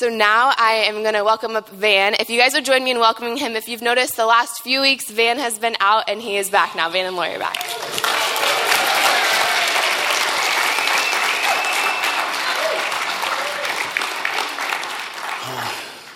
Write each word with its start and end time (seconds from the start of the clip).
So 0.00 0.08
now 0.08 0.54
I 0.56 0.84
am 0.86 1.02
going 1.02 1.12
to 1.12 1.22
welcome 1.22 1.56
up 1.56 1.68
Van. 1.68 2.14
If 2.14 2.30
you 2.30 2.40
guys 2.40 2.54
would 2.54 2.64
join 2.64 2.82
me 2.84 2.90
in 2.90 3.00
welcoming 3.00 3.36
him, 3.36 3.54
if 3.54 3.68
you've 3.68 3.82
noticed 3.82 4.16
the 4.16 4.24
last 4.24 4.62
few 4.62 4.80
weeks, 4.80 5.10
Van 5.10 5.38
has 5.38 5.58
been 5.58 5.76
out 5.78 6.04
and 6.08 6.22
he 6.22 6.38
is 6.38 6.48
back 6.48 6.74
now. 6.74 6.88
Van 6.88 7.04
and 7.04 7.16
Lori 7.16 7.34
are 7.34 7.38
back. 7.38 7.58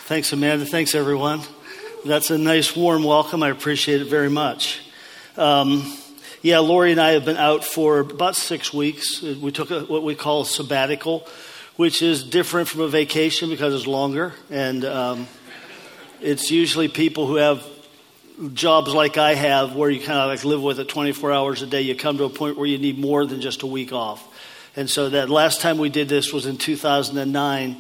Thanks, 0.07 0.33
Amanda. 0.33 0.65
Thanks, 0.65 0.95
everyone. 0.95 1.43
That's 2.07 2.31
a 2.31 2.39
nice, 2.39 2.75
warm 2.75 3.05
welcome. 3.05 3.43
I 3.43 3.51
appreciate 3.51 4.01
it 4.01 4.07
very 4.07 4.31
much. 4.31 4.81
Um, 5.37 5.95
yeah, 6.41 6.61
Lori 6.61 6.93
and 6.93 7.01
I 7.03 7.11
have 7.11 7.27
been 7.27 7.37
out 7.37 7.65
for 7.65 7.99
about 7.99 8.35
six 8.35 8.73
weeks. 8.73 9.21
We 9.21 9.53
took 9.53 9.71
a, 9.71 9.81
what 9.81 10.03
we 10.03 10.15
call 10.15 10.47
sabbatical, 10.47 11.29
which 11.77 12.03
is 12.03 12.23
different 12.23 12.69
from 12.69 12.83
a 12.83 12.89
vacation 12.89 13.51
because 13.51 13.75
it's 13.75 13.87
longer. 13.87 14.33
And 14.51 14.85
um, 14.85 15.29
it's 16.21 16.51
usually 16.51 16.89
people 16.89 17.27
who 17.27 17.37
have 17.37 17.67
jobs 18.53 18.93
like 18.93 19.17
I 19.17 19.35
have 19.35 19.75
where 19.75 19.91
you 19.91 20.01
kind 20.01 20.19
of 20.19 20.29
like 20.29 20.45
live 20.45 20.63
with 20.63 20.81
it 20.81 20.89
24 20.89 21.33
hours 21.33 21.63
a 21.63 21.67
day. 21.67 21.83
You 21.83 21.95
come 21.95 22.19
to 22.19 22.25
a 22.25 22.31
point 22.31 22.57
where 22.57 22.67
you 22.67 22.79
need 22.79 22.99
more 22.99 23.27
than 23.27 23.41
just 23.41 23.63
a 23.63 23.67
week 23.67 23.93
off. 23.93 24.27
And 24.77 24.91
so 24.91 25.11
that 25.11 25.31
last 25.31 25.61
time 25.61 25.79
we 25.79 25.89
did 25.89 26.09
this 26.09 26.33
was 26.33 26.47
in 26.47 26.57
2009 26.57 27.77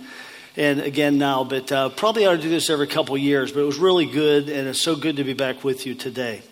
and 0.56 0.80
again 0.80 1.18
now, 1.18 1.42
but 1.42 1.72
uh, 1.72 1.88
probably 1.88 2.26
ought 2.26 2.36
to 2.36 2.42
do 2.42 2.48
this 2.48 2.70
every 2.70 2.86
couple 2.86 3.18
years. 3.18 3.50
But 3.50 3.60
it 3.60 3.66
was 3.66 3.78
really 3.78 4.06
good, 4.06 4.48
and 4.48 4.68
it's 4.68 4.80
so 4.80 4.94
good 4.94 5.16
to 5.16 5.24
be 5.24 5.32
back 5.32 5.64
with 5.64 5.84
you 5.84 5.96
today. 5.96 6.42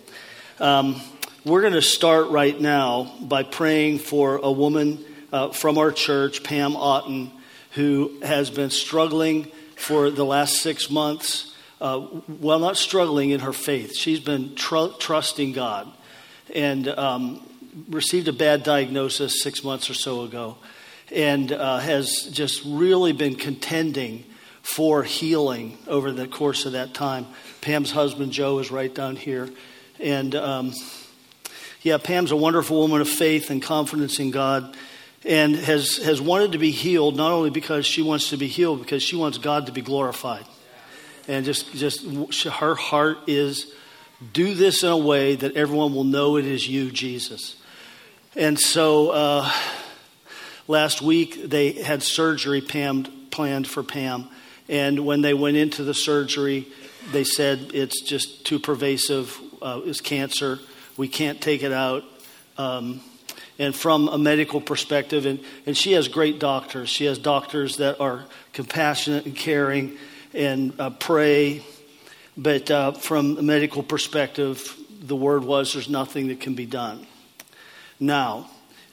Um, 0.58 1.00
we're 1.44 1.60
going 1.60 1.74
to 1.74 1.82
start 1.82 2.28
right 2.30 2.60
now 2.60 3.14
by 3.20 3.44
praying 3.44 4.00
for 4.00 4.36
a 4.36 4.50
woman 4.50 5.04
uh, 5.32 5.50
from 5.50 5.78
our 5.78 5.92
church, 5.92 6.42
Pam 6.42 6.76
Otten, 6.76 7.30
who 7.72 8.18
has 8.22 8.50
been 8.50 8.70
struggling 8.70 9.50
for 9.76 10.10
the 10.10 10.24
last 10.24 10.56
six 10.62 10.90
months. 10.90 11.54
Uh, 11.80 12.06
well, 12.28 12.58
not 12.58 12.76
struggling 12.76 13.30
in 13.30 13.40
her 13.40 13.52
faith. 13.52 13.96
She's 13.96 14.20
been 14.20 14.54
tr- 14.54 14.94
trusting 14.98 15.52
God 15.52 15.90
and 16.54 16.86
um, 16.88 17.46
received 17.88 18.28
a 18.28 18.32
bad 18.32 18.62
diagnosis 18.62 19.42
six 19.42 19.64
months 19.64 19.90
or 19.90 19.94
so 19.94 20.22
ago 20.22 20.58
and 21.10 21.52
uh, 21.52 21.78
has 21.78 22.28
just 22.32 22.62
really 22.64 23.12
been 23.12 23.34
contending 23.34 24.24
for 24.62 25.02
healing 25.02 25.76
over 25.88 26.12
the 26.12 26.28
course 26.28 26.66
of 26.66 26.72
that 26.72 26.94
time. 26.94 27.26
Pam's 27.60 27.90
husband, 27.90 28.32
Joe, 28.32 28.58
is 28.60 28.70
right 28.70 28.94
down 28.94 29.16
here. 29.16 29.50
And 29.98 30.34
um, 30.34 30.72
yeah, 31.82 31.98
Pam's 31.98 32.30
a 32.30 32.36
wonderful 32.36 32.78
woman 32.78 33.00
of 33.00 33.08
faith 33.08 33.50
and 33.50 33.60
confidence 33.60 34.20
in 34.20 34.30
God 34.30 34.76
and 35.24 35.56
has, 35.56 35.96
has 35.98 36.20
wanted 36.20 36.52
to 36.52 36.58
be 36.58 36.70
healed, 36.70 37.16
not 37.16 37.32
only 37.32 37.50
because 37.50 37.86
she 37.86 38.02
wants 38.02 38.30
to 38.30 38.36
be 38.36 38.48
healed, 38.48 38.80
because 38.80 39.02
she 39.02 39.16
wants 39.16 39.38
God 39.38 39.66
to 39.66 39.72
be 39.72 39.80
glorified. 39.80 40.44
And 41.28 41.44
just, 41.44 41.72
just 41.72 42.04
her 42.44 42.74
heart 42.74 43.18
is 43.26 43.72
do 44.32 44.54
this 44.54 44.82
in 44.82 44.88
a 44.88 44.96
way 44.96 45.36
that 45.36 45.56
everyone 45.56 45.94
will 45.94 46.04
know 46.04 46.36
it 46.36 46.46
is 46.46 46.68
you, 46.68 46.90
Jesus. 46.90 47.56
And 48.34 48.58
so 48.58 49.10
uh, 49.10 49.52
last 50.66 51.02
week 51.02 51.44
they 51.44 51.72
had 51.72 52.02
surgery 52.02 52.60
Pam, 52.60 53.04
planned 53.30 53.66
for 53.66 53.82
Pam. 53.82 54.28
And 54.68 55.04
when 55.06 55.22
they 55.22 55.34
went 55.34 55.56
into 55.56 55.84
the 55.84 55.94
surgery, 55.94 56.66
they 57.12 57.24
said 57.24 57.70
it's 57.74 58.00
just 58.00 58.44
too 58.46 58.58
pervasive, 58.58 59.38
uh, 59.60 59.80
it's 59.84 60.00
cancer 60.00 60.58
we 60.96 61.08
can't 61.08 61.40
take 61.40 61.62
it 61.62 61.72
out. 61.72 62.04
Um, 62.58 63.00
and 63.58 63.74
from 63.74 64.08
a 64.08 64.18
medical 64.18 64.60
perspective, 64.60 65.26
and, 65.26 65.40
and 65.66 65.76
she 65.76 65.92
has 65.92 66.08
great 66.08 66.38
doctors. 66.38 66.88
She 66.88 67.04
has 67.04 67.18
doctors 67.18 67.76
that 67.76 68.00
are 68.00 68.24
compassionate 68.52 69.26
and 69.26 69.36
caring 69.36 69.96
and 70.34 70.78
uh, 70.80 70.90
pray. 70.90 71.62
But 72.36 72.70
uh, 72.70 72.92
from 72.92 73.38
a 73.38 73.42
medical 73.42 73.82
perspective, 73.82 74.76
the 75.00 75.16
word 75.16 75.44
was 75.44 75.74
there's 75.74 75.88
nothing 75.88 76.28
that 76.28 76.40
can 76.40 76.54
be 76.54 76.66
done. 76.66 77.06
Now, 78.00 78.48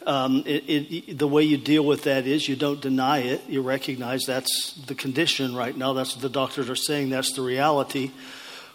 um, 0.06 0.44
it, 0.46 0.64
it, 0.68 1.18
the 1.18 1.28
way 1.28 1.44
you 1.44 1.58
deal 1.58 1.84
with 1.84 2.03
that 2.03 2.25
is 2.25 2.48
you 2.48 2.56
don't 2.56 2.81
deny 2.81 3.19
it. 3.19 3.42
You 3.48 3.62
recognize 3.62 4.25
that's 4.25 4.74
the 4.88 4.96
condition 4.96 5.56
right 5.56 5.75
now. 5.75 5.94
That's 5.94 6.16
what 6.16 6.22
the 6.22 6.30
doctors 6.30 6.69
are 6.69 6.75
saying. 6.75 7.09
That's 7.09 7.34
the 7.34 7.42
reality. 7.42 8.12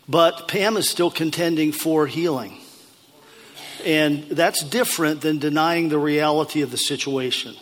But 0.08 0.48
Pam 0.48 0.76
is 0.76 0.88
still 0.88 1.10
contending 1.10 1.72
for 1.72 2.06
healing. 2.06 2.58
And 3.84 4.24
that's 4.24 4.62
different 4.62 5.20
than 5.20 5.38
denying 5.38 5.90
the 5.90 5.98
reality 5.98 6.62
of 6.62 6.70
the 6.70 6.78
situation. 6.78 7.54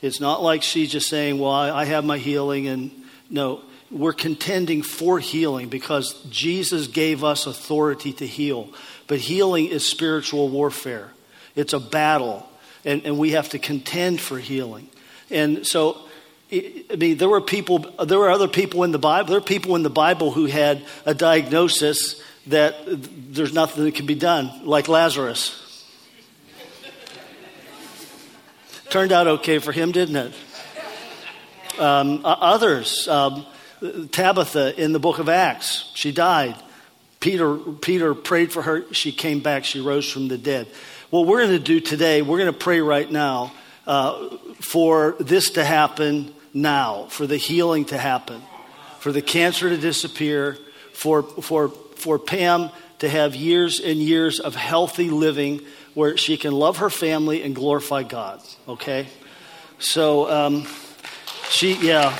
It's 0.00 0.20
not 0.20 0.42
like 0.42 0.62
she's 0.62 0.92
just 0.92 1.08
saying, 1.08 1.38
Well, 1.38 1.50
I 1.50 1.84
have 1.84 2.04
my 2.04 2.18
healing. 2.18 2.68
And 2.68 2.90
no, 3.28 3.62
we're 3.90 4.12
contending 4.12 4.82
for 4.82 5.18
healing 5.18 5.68
because 5.68 6.14
Jesus 6.30 6.86
gave 6.86 7.24
us 7.24 7.46
authority 7.46 8.12
to 8.14 8.26
heal. 8.26 8.68
But 9.06 9.18
healing 9.18 9.66
is 9.66 9.86
spiritual 9.86 10.48
warfare, 10.48 11.10
it's 11.56 11.72
a 11.72 11.80
battle, 11.80 12.48
and, 12.84 13.04
and 13.04 13.18
we 13.18 13.32
have 13.32 13.48
to 13.50 13.58
contend 13.58 14.20
for 14.20 14.38
healing. 14.38 14.88
And 15.30 15.66
so, 15.66 15.98
I 16.52 16.96
mean, 16.96 17.18
there 17.18 17.28
were 17.28 17.40
people, 17.40 17.78
there 18.04 18.18
were 18.18 18.30
other 18.30 18.48
people 18.48 18.84
in 18.84 18.92
the 18.92 18.98
Bible, 18.98 19.30
there 19.30 19.38
are 19.38 19.42
people 19.42 19.74
in 19.74 19.82
the 19.82 19.90
Bible 19.90 20.30
who 20.30 20.46
had 20.46 20.82
a 21.04 21.14
diagnosis 21.14 22.22
that 22.48 22.74
there's 22.86 23.52
nothing 23.52 23.84
that 23.84 23.94
can 23.94 24.06
be 24.06 24.14
done, 24.14 24.50
like 24.64 24.88
Lazarus. 24.88 25.64
Turned 28.90 29.12
out 29.12 29.26
okay 29.26 29.58
for 29.58 29.72
him, 29.72 29.92
didn't 29.92 30.16
it? 30.16 30.34
Um, 31.78 32.22
others, 32.24 33.06
um, 33.06 33.46
Tabitha 34.10 34.82
in 34.82 34.92
the 34.92 34.98
book 34.98 35.18
of 35.18 35.28
Acts, 35.28 35.90
she 35.94 36.10
died. 36.10 36.56
Peter, 37.20 37.56
Peter 37.56 38.14
prayed 38.14 38.52
for 38.52 38.62
her. 38.62 38.92
She 38.92 39.12
came 39.12 39.40
back. 39.40 39.64
She 39.64 39.80
rose 39.80 40.10
from 40.10 40.28
the 40.28 40.38
dead. 40.38 40.68
What 41.10 41.26
we're 41.26 41.46
going 41.46 41.58
to 41.58 41.58
do 41.58 41.80
today, 41.80 42.22
we're 42.22 42.38
going 42.38 42.52
to 42.52 42.58
pray 42.58 42.80
right 42.80 43.10
now 43.10 43.52
uh, 43.86 44.36
for 44.60 45.16
this 45.20 45.50
to 45.50 45.64
happen 45.64 46.34
now, 46.54 47.06
for 47.10 47.26
the 47.26 47.36
healing 47.36 47.86
to 47.86 47.98
happen, 47.98 48.42
for 49.00 49.12
the 49.12 49.22
cancer 49.22 49.68
to 49.68 49.76
disappear, 49.76 50.58
for, 50.92 51.22
for 51.22 51.72
for 51.98 52.18
Pam 52.18 52.70
to 53.00 53.08
have 53.08 53.34
years 53.34 53.80
and 53.80 53.98
years 53.98 54.40
of 54.40 54.54
healthy 54.54 55.10
living 55.10 55.60
where 55.94 56.16
she 56.16 56.36
can 56.36 56.52
love 56.52 56.78
her 56.78 56.90
family 56.90 57.42
and 57.42 57.54
glorify 57.54 58.02
God. 58.02 58.40
Okay? 58.68 59.06
So, 59.78 60.30
um, 60.30 60.66
she, 61.50 61.74
yeah. 61.74 62.16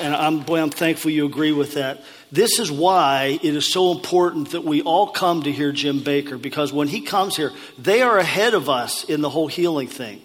And 0.00 0.14
I'm, 0.14 0.40
boy, 0.40 0.60
I'm 0.60 0.70
thankful 0.70 1.10
you 1.10 1.24
agree 1.26 1.52
with 1.52 1.74
that. 1.74 2.02
This 2.30 2.58
is 2.58 2.70
why 2.70 3.38
it 3.42 3.54
is 3.54 3.72
so 3.72 3.92
important 3.92 4.50
that 4.50 4.64
we 4.64 4.82
all 4.82 5.06
come 5.06 5.44
to 5.44 5.52
hear 5.52 5.70
Jim 5.70 6.00
Baker 6.00 6.36
because 6.36 6.72
when 6.72 6.88
he 6.88 7.00
comes 7.00 7.36
here, 7.36 7.52
they 7.78 8.02
are 8.02 8.18
ahead 8.18 8.54
of 8.54 8.68
us 8.68 9.04
in 9.04 9.20
the 9.20 9.30
whole 9.30 9.46
healing 9.46 9.86
thing 9.86 10.20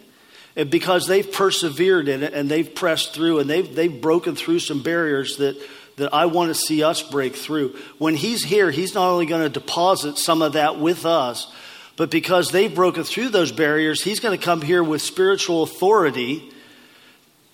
because 0.54 1.06
they've 1.06 1.30
persevered 1.30 2.08
in 2.08 2.22
it 2.22 2.34
and 2.34 2.50
they've 2.50 2.74
pressed 2.74 3.14
through 3.14 3.38
and 3.38 3.48
they've, 3.48 3.74
they've 3.74 4.00
broken 4.00 4.34
through 4.34 4.58
some 4.58 4.82
barriers 4.82 5.36
that, 5.36 5.56
that 5.96 6.12
I 6.12 6.26
want 6.26 6.48
to 6.48 6.54
see 6.54 6.82
us 6.82 7.02
break 7.02 7.36
through. 7.36 7.76
When 7.98 8.16
he's 8.16 8.42
here, 8.42 8.70
he's 8.70 8.94
not 8.94 9.08
only 9.08 9.26
going 9.26 9.42
to 9.42 9.48
deposit 9.48 10.18
some 10.18 10.42
of 10.42 10.54
that 10.54 10.78
with 10.78 11.06
us, 11.06 11.52
but 11.96 12.10
because 12.10 12.50
they've 12.50 12.74
broken 12.74 13.04
through 13.04 13.28
those 13.28 13.52
barriers, 13.52 14.02
he's 14.02 14.20
going 14.20 14.36
to 14.36 14.42
come 14.42 14.62
here 14.62 14.82
with 14.82 15.02
spiritual 15.02 15.62
authority. 15.62 16.50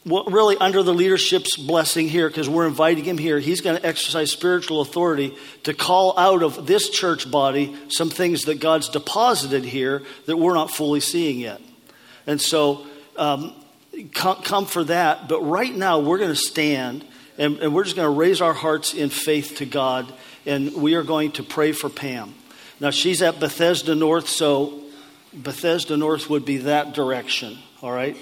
Really, 0.04 0.56
under 0.56 0.84
the 0.84 0.94
leadership's 0.94 1.56
blessing 1.56 2.08
here, 2.08 2.28
because 2.28 2.48
we're 2.48 2.68
inviting 2.68 3.02
him 3.02 3.18
here, 3.18 3.40
he's 3.40 3.60
going 3.60 3.76
to 3.76 3.84
exercise 3.84 4.30
spiritual 4.30 4.80
authority 4.80 5.34
to 5.64 5.74
call 5.74 6.16
out 6.16 6.44
of 6.44 6.64
this 6.64 6.90
church 6.90 7.28
body 7.28 7.74
some 7.88 8.08
things 8.08 8.44
that 8.44 8.60
God's 8.60 8.88
deposited 8.88 9.64
here 9.64 10.04
that 10.26 10.36
we're 10.36 10.54
not 10.54 10.70
fully 10.70 11.00
seeing 11.00 11.40
yet. 11.40 11.60
And 12.26 12.40
so 12.40 12.86
um, 13.16 13.52
come, 14.12 14.42
come, 14.42 14.66
for 14.66 14.84
that. 14.84 15.28
But 15.28 15.40
right 15.40 15.74
now, 15.74 16.00
we're 16.00 16.18
going 16.18 16.30
to 16.30 16.36
stand 16.36 17.04
and, 17.38 17.58
and 17.58 17.74
we're 17.74 17.84
just 17.84 17.96
going 17.96 18.06
to 18.06 18.18
raise 18.18 18.40
our 18.40 18.54
hearts 18.54 18.94
in 18.94 19.10
faith 19.10 19.56
to 19.58 19.66
God. 19.66 20.12
And 20.46 20.74
we 20.74 20.94
are 20.94 21.02
going 21.02 21.32
to 21.32 21.42
pray 21.42 21.72
for 21.72 21.88
Pam. 21.88 22.34
Now, 22.80 22.90
she's 22.90 23.22
at 23.22 23.40
Bethesda 23.40 23.94
North, 23.94 24.28
so 24.28 24.82
Bethesda 25.32 25.96
North 25.96 26.30
would 26.30 26.44
be 26.44 26.58
that 26.58 26.94
direction, 26.94 27.58
all 27.82 27.90
right? 27.90 28.16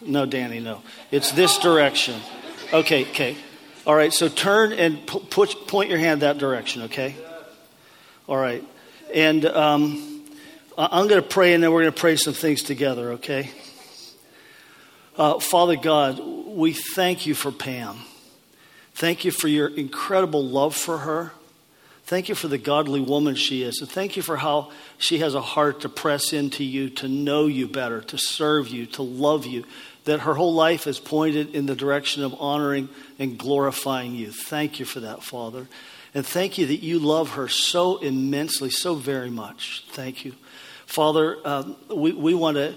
No, 0.00 0.26
Danny, 0.26 0.60
no. 0.60 0.82
It's 1.10 1.32
this 1.32 1.58
direction. 1.58 2.20
Okay, 2.72 3.02
okay. 3.08 3.36
All 3.86 3.94
right, 3.94 4.12
so 4.12 4.28
turn 4.28 4.72
and 4.72 5.06
put, 5.06 5.66
point 5.66 5.88
your 5.88 5.98
hand 5.98 6.22
that 6.22 6.38
direction, 6.38 6.82
okay? 6.82 7.16
All 8.28 8.36
right. 8.36 8.62
And 9.14 9.46
um, 9.46 10.07
I'm 10.80 11.08
going 11.08 11.20
to 11.20 11.28
pray 11.28 11.54
and 11.54 11.62
then 11.62 11.72
we're 11.72 11.82
going 11.82 11.92
to 11.92 12.00
pray 12.00 12.14
some 12.14 12.34
things 12.34 12.62
together, 12.62 13.14
okay? 13.14 13.50
Uh, 15.16 15.40
Father 15.40 15.74
God, 15.74 16.20
we 16.20 16.72
thank 16.72 17.26
you 17.26 17.34
for 17.34 17.50
Pam. 17.50 17.98
Thank 18.94 19.24
you 19.24 19.32
for 19.32 19.48
your 19.48 19.66
incredible 19.66 20.44
love 20.44 20.76
for 20.76 20.98
her. 20.98 21.32
Thank 22.04 22.28
you 22.28 22.36
for 22.36 22.46
the 22.46 22.58
godly 22.58 23.00
woman 23.00 23.34
she 23.34 23.64
is. 23.64 23.80
And 23.80 23.90
thank 23.90 24.16
you 24.16 24.22
for 24.22 24.36
how 24.36 24.70
she 24.98 25.18
has 25.18 25.34
a 25.34 25.40
heart 25.40 25.80
to 25.80 25.88
press 25.88 26.32
into 26.32 26.62
you, 26.62 26.90
to 26.90 27.08
know 27.08 27.48
you 27.48 27.66
better, 27.66 28.00
to 28.02 28.16
serve 28.16 28.68
you, 28.68 28.86
to 28.86 29.02
love 29.02 29.46
you. 29.46 29.64
That 30.04 30.20
her 30.20 30.34
whole 30.34 30.54
life 30.54 30.86
is 30.86 31.00
pointed 31.00 31.56
in 31.56 31.66
the 31.66 31.74
direction 31.74 32.22
of 32.22 32.36
honoring 32.38 32.88
and 33.18 33.36
glorifying 33.36 34.14
you. 34.14 34.30
Thank 34.30 34.78
you 34.78 34.86
for 34.86 35.00
that, 35.00 35.24
Father. 35.24 35.66
And 36.14 36.24
thank 36.24 36.56
you 36.56 36.66
that 36.66 36.84
you 36.84 37.00
love 37.00 37.30
her 37.30 37.48
so 37.48 37.98
immensely, 37.98 38.70
so 38.70 38.94
very 38.94 39.28
much. 39.28 39.84
Thank 39.90 40.24
you. 40.24 40.34
Father, 40.88 41.36
um, 41.44 41.76
we, 41.94 42.12
we 42.12 42.34
want 42.34 42.56
to 42.56 42.74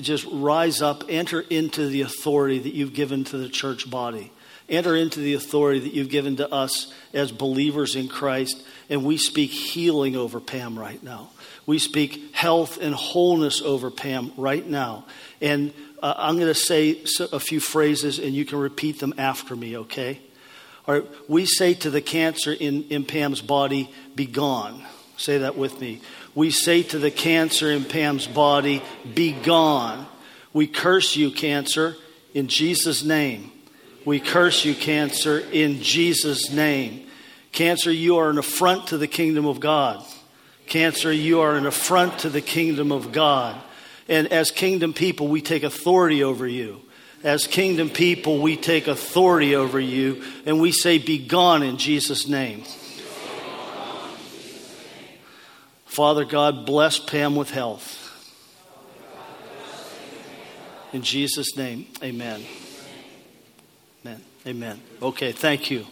just 0.00 0.26
rise 0.32 0.82
up, 0.82 1.04
enter 1.08 1.40
into 1.40 1.86
the 1.86 2.00
authority 2.00 2.58
that 2.58 2.74
you've 2.74 2.94
given 2.94 3.24
to 3.24 3.38
the 3.38 3.48
church 3.48 3.88
body 3.88 4.32
enter 4.72 4.96
into 4.96 5.20
the 5.20 5.34
authority 5.34 5.80
that 5.80 5.92
you've 5.92 6.08
given 6.08 6.36
to 6.36 6.52
us 6.52 6.92
as 7.12 7.30
believers 7.30 7.94
in 7.94 8.08
Christ, 8.08 8.64
and 8.88 9.04
we 9.04 9.18
speak 9.18 9.50
healing 9.50 10.16
over 10.16 10.40
Pam 10.40 10.78
right 10.78 11.00
now. 11.02 11.30
We 11.66 11.78
speak 11.78 12.34
health 12.34 12.78
and 12.80 12.94
wholeness 12.94 13.60
over 13.60 13.90
Pam 13.90 14.32
right 14.36 14.66
now. 14.66 15.04
And 15.40 15.72
uh, 16.02 16.14
I'm 16.16 16.36
going 16.36 16.48
to 16.48 16.54
say 16.54 17.04
a 17.30 17.38
few 17.38 17.60
phrases, 17.60 18.18
and 18.18 18.34
you 18.34 18.44
can 18.44 18.58
repeat 18.58 18.98
them 18.98 19.14
after 19.18 19.54
me, 19.54 19.76
okay? 19.78 20.20
All 20.88 20.94
right, 20.94 21.06
we 21.28 21.46
say 21.46 21.74
to 21.74 21.90
the 21.90 22.00
cancer 22.00 22.52
in, 22.52 22.84
in 22.84 23.04
Pam's 23.04 23.42
body, 23.42 23.90
be 24.16 24.26
gone. 24.26 24.82
Say 25.16 25.38
that 25.38 25.56
with 25.56 25.80
me. 25.80 26.00
We 26.34 26.50
say 26.50 26.82
to 26.84 26.98
the 26.98 27.10
cancer 27.10 27.70
in 27.70 27.84
Pam's 27.84 28.26
body, 28.26 28.82
be 29.14 29.32
gone. 29.32 30.06
We 30.52 30.66
curse 30.66 31.16
you, 31.16 31.30
cancer, 31.30 31.96
in 32.34 32.48
Jesus' 32.48 33.04
name. 33.04 33.50
We 34.04 34.18
curse 34.18 34.64
you, 34.64 34.74
cancer, 34.74 35.38
in 35.52 35.82
Jesus' 35.82 36.50
name. 36.50 37.06
Cancer, 37.52 37.92
you 37.92 38.16
are 38.16 38.30
an 38.30 38.38
affront 38.38 38.88
to 38.88 38.98
the 38.98 39.06
kingdom 39.06 39.46
of 39.46 39.60
God. 39.60 40.04
Cancer, 40.66 41.12
you 41.12 41.40
are 41.40 41.54
an 41.54 41.66
affront 41.66 42.20
to 42.20 42.30
the 42.30 42.40
kingdom 42.40 42.92
of 42.92 43.12
God. 43.12 43.60
And 44.08 44.26
as 44.32 44.50
kingdom 44.50 44.94
people, 44.94 45.28
we 45.28 45.42
take 45.42 45.62
authority 45.62 46.24
over 46.24 46.46
you. 46.46 46.80
As 47.22 47.46
kingdom 47.46 47.88
people, 47.88 48.40
we 48.40 48.56
take 48.56 48.88
authority 48.88 49.54
over 49.54 49.78
you 49.78 50.24
and 50.44 50.60
we 50.60 50.72
say, 50.72 50.98
Be 50.98 51.24
gone 51.24 51.62
in 51.62 51.76
Jesus' 51.76 52.26
name. 52.26 52.64
Father 55.92 56.24
God, 56.24 56.64
bless 56.64 56.98
Pam 56.98 57.36
with 57.36 57.50
health. 57.50 57.98
In 60.94 61.02
Jesus' 61.02 61.54
name, 61.54 61.86
amen. 62.02 62.42
Amen. 64.00 64.24
Amen. 64.46 64.80
Okay, 65.02 65.32
thank 65.32 65.70
you. 65.70 65.84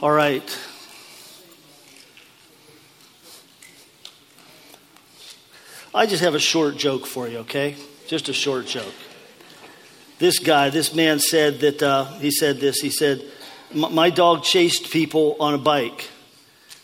All 0.00 0.10
right. 0.10 0.58
I 5.94 6.06
just 6.06 6.24
have 6.24 6.34
a 6.34 6.40
short 6.40 6.76
joke 6.76 7.06
for 7.06 7.28
you, 7.28 7.38
okay? 7.38 7.76
Just 8.08 8.28
a 8.28 8.32
short 8.32 8.66
joke. 8.66 8.94
This 10.22 10.38
guy, 10.38 10.70
this 10.70 10.94
man 10.94 11.18
said 11.18 11.58
that, 11.62 11.82
uh, 11.82 12.04
he 12.20 12.30
said 12.30 12.60
this, 12.60 12.78
he 12.78 12.90
said, 12.90 13.24
My 13.74 14.08
dog 14.08 14.44
chased 14.44 14.92
people 14.92 15.34
on 15.40 15.52
a 15.52 15.58
bike. 15.58 16.08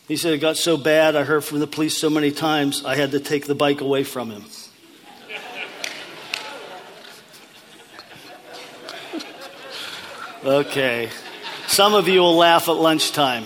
He 0.08 0.16
said 0.16 0.32
it 0.32 0.38
got 0.38 0.56
so 0.56 0.76
bad, 0.76 1.14
I 1.14 1.22
heard 1.22 1.44
from 1.44 1.60
the 1.60 1.68
police 1.68 1.96
so 1.96 2.10
many 2.10 2.32
times, 2.32 2.84
I 2.84 2.96
had 2.96 3.12
to 3.12 3.20
take 3.20 3.46
the 3.46 3.54
bike 3.54 3.80
away 3.80 4.02
from 4.02 4.32
him. 4.32 4.44
Okay. 10.44 11.08
Some 11.68 11.94
of 11.94 12.08
you 12.08 12.18
will 12.18 12.36
laugh 12.36 12.68
at 12.68 12.72
lunchtime. 12.72 13.44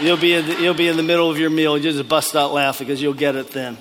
You'll 0.00 0.16
be 0.16 0.34
in 0.34 0.48
the, 0.48 0.60
you'll 0.60 0.74
be 0.74 0.88
in 0.88 0.96
the 0.96 1.04
middle 1.04 1.30
of 1.30 1.38
your 1.38 1.50
meal. 1.50 1.78
You 1.78 1.92
just 1.92 2.08
bust 2.08 2.34
out 2.34 2.52
laughing 2.52 2.88
because 2.88 3.00
you'll 3.00 3.14
get 3.14 3.36
it 3.36 3.52
then. 3.52 3.78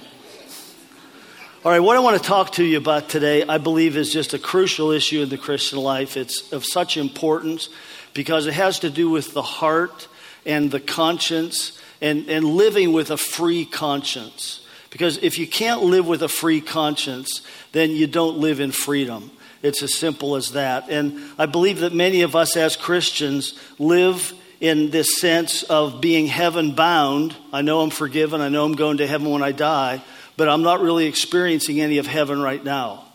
All 1.66 1.72
right, 1.72 1.80
what 1.80 1.96
I 1.96 2.02
want 2.02 2.22
to 2.22 2.28
talk 2.28 2.52
to 2.54 2.64
you 2.66 2.78
about 2.78 3.08
today, 3.08 3.46
I 3.48 3.58
believe, 3.58 3.96
is 3.96 4.12
just 4.12 4.34
a 4.34 4.38
crucial 4.38 4.92
issue 4.92 5.22
in 5.22 5.30
the 5.30 5.38
Christian 5.38 5.80
life. 5.80 6.18
It's 6.18 6.52
of 6.52 6.66
such 6.66 6.98
importance 6.98 7.70
because 8.14 8.48
it 8.48 8.54
has 8.54 8.80
to 8.80 8.90
do 8.90 9.10
with 9.10 9.34
the 9.34 9.42
heart 9.42 10.10
and 10.46 10.70
the 10.70 10.82
conscience 10.82 11.82
and, 12.02 12.28
and 12.28 12.44
living 12.44 12.92
with 12.92 13.12
a 13.12 13.18
free 13.18 13.64
conscience. 13.64 14.68
Because 14.90 15.16
if 15.20 15.40
you 15.40 15.48
can't 15.48 15.84
live 15.84 16.06
with 16.06 16.22
a 16.22 16.28
free 16.28 16.60
conscience, 16.60 17.42
then 17.72 17.92
you 17.92 18.08
don't 18.08 18.40
live 18.40 18.60
in 18.60 18.74
freedom. 18.74 19.32
It's 19.62 19.82
as 19.82 19.96
simple 19.96 20.36
as 20.36 20.52
that. 20.52 20.90
And 20.90 21.18
I 21.40 21.46
believe 21.46 21.80
that 21.80 21.94
many 21.94 22.24
of 22.24 22.36
us 22.36 22.58
as 22.58 22.76
Christians 22.76 23.58
live 23.80 24.34
in 24.60 24.90
this 24.90 25.18
sense 25.22 25.64
of 25.64 26.02
being 26.02 26.28
heaven 26.28 26.76
bound. 26.76 27.34
I 27.54 27.62
know 27.62 27.80
I'm 27.80 27.90
forgiven, 27.90 28.42
I 28.42 28.50
know 28.50 28.66
I'm 28.66 28.76
going 28.76 28.98
to 28.98 29.08
heaven 29.08 29.30
when 29.30 29.44
I 29.44 29.54
die, 29.54 30.02
but 30.38 30.50
I'm 30.50 30.62
not 30.62 30.82
really 30.82 31.06
experiencing 31.06 31.82
any 31.82 31.98
of 31.98 32.08
heaven 32.08 32.42
right 32.42 32.64
now. 32.64 33.06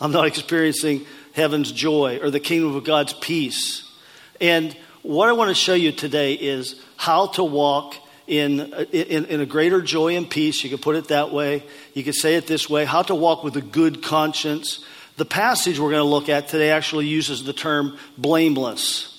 I'm 0.00 0.12
not 0.12 0.26
experiencing 0.26 1.06
heaven's 1.32 1.72
joy 1.72 2.18
or 2.22 2.30
the 2.30 2.40
kingdom 2.40 2.74
of 2.74 2.84
God's 2.84 3.12
peace. 3.12 3.82
And 4.40 4.76
what 5.02 5.28
I 5.28 5.32
want 5.32 5.48
to 5.48 5.54
show 5.54 5.74
you 5.74 5.92
today 5.92 6.34
is 6.34 6.80
how 6.96 7.28
to 7.28 7.44
walk 7.44 7.94
in, 8.26 8.60
in, 8.60 9.26
in, 9.26 9.40
a 9.40 9.46
greater 9.46 9.80
joy 9.80 10.16
and 10.16 10.28
peace. 10.28 10.64
You 10.64 10.70
could 10.70 10.82
put 10.82 10.96
it 10.96 11.08
that 11.08 11.32
way. 11.32 11.62
You 11.94 12.02
could 12.02 12.16
say 12.16 12.34
it 12.34 12.46
this 12.46 12.68
way 12.68 12.84
how 12.84 13.02
to 13.02 13.14
walk 13.14 13.44
with 13.44 13.56
a 13.56 13.62
good 13.62 14.02
conscience 14.02 14.84
the 15.16 15.24
passage 15.24 15.78
we're 15.78 15.90
going 15.90 16.02
to 16.02 16.08
look 16.08 16.28
at 16.28 16.48
today 16.48 16.70
actually 16.70 17.06
uses 17.06 17.44
the 17.44 17.52
term 17.52 17.98
blameless. 18.18 19.12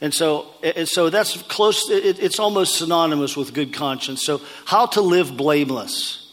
And 0.00 0.12
so, 0.12 0.46
and 0.62 0.88
so 0.88 1.10
that's 1.10 1.40
close, 1.42 1.90
it, 1.90 2.22
it's 2.22 2.38
almost 2.38 2.76
synonymous 2.76 3.36
with 3.36 3.54
good 3.54 3.72
conscience. 3.72 4.24
So, 4.24 4.40
how 4.64 4.86
to 4.86 5.00
live 5.00 5.36
blameless. 5.36 6.25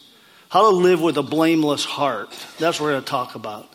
How 0.54 0.70
to 0.70 0.76
live 0.76 1.00
with 1.00 1.16
a 1.16 1.22
blameless 1.24 1.84
heart. 1.84 2.30
That's 2.60 2.78
what 2.78 2.86
we're 2.86 2.92
going 2.92 3.02
to 3.02 3.10
talk 3.10 3.34
about. 3.34 3.68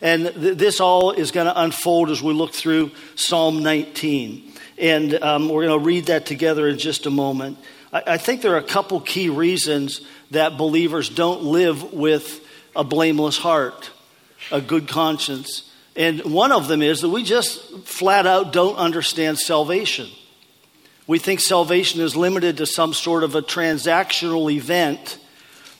And 0.00 0.34
th- 0.34 0.58
this 0.58 0.80
all 0.80 1.12
is 1.12 1.30
going 1.30 1.46
to 1.46 1.60
unfold 1.62 2.10
as 2.10 2.20
we 2.20 2.32
look 2.32 2.52
through 2.52 2.90
Psalm 3.14 3.62
19. 3.62 4.52
And 4.76 5.14
um, 5.22 5.48
we're 5.48 5.64
going 5.68 5.78
to 5.78 5.84
read 5.86 6.06
that 6.06 6.26
together 6.26 6.66
in 6.66 6.78
just 6.78 7.06
a 7.06 7.10
moment. 7.10 7.58
I, 7.92 8.02
I 8.04 8.16
think 8.16 8.42
there 8.42 8.54
are 8.54 8.58
a 8.58 8.64
couple 8.64 8.98
key 8.98 9.28
reasons 9.28 10.00
that 10.32 10.58
believers 10.58 11.08
don't 11.08 11.44
live 11.44 11.92
with 11.92 12.44
a 12.74 12.82
blameless 12.82 13.38
heart 13.38 13.92
a 14.50 14.60
good 14.60 14.88
conscience. 14.88 15.70
And 15.94 16.20
one 16.24 16.50
of 16.50 16.66
them 16.66 16.82
is 16.82 17.02
that 17.02 17.10
we 17.10 17.22
just 17.22 17.60
flat 17.86 18.26
out 18.26 18.52
don't 18.52 18.74
understand 18.74 19.38
salvation. 19.38 20.08
We 21.06 21.20
think 21.20 21.38
salvation 21.38 22.00
is 22.00 22.16
limited 22.16 22.56
to 22.56 22.66
some 22.66 22.92
sort 22.92 23.22
of 23.22 23.36
a 23.36 23.40
transactional 23.40 24.52
event 24.52 25.20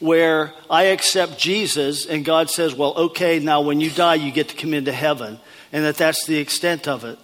where 0.05 0.53
I 0.69 0.85
accept 0.85 1.39
Jesus 1.39 2.05
and 2.05 2.27
God 2.27 2.51
says, 2.51 2.75
well, 2.75 2.95
okay, 2.95 3.39
now 3.39 3.63
when 3.63 3.81
you 3.81 3.91
die, 3.91 4.17
you 4.17 4.31
get 4.31 4.51
to 4.51 4.55
come 4.55 4.75
into 4.75 4.93
heaven. 4.93 5.41
And 5.73 5.85
that 5.85 5.97
that's 5.97 6.27
the 6.27 6.37
extent 6.37 6.87
of 6.87 7.05
it. 7.05 7.19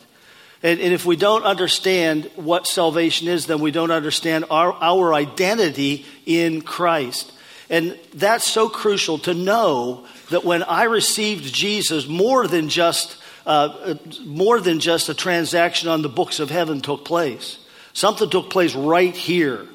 And, 0.62 0.80
and 0.80 0.94
if 0.94 1.04
we 1.04 1.16
don't 1.16 1.44
understand 1.44 2.30
what 2.36 2.66
salvation 2.66 3.28
is, 3.28 3.46
then 3.46 3.60
we 3.60 3.70
don't 3.70 3.90
understand 3.90 4.46
our, 4.50 4.72
our 4.72 5.12
identity 5.12 6.06
in 6.24 6.62
Christ. 6.62 7.30
And 7.68 7.98
that's 8.14 8.46
so 8.46 8.70
crucial 8.70 9.18
to 9.20 9.34
know 9.34 10.06
that 10.30 10.44
when 10.44 10.62
I 10.62 10.84
received 10.84 11.54
Jesus, 11.54 12.08
more 12.08 12.46
than 12.46 12.70
just 12.70 13.18
uh, 13.46 13.94
more 14.24 14.60
than 14.60 14.80
just 14.80 15.08
a 15.08 15.14
transaction 15.14 15.88
on 15.88 16.02
the 16.02 16.08
books 16.08 16.40
of 16.40 16.50
heaven 16.50 16.80
took 16.80 17.04
place. 17.04 17.58
Something 17.92 18.30
took 18.30 18.48
place 18.50 18.74
right 18.74 19.14
here 19.14 19.66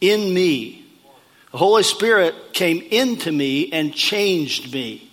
in 0.00 0.32
me. 0.32 0.81
The 1.52 1.58
Holy 1.58 1.82
Spirit 1.82 2.54
came 2.54 2.80
into 2.80 3.30
me 3.30 3.70
and 3.72 3.94
changed 3.94 4.72
me. 4.72 5.10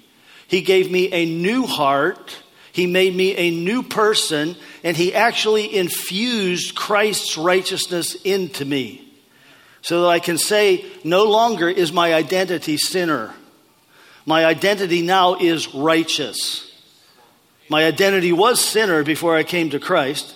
He 0.48 0.62
gave 0.62 0.90
me 0.90 1.12
a 1.12 1.26
new 1.26 1.66
heart. 1.66 2.36
He 2.72 2.88
made 2.88 3.14
me 3.14 3.36
a 3.36 3.52
new 3.52 3.84
person, 3.84 4.56
and 4.84 4.96
He 4.96 5.14
actually 5.14 5.76
infused 5.76 6.76
Christ's 6.76 7.38
righteousness 7.38 8.16
into 8.24 8.64
me 8.64 9.06
so 9.82 10.04
that 10.04 10.08
I 10.08 10.20
can 10.20 10.38
say, 10.38 10.86
no 11.04 11.24
longer 11.24 11.70
is 11.70 11.92
my 11.92 12.14
identity 12.14 12.78
sinner. 12.78 13.34
My 14.26 14.46
identity 14.46 15.02
now 15.02 15.36
is 15.36 15.74
righteous. 15.74 16.72
My 17.70 17.86
identity 17.86 18.32
was 18.32 18.60
sinner 18.64 19.04
before 19.04 19.36
I 19.36 19.44
came 19.44 19.70
to 19.72 19.80
Christ. 19.80 20.36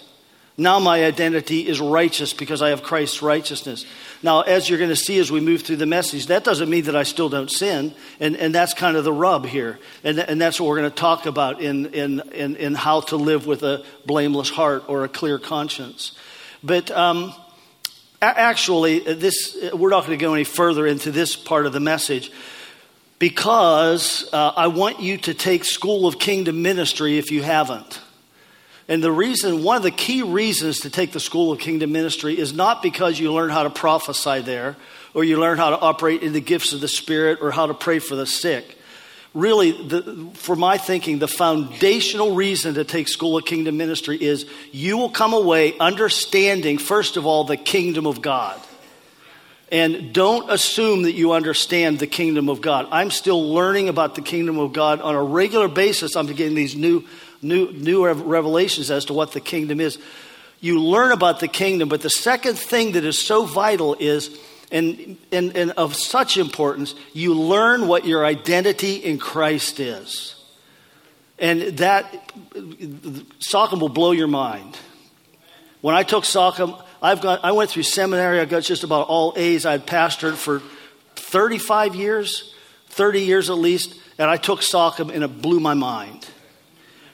Now 0.56 0.78
my 0.80 1.04
identity 1.04 1.68
is 1.68 1.82
righteous 1.82 2.32
because 2.32 2.62
I 2.62 2.70
have 2.70 2.84
Christ's 2.84 3.24
righteousness. 3.24 3.86
Now, 4.22 4.42
as 4.42 4.70
you're 4.70 4.78
going 4.78 4.92
to 4.92 4.96
see 4.96 5.18
as 5.18 5.32
we 5.32 5.40
move 5.40 5.64
through 5.64 5.78
the 5.78 5.88
message, 5.88 6.28
that 6.28 6.44
doesn't 6.44 6.70
mean 6.70 6.84
that 6.86 6.96
I 6.96 7.04
still 7.04 7.28
don't 7.28 7.50
sin. 7.50 7.96
And, 8.20 8.38
and 8.38 8.54
that's 8.54 8.76
kind 8.76 8.96
of 8.96 9.04
the 9.04 9.12
rub 9.12 9.48
here. 9.48 9.80
And, 10.04 10.20
and 10.20 10.40
that's 10.40 10.60
what 10.60 10.68
we're 10.70 10.78
going 10.78 10.92
to 10.92 10.96
talk 10.96 11.26
about 11.26 11.60
in, 11.60 11.88
in, 11.88 12.20
in, 12.32 12.56
in 12.58 12.76
how 12.76 13.02
to 13.02 13.16
live 13.16 13.48
with 13.48 13.64
a 13.64 13.84
blameless 14.06 14.52
heart 14.52 14.84
or 14.88 15.04
a 15.04 15.10
clear 15.10 15.40
conscience. 15.40 16.16
But 16.64 16.92
um, 16.92 17.34
actually, 18.22 19.00
this, 19.00 19.58
we're 19.74 19.90
not 19.90 20.06
going 20.06 20.20
to 20.20 20.24
go 20.24 20.36
any 20.36 20.44
further 20.44 20.86
into 20.86 21.12
this 21.12 21.36
part 21.36 21.66
of 21.66 21.74
the 21.74 21.80
message 21.80 22.32
because 23.18 24.30
uh, 24.32 24.54
I 24.56 24.68
want 24.68 25.00
you 25.00 25.18
to 25.18 25.34
take 25.34 25.66
School 25.66 26.06
of 26.06 26.20
Kingdom 26.20 26.62
Ministry 26.62 27.18
if 27.18 27.32
you 27.32 27.42
haven't. 27.42 28.00
And 28.88 29.02
the 29.02 29.12
reason, 29.12 29.64
one 29.64 29.78
of 29.78 29.84
the 29.84 29.92
key 29.92 30.24
reasons 30.24 30.82
to 30.82 30.90
take 30.90 31.14
the 31.14 31.20
School 31.20 31.54
of 31.54 31.60
Kingdom 31.60 31.94
Ministry 31.94 32.38
is 32.38 32.54
not 32.54 32.84
because 32.84 33.18
you 33.20 33.32
learn 33.32 33.50
how 33.50 33.64
to 33.64 33.70
prophesy 33.70 34.42
there, 34.42 34.76
or 35.14 35.24
you 35.24 35.40
learn 35.40 35.58
how 35.58 35.70
to 35.70 35.80
operate 35.80 36.22
in 36.22 36.34
the 36.34 36.42
gifts 36.42 36.74
of 36.74 36.82
the 36.82 36.88
Spirit, 36.88 37.40
or 37.42 37.52
how 37.52 37.66
to 37.66 37.74
pray 37.74 38.00
for 38.00 38.16
the 38.16 38.26
sick. 38.26 38.78
Really, 39.34 39.72
the, 39.72 40.30
for 40.36 40.56
my 40.56 40.78
thinking, 40.78 41.18
the 41.18 41.28
foundational 41.28 42.36
reason 42.36 42.76
to 42.76 42.84
take 42.84 43.08
School 43.08 43.38
of 43.38 43.46
Kingdom 43.46 43.78
Ministry 43.78 44.22
is 44.22 44.46
you 44.72 44.98
will 44.98 45.10
come 45.10 45.34
away 45.34 45.78
understanding, 45.80 46.78
first 46.78 47.16
of 47.16 47.26
all, 47.26 47.46
the 47.46 47.58
kingdom 47.58 48.06
of 48.06 48.22
God. 48.22 48.60
And 49.72 50.14
don't 50.14 50.52
assume 50.52 51.04
that 51.04 51.14
you 51.14 51.32
understand 51.32 51.98
the 51.98 52.06
kingdom 52.06 52.48
of 52.48 52.62
God. 52.62 52.88
I'm 52.92 53.10
still 53.10 53.54
learning 53.54 53.90
about 53.90 54.14
the 54.14 54.22
kingdom 54.22 54.60
of 54.60 54.72
God 54.72 55.02
on 55.02 55.16
a 55.16 55.24
regular 55.24 55.68
basis. 55.68 56.16
I'm 56.16 56.28
getting 56.28 56.54
these 56.54 56.76
new 56.76 57.04
new, 57.44 57.72
new 57.72 58.08
revelations 58.08 58.90
as 58.90 59.06
to 59.06 59.14
what 59.14 59.32
the 59.32 59.42
kingdom 59.42 59.80
is. 59.80 59.98
You 60.60 60.82
learn 60.82 61.12
about 61.12 61.40
the 61.40 61.48
kingdom, 61.48 61.90
but 61.90 62.02
the 62.02 62.10
second 62.10 62.58
thing 62.58 62.94
that 62.94 63.04
is 63.04 63.26
so 63.26 63.46
vital 63.46 63.96
is, 64.00 64.38
and, 64.72 65.18
and, 65.32 65.56
and 65.58 65.72
of 65.72 65.96
such 65.96 66.38
importance, 66.38 66.96
you 67.12 67.34
learn 67.34 67.88
what 67.88 68.06
your 68.06 68.26
identity 68.26 68.96
in 68.96 69.18
Christ 69.18 69.80
is. 69.80 70.36
And 71.38 71.62
that, 71.80 72.06
Sockham 73.40 73.80
will 73.80 73.90
blow 73.90 74.12
your 74.12 74.28
mind. 74.28 74.78
When 75.82 75.96
I 75.96 76.04
took 76.04 76.24
Sockham, 76.24 76.82
I've 77.02 77.20
got, 77.20 77.44
I 77.44 77.52
went 77.52 77.70
through 77.70 77.84
seminary, 77.84 78.40
I 78.40 78.46
got 78.46 78.64
just 78.64 78.86
about 78.86 79.10
all 79.10 79.34
A's. 79.36 79.66
I'd 79.66 79.86
pastored 79.86 80.36
for 80.36 80.62
35 81.16 81.96
years, 81.96 82.56
30 82.88 83.22
years 83.22 83.50
at 83.50 83.58
least, 83.58 84.00
and 84.18 84.30
I 84.30 84.38
took 84.38 84.62
Sockham 84.62 85.10
and 85.10 85.24
it 85.24 85.42
blew 85.42 85.60
my 85.60 85.74
mind. 85.74 86.26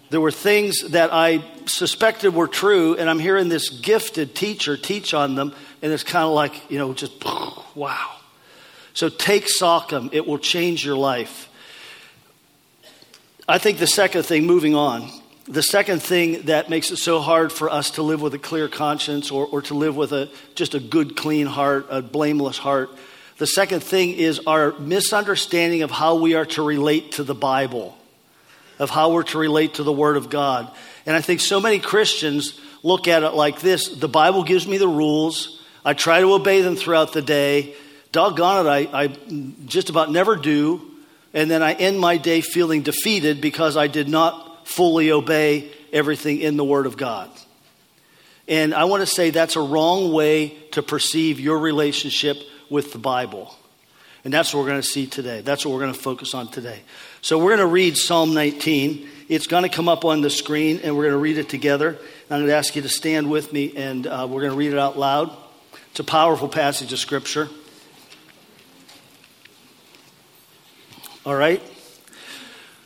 There 0.09 0.21
were 0.21 0.31
things 0.31 0.81
that 0.89 1.13
I 1.13 1.43
suspected 1.65 2.33
were 2.33 2.47
true, 2.47 2.95
and 2.95 3.09
I'm 3.09 3.19
hearing 3.19 3.47
this 3.47 3.69
gifted 3.69 4.33
teacher 4.33 4.75
teach 4.75 5.13
on 5.13 5.35
them, 5.35 5.53
and 5.81 5.91
it's 5.91 6.03
kind 6.03 6.25
of 6.25 6.31
like, 6.31 6.71
you 6.71 6.79
know, 6.79 6.93
just 6.93 7.23
wow. 7.75 8.15
So 8.93 9.09
take 9.09 9.45
Sockham, 9.45 10.09
it 10.11 10.25
will 10.25 10.39
change 10.39 10.83
your 10.83 10.97
life. 10.97 11.47
I 13.47 13.59
think 13.59 13.77
the 13.77 13.87
second 13.87 14.23
thing, 14.23 14.45
moving 14.45 14.75
on, 14.75 15.09
the 15.47 15.63
second 15.63 16.01
thing 16.01 16.43
that 16.43 16.69
makes 16.69 16.91
it 16.91 16.97
so 16.97 17.19
hard 17.19 17.51
for 17.51 17.69
us 17.69 17.91
to 17.91 18.03
live 18.03 18.21
with 18.21 18.33
a 18.33 18.39
clear 18.39 18.67
conscience 18.67 19.31
or, 19.31 19.45
or 19.45 19.61
to 19.63 19.73
live 19.73 19.95
with 19.95 20.11
a, 20.11 20.29
just 20.55 20.75
a 20.75 20.79
good, 20.79 21.15
clean 21.15 21.47
heart, 21.47 21.87
a 21.89 22.01
blameless 22.01 22.57
heart, 22.57 22.89
the 23.37 23.47
second 23.47 23.81
thing 23.81 24.13
is 24.13 24.41
our 24.45 24.77
misunderstanding 24.79 25.81
of 25.83 25.91
how 25.91 26.15
we 26.15 26.33
are 26.33 26.45
to 26.47 26.61
relate 26.63 27.13
to 27.13 27.23
the 27.23 27.35
Bible 27.35 27.97
of 28.79 28.89
how 28.89 29.11
we're 29.11 29.23
to 29.23 29.37
relate 29.37 29.75
to 29.75 29.83
the 29.83 29.91
Word 29.91 30.17
of 30.17 30.29
God. 30.29 30.71
And 31.05 31.15
I 31.15 31.21
think 31.21 31.41
so 31.41 31.59
many 31.59 31.79
Christians 31.79 32.59
look 32.81 33.07
at 33.07 33.23
it 33.23 33.31
like 33.31 33.59
this 33.59 33.89
the 33.89 34.07
Bible 34.07 34.43
gives 34.43 34.65
me 34.65 34.77
the 34.77 34.87
rules, 34.87 35.61
I 35.85 35.93
try 35.93 36.21
to 36.21 36.33
obey 36.33 36.61
them 36.61 36.75
throughout 36.75 37.13
the 37.13 37.21
day. 37.21 37.75
Doggone 38.11 38.65
it, 38.65 38.69
I, 38.69 39.03
I 39.03 39.07
just 39.65 39.89
about 39.89 40.11
never 40.11 40.35
do. 40.35 40.81
And 41.33 41.51
then 41.51 41.61
I 41.61 41.73
end 41.73 41.99
my 41.99 42.17
day 42.17 42.41
feeling 42.41 42.81
defeated 42.81 43.39
because 43.39 43.77
I 43.77 43.85
did 43.87 44.09
not 44.09 44.67
fully 44.67 45.11
obey 45.11 45.71
everything 45.93 46.39
in 46.39 46.57
the 46.57 46.63
Word 46.63 46.87
of 46.87 46.97
God. 46.97 47.29
And 48.47 48.73
I 48.73 48.85
want 48.85 49.01
to 49.01 49.07
say 49.07 49.29
that's 49.29 49.55
a 49.55 49.61
wrong 49.61 50.11
way 50.11 50.49
to 50.71 50.81
perceive 50.81 51.39
your 51.39 51.59
relationship 51.59 52.37
with 52.69 52.91
the 52.91 52.97
Bible. 52.97 53.55
And 54.23 54.33
that's 54.33 54.53
what 54.53 54.61
we're 54.61 54.69
going 54.69 54.81
to 54.81 54.87
see 54.87 55.05
today. 55.05 55.41
That's 55.41 55.65
what 55.65 55.73
we're 55.73 55.81
going 55.81 55.93
to 55.93 55.99
focus 55.99 56.33
on 56.33 56.49
today. 56.49 56.81
So 57.21 57.37
we're 57.37 57.57
going 57.57 57.59
to 57.59 57.65
read 57.65 57.97
Psalm 57.97 58.33
19. 58.33 59.07
It's 59.27 59.45
going 59.45 59.63
to 59.63 59.69
come 59.69 59.89
up 59.89 60.05
on 60.05 60.21
the 60.21 60.29
screen, 60.29 60.79
and 60.83 60.95
we're 60.95 61.03
going 61.03 61.13
to 61.13 61.19
read 61.19 61.37
it 61.37 61.49
together. 61.49 61.97
I'm 62.29 62.39
going 62.39 62.47
to 62.47 62.55
ask 62.55 62.77
you 62.77 62.81
to 62.81 62.89
stand 62.89 63.29
with 63.29 63.51
me, 63.51 63.75
and 63.75 64.07
uh, 64.07 64.25
we're 64.29 64.39
going 64.39 64.53
to 64.53 64.57
read 64.57 64.71
it 64.71 64.79
out 64.79 64.97
loud. 64.97 65.35
It's 65.91 65.99
a 65.99 66.05
powerful 66.05 66.47
passage 66.47 66.93
of 66.93 66.99
Scripture. 66.99 67.49
All 71.25 71.35
right? 71.35 71.61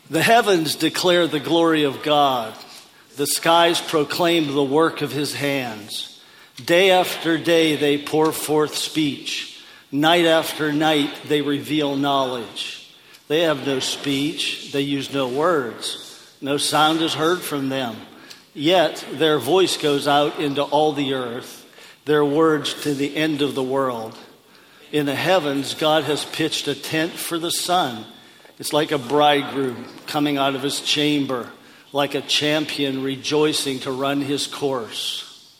The 0.09 0.23
heavens 0.23 0.75
declare 0.75 1.27
the 1.27 1.39
glory 1.39 1.83
of 1.83 2.01
God, 2.01 2.55
the 3.15 3.27
skies 3.27 3.79
proclaim 3.79 4.47
the 4.47 4.63
work 4.63 5.03
of 5.03 5.11
his 5.11 5.35
hands. 5.35 6.23
Day 6.55 6.89
after 6.89 7.37
day 7.37 7.75
they 7.75 7.99
pour 7.99 8.31
forth 8.31 8.75
speech. 8.75 9.63
Night 9.91 10.25
after 10.25 10.73
night, 10.73 11.13
they 11.27 11.41
reveal 11.43 11.95
knowledge. 11.95 12.82
They 13.33 13.41
have 13.41 13.65
no 13.65 13.79
speech, 13.79 14.71
they 14.73 14.81
use 14.81 15.11
no 15.11 15.27
words, 15.27 16.35
no 16.39 16.57
sound 16.57 17.01
is 17.01 17.15
heard 17.15 17.41
from 17.41 17.69
them. 17.69 17.95
Yet 18.53 19.03
their 19.13 19.39
voice 19.39 19.75
goes 19.75 20.07
out 20.07 20.39
into 20.39 20.61
all 20.61 20.93
the 20.93 21.15
earth, 21.15 21.65
their 22.05 22.23
words 22.23 22.75
to 22.83 22.93
the 22.93 23.15
end 23.15 23.41
of 23.41 23.55
the 23.55 23.63
world. 23.63 24.15
In 24.91 25.07
the 25.07 25.15
heavens, 25.15 25.73
God 25.73 26.03
has 26.03 26.23
pitched 26.23 26.67
a 26.67 26.75
tent 26.75 27.13
for 27.13 27.39
the 27.39 27.49
sun. 27.49 28.05
It's 28.59 28.71
like 28.71 28.91
a 28.91 28.99
bridegroom 28.99 29.87
coming 30.05 30.37
out 30.37 30.53
of 30.53 30.61
his 30.61 30.79
chamber, 30.79 31.49
like 31.91 32.13
a 32.13 32.21
champion 32.21 33.01
rejoicing 33.01 33.79
to 33.79 33.91
run 33.91 34.21
his 34.21 34.45
course. 34.45 35.57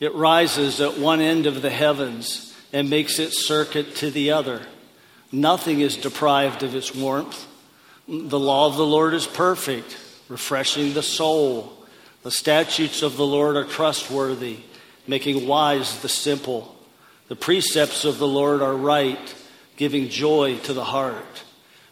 It 0.00 0.14
rises 0.14 0.80
at 0.80 0.96
one 0.96 1.20
end 1.20 1.44
of 1.44 1.60
the 1.60 1.68
heavens 1.68 2.56
and 2.72 2.88
makes 2.88 3.18
its 3.18 3.46
circuit 3.46 3.96
to 3.96 4.10
the 4.10 4.30
other. 4.30 4.66
Nothing 5.32 5.80
is 5.80 5.96
deprived 5.96 6.62
of 6.62 6.74
its 6.74 6.94
warmth. 6.94 7.46
The 8.08 8.38
law 8.38 8.66
of 8.66 8.76
the 8.76 8.86
Lord 8.86 9.14
is 9.14 9.26
perfect, 9.26 9.96
refreshing 10.28 10.94
the 10.94 11.02
soul. 11.02 11.72
The 12.22 12.30
statutes 12.30 13.02
of 13.02 13.16
the 13.16 13.26
Lord 13.26 13.56
are 13.56 13.64
trustworthy, 13.64 14.58
making 15.06 15.46
wise 15.46 16.00
the 16.00 16.08
simple. 16.08 16.76
The 17.28 17.36
precepts 17.36 18.04
of 18.04 18.18
the 18.18 18.28
Lord 18.28 18.62
are 18.62 18.76
right, 18.76 19.34
giving 19.76 20.08
joy 20.08 20.58
to 20.60 20.72
the 20.72 20.84
heart. 20.84 21.44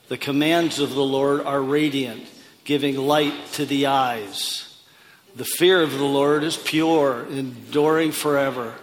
The 0.08 0.18
commands 0.18 0.78
of 0.78 0.94
the 0.94 1.04
Lord 1.04 1.40
are 1.40 1.62
radiant, 1.62 2.24
giving 2.64 2.96
light 2.96 3.34
to 3.52 3.66
the 3.66 3.86
eyes. 3.86 4.82
The 5.34 5.44
fear 5.44 5.82
of 5.82 5.98
the 5.98 6.04
Lord 6.04 6.44
is 6.44 6.56
pure, 6.56 7.26
enduring 7.28 8.12
forever. 8.12 8.74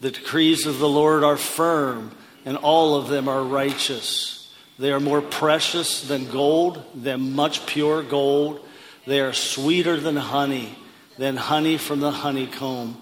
The 0.00 0.10
decrees 0.10 0.66
of 0.66 0.78
the 0.78 0.88
Lord 0.88 1.24
are 1.24 1.38
firm, 1.38 2.14
and 2.46 2.56
all 2.56 2.96
of 2.96 3.08
them 3.08 3.28
are 3.28 3.42
righteous. 3.42 4.50
They 4.78 4.90
are 4.92 5.00
more 5.00 5.20
precious 5.20 6.00
than 6.00 6.30
gold, 6.30 6.82
than 6.94 7.34
much 7.34 7.66
pure 7.66 8.02
gold. 8.02 8.66
They 9.06 9.20
are 9.20 9.34
sweeter 9.34 10.00
than 10.00 10.16
honey, 10.16 10.74
than 11.18 11.36
honey 11.36 11.76
from 11.76 12.00
the 12.00 12.10
honeycomb. 12.10 12.96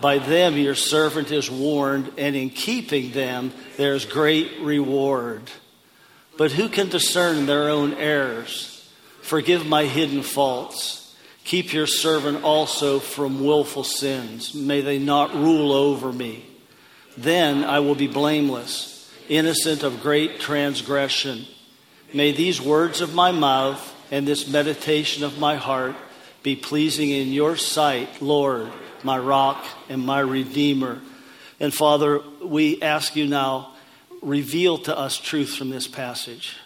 By 0.00 0.18
them 0.18 0.56
your 0.56 0.74
servant 0.74 1.30
is 1.30 1.48
warned, 1.48 2.10
and 2.18 2.34
in 2.34 2.50
keeping 2.50 3.12
them 3.12 3.52
there 3.76 3.94
is 3.94 4.04
great 4.04 4.60
reward. 4.60 5.42
But 6.36 6.50
who 6.50 6.68
can 6.68 6.88
discern 6.88 7.46
their 7.46 7.68
own 7.68 7.94
errors? 7.94 8.90
Forgive 9.22 9.64
my 9.64 9.84
hidden 9.84 10.22
faults 10.22 11.00
Keep 11.44 11.72
your 11.72 11.86
servant 11.86 12.44
also 12.44 13.00
from 13.00 13.44
willful 13.44 13.82
sins. 13.82 14.54
May 14.54 14.82
they 14.82 14.98
not 14.98 15.34
rule 15.34 15.72
over 15.72 16.12
me. 16.12 16.44
Then 17.16 17.64
I 17.64 17.80
will 17.80 17.94
be 17.94 18.06
blameless, 18.06 19.10
innocent 19.28 19.82
of 19.82 20.02
great 20.02 20.40
transgression. 20.40 21.46
May 22.14 22.32
these 22.32 22.60
words 22.60 23.00
of 23.00 23.14
my 23.14 23.32
mouth 23.32 23.94
and 24.10 24.26
this 24.26 24.48
meditation 24.48 25.24
of 25.24 25.38
my 25.38 25.56
heart 25.56 25.94
be 26.42 26.56
pleasing 26.56 27.10
in 27.10 27.28
your 27.28 27.56
sight, 27.56 28.22
Lord, 28.22 28.70
my 29.02 29.18
rock 29.18 29.64
and 29.88 30.04
my 30.04 30.20
redeemer. 30.20 31.00
And 31.58 31.72
Father, 31.72 32.20
we 32.42 32.80
ask 32.80 33.16
you 33.16 33.26
now, 33.26 33.74
reveal 34.22 34.78
to 34.78 34.96
us 34.96 35.16
truth 35.16 35.54
from 35.54 35.70
this 35.70 35.86
passage. 35.86 36.56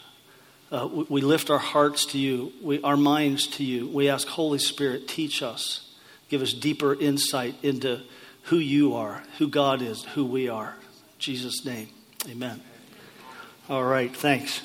Uh, 0.71 0.89
we, 0.91 1.07
we, 1.09 1.21
lift 1.21 1.51
our 1.51 1.59
hearts 1.59 2.07
to 2.07 2.19
you, 2.19 2.53
we, 2.63 2.81
our 2.83 2.97
minds 2.97 3.47
to 3.47 3.65
you. 3.65 3.89
We 3.89 4.09
ask, 4.09 4.27
Holy 4.27 4.59
Spirit, 4.59 5.07
teach 5.09 5.43
us, 5.43 5.95
give 6.29 6.43
us 6.43 6.53
deeper 6.53 6.95
insight 6.95 7.55
into 7.63 8.01
who 8.45 8.59
you 8.59 8.95
are, 8.95 9.23
who 9.39 9.49
God 9.49 9.83
is, 9.83 10.05
who 10.05 10.25
we 10.25 10.49
are. 10.49 10.71
In 10.71 11.19
Jesus' 11.19 11.65
name, 11.65 11.89
amen. 12.29 12.61
All 13.69 13.85
right, 13.85 14.15
thanks. 14.15 14.61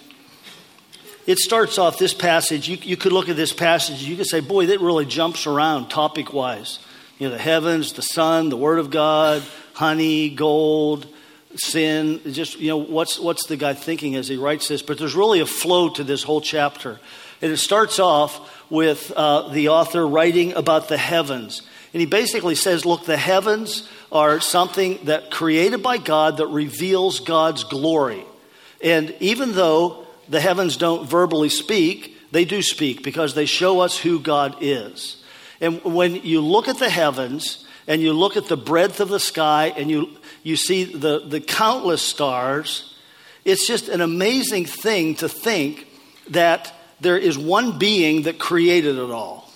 It 1.26 1.38
starts 1.38 1.78
off 1.78 2.00
this 2.00 2.14
passage. 2.14 2.68
You, 2.68 2.78
you 2.82 2.98
could 2.98 3.12
look 3.12 3.30
at 3.30 3.36
this 3.36 3.54
passage, 3.54 4.02
you 4.04 4.18
could 4.18 4.26
say, 4.26 4.40
boy, 4.40 4.68
that 4.68 4.80
really 4.82 5.06
jumps 5.06 5.46
around 5.46 5.90
topic 5.90 6.34
wise. 6.34 6.80
You 7.20 7.28
know, 7.28 7.36
the 7.36 7.42
heavens, 7.42 7.94
the 7.94 8.02
sun, 8.02 8.50
the 8.50 8.58
Word 8.58 8.80
of 8.80 8.90
God, 8.90 9.44
honey, 9.74 10.30
gold, 10.30 11.08
sin. 11.56 12.22
Just, 12.32 12.60
you 12.60 12.70
know, 12.70 12.78
what's, 12.78 13.20
what's 13.20 13.46
the 13.48 13.58
guy 13.58 13.74
thinking 13.74 14.16
as 14.16 14.28
he 14.28 14.38
writes 14.38 14.68
this? 14.68 14.82
But 14.82 14.98
there's 14.98 15.16
really 15.16 15.40
a 15.40 15.46
flow 15.46 15.90
to 15.90 16.04
this 16.04 16.24
whole 16.24 16.42
chapter. 16.42 17.00
And 17.42 17.52
it 17.52 17.58
starts 17.58 18.00
off 18.00 18.70
with 18.70 19.12
uh, 19.16 19.50
the 19.50 19.70
author 19.70 20.08
writing 20.08 20.54
about 20.54 20.88
the 20.88 20.98
heavens. 20.98 21.62
And 21.94 22.00
he 22.00 22.06
basically 22.06 22.56
says, 22.56 22.86
look, 22.86 23.06
the 23.06 23.18
heavens 23.18 23.90
are 24.12 24.40
something 24.40 25.00
that 25.06 25.32
created 25.32 25.82
by 25.82 25.98
God 25.98 26.38
that 26.38 26.48
reveals 26.48 27.20
God's 27.20 27.64
glory. 27.64 28.24
And 28.82 29.16
even 29.20 29.54
though 29.54 30.06
the 30.28 30.40
heavens 30.40 30.78
don't 30.78 31.10
verbally 31.10 31.50
speak, 31.50 32.16
they 32.32 32.46
do 32.46 32.62
speak 32.62 33.04
because 33.04 33.34
they 33.34 33.46
show 33.46 33.80
us 33.80 33.98
who 33.98 34.20
God 34.20 34.58
is. 34.62 35.24
And 35.62 35.84
when 35.84 36.16
you 36.16 36.42
look 36.42 36.68
at 36.68 36.78
the 36.78 36.90
heavens 36.90 37.66
and 37.88 38.02
you 38.02 38.14
look 38.14 38.38
at 38.38 38.48
the 38.48 38.58
breadth 38.58 39.00
of 39.00 39.10
the 39.10 39.20
sky 39.20 39.74
and 39.76 39.90
you, 39.90 40.10
you 40.44 40.56
see 40.56 40.84
the, 40.86 41.20
the 41.20 41.42
countless 41.42 42.02
stars, 42.02 42.96
it's 43.46 43.68
just 43.68 43.90
an 43.90 44.02
amazing 44.02 44.66
thing 44.66 45.16
to 45.16 45.28
think 45.28 45.88
that 46.30 46.72
there 47.02 47.18
is 47.18 47.38
one 47.38 47.80
being 47.80 48.24
that 48.24 48.38
created 48.38 48.98
it 48.98 49.10
all. 49.10 49.49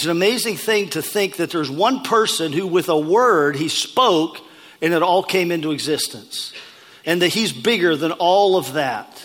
It's 0.00 0.06
an 0.06 0.12
amazing 0.12 0.56
thing 0.56 0.88
to 0.90 1.02
think 1.02 1.36
that 1.36 1.50
there's 1.50 1.70
one 1.70 2.02
person 2.02 2.54
who, 2.54 2.66
with 2.66 2.88
a 2.88 2.98
word, 2.98 3.54
he 3.54 3.68
spoke 3.68 4.40
and 4.80 4.94
it 4.94 5.02
all 5.02 5.22
came 5.22 5.52
into 5.52 5.72
existence. 5.72 6.54
And 7.04 7.20
that 7.20 7.28
he's 7.28 7.52
bigger 7.52 7.94
than 7.96 8.12
all 8.12 8.56
of 8.56 8.72
that. 8.72 9.22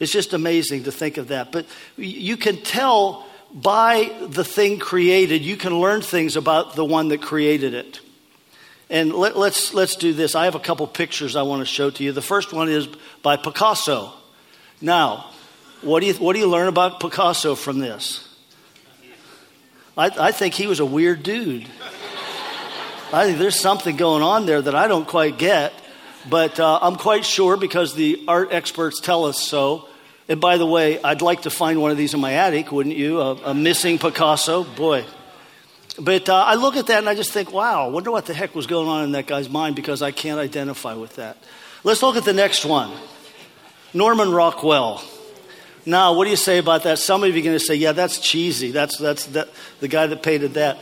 It's 0.00 0.10
just 0.10 0.32
amazing 0.32 0.82
to 0.82 0.90
think 0.90 1.18
of 1.18 1.28
that. 1.28 1.52
But 1.52 1.66
you 1.96 2.36
can 2.36 2.56
tell 2.56 3.28
by 3.54 4.12
the 4.20 4.42
thing 4.42 4.80
created, 4.80 5.42
you 5.42 5.56
can 5.56 5.78
learn 5.78 6.00
things 6.00 6.34
about 6.34 6.74
the 6.74 6.84
one 6.84 7.06
that 7.10 7.22
created 7.22 7.72
it. 7.74 8.00
And 8.90 9.12
let, 9.12 9.34
us 9.34 9.38
let's, 9.38 9.74
let's 9.74 9.94
do 9.94 10.12
this. 10.12 10.34
I 10.34 10.46
have 10.46 10.56
a 10.56 10.58
couple 10.58 10.88
pictures 10.88 11.36
I 11.36 11.42
want 11.42 11.60
to 11.60 11.64
show 11.64 11.90
to 11.90 12.02
you. 12.02 12.10
The 12.10 12.20
first 12.22 12.52
one 12.52 12.68
is 12.68 12.88
by 13.22 13.36
Picasso. 13.36 14.12
Now, 14.80 15.30
what 15.80 16.00
do 16.00 16.06
you, 16.06 16.14
what 16.14 16.32
do 16.32 16.40
you 16.40 16.48
learn 16.48 16.66
about 16.66 16.98
Picasso 16.98 17.54
from 17.54 17.78
this? 17.78 18.27
I, 19.98 20.28
I 20.28 20.32
think 20.32 20.54
he 20.54 20.68
was 20.68 20.78
a 20.78 20.86
weird 20.86 21.24
dude. 21.24 21.66
I 23.12 23.24
think 23.24 23.38
there's 23.38 23.58
something 23.58 23.96
going 23.96 24.22
on 24.22 24.46
there 24.46 24.62
that 24.62 24.74
I 24.74 24.86
don't 24.86 25.08
quite 25.08 25.38
get, 25.38 25.72
but 26.30 26.60
uh, 26.60 26.78
I'm 26.80 26.94
quite 26.94 27.24
sure 27.24 27.56
because 27.56 27.94
the 27.94 28.22
art 28.28 28.52
experts 28.52 29.00
tell 29.00 29.24
us 29.24 29.42
so. 29.42 29.88
And 30.28 30.40
by 30.40 30.56
the 30.56 30.66
way, 30.66 31.02
I'd 31.02 31.20
like 31.20 31.42
to 31.42 31.50
find 31.50 31.80
one 31.82 31.90
of 31.90 31.96
these 31.96 32.14
in 32.14 32.20
my 32.20 32.34
attic, 32.34 32.70
wouldn't 32.70 32.94
you? 32.94 33.20
A, 33.20 33.34
a 33.46 33.54
missing 33.54 33.98
Picasso, 33.98 34.62
boy. 34.62 35.04
But 35.98 36.28
uh, 36.28 36.44
I 36.46 36.54
look 36.54 36.76
at 36.76 36.86
that 36.86 36.98
and 36.98 37.08
I 37.08 37.16
just 37.16 37.32
think, 37.32 37.52
wow, 37.52 37.88
wonder 37.90 38.12
what 38.12 38.26
the 38.26 38.34
heck 38.34 38.54
was 38.54 38.68
going 38.68 38.88
on 38.88 39.02
in 39.02 39.12
that 39.12 39.26
guy's 39.26 39.48
mind 39.48 39.74
because 39.74 40.00
I 40.00 40.12
can't 40.12 40.38
identify 40.38 40.94
with 40.94 41.16
that. 41.16 41.38
Let's 41.82 42.02
look 42.02 42.14
at 42.14 42.24
the 42.24 42.32
next 42.32 42.64
one 42.64 42.92
Norman 43.92 44.30
Rockwell. 44.30 45.02
Now, 45.88 46.12
what 46.12 46.24
do 46.24 46.30
you 46.30 46.36
say 46.36 46.58
about 46.58 46.82
that? 46.82 46.98
Some 46.98 47.24
of 47.24 47.34
you 47.34 47.40
are 47.40 47.44
going 47.44 47.58
to 47.58 47.64
say, 47.64 47.74
yeah, 47.74 47.92
that's 47.92 48.18
cheesy. 48.18 48.72
That's, 48.72 48.98
that's 48.98 49.24
that, 49.28 49.48
the 49.80 49.88
guy 49.88 50.06
that 50.06 50.22
painted 50.22 50.52
that. 50.54 50.76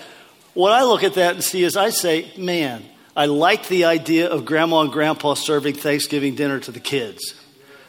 What 0.52 0.72
I 0.72 0.82
look 0.82 1.04
at 1.04 1.14
that 1.14 1.36
and 1.36 1.44
see 1.44 1.62
is 1.62 1.76
I 1.76 1.90
say, 1.90 2.32
man, 2.36 2.82
I 3.14 3.26
like 3.26 3.68
the 3.68 3.84
idea 3.84 4.28
of 4.28 4.44
grandma 4.44 4.80
and 4.80 4.90
grandpa 4.90 5.34
serving 5.34 5.74
Thanksgiving 5.76 6.34
dinner 6.34 6.58
to 6.58 6.72
the 6.72 6.80
kids. 6.80 7.40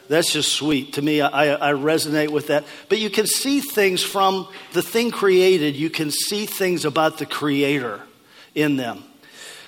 That's 0.08 0.32
just 0.32 0.52
sweet. 0.52 0.92
To 0.92 1.02
me, 1.02 1.20
I, 1.20 1.70
I, 1.70 1.72
resonate 1.72 2.30
with 2.30 2.46
that. 2.46 2.64
But 2.88 2.98
you 3.00 3.10
can 3.10 3.26
see 3.26 3.60
things 3.62 4.00
from 4.00 4.48
the 4.72 4.80
thing 4.80 5.10
created, 5.10 5.74
you 5.74 5.90
can 5.90 6.12
see 6.12 6.46
things 6.46 6.84
about 6.84 7.18
the 7.18 7.26
creator 7.26 8.00
in 8.54 8.76
them. 8.76 9.02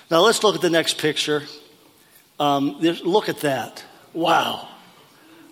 Now, 0.09 0.21
let's 0.21 0.41
look 0.41 0.55
at 0.55 0.61
the 0.61 0.69
next 0.69 0.99
picture. 0.99 1.43
Um, 2.39 2.79
look 2.79 3.27
at 3.27 3.41
that. 3.41 3.83
Wow. 4.13 4.69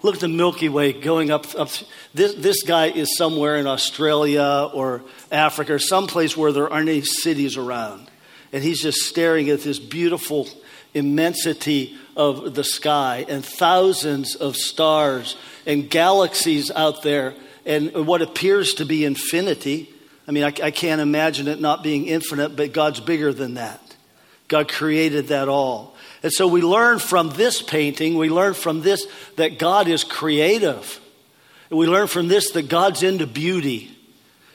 Look 0.02 0.16
at 0.16 0.22
the 0.22 0.30
Milky 0.30 0.70
Way 0.70 0.94
going 0.94 1.30
up. 1.30 1.46
up. 1.60 1.70
This, 2.14 2.34
this 2.36 2.64
guy 2.64 2.88
is 2.88 3.18
somewhere 3.18 3.58
in 3.58 3.68
Australia 3.68 4.70
or 4.74 5.02
Africa 5.32 5.74
or 5.74 5.80
someplace 5.80 6.38
where 6.38 6.52
there 6.52 6.72
aren't 6.72 6.88
any 6.88 7.02
cities 7.02 7.58
around. 7.58 8.10
And 8.54 8.64
he's 8.64 8.82
just 8.82 9.00
staring 9.00 9.50
at 9.50 9.62
this 9.62 9.78
beautiful 9.78 10.48
immensity 10.94 11.98
of 12.16 12.56
the 12.56 12.64
sky 12.64 13.26
and 13.28 13.46
thousands 13.46 14.36
of 14.36 14.56
stars 14.56 15.36
and 15.66 15.90
galaxies 15.90 16.72
out 16.72 17.04
there 17.04 17.36
and 17.66 18.08
what 18.08 18.22
appears 18.22 18.76
to 18.76 18.86
be 18.86 19.06
infinity. 19.06 19.94
I 20.28 20.32
mean, 20.32 20.44
I, 20.44 20.54
I 20.64 20.72
can't 20.72 21.02
imagine 21.02 21.48
it 21.48 21.60
not 21.60 21.84
being 21.84 22.08
infinite, 22.08 22.56
but 22.56 22.74
God's 22.74 23.00
bigger 23.00 23.34
than 23.34 23.56
that. 23.56 23.82
God 24.48 24.68
created 24.68 25.28
that 25.28 25.48
all. 25.48 25.89
And 26.22 26.32
so 26.34 26.48
we 26.48 26.62
learn 26.62 27.00
from 27.00 27.30
this 27.30 27.62
painting, 27.62 28.18
we 28.18 28.30
learn 28.30 28.54
from 28.54 28.82
this 28.82 29.08
that 29.38 29.58
God 29.58 29.88
is 29.88 30.04
creative. 30.04 31.00
We 31.70 31.88
learn 31.88 32.08
from 32.08 32.28
this 32.28 32.52
that 32.52 32.68
God's 32.68 33.04
into 33.04 33.28
beauty. 33.28 33.96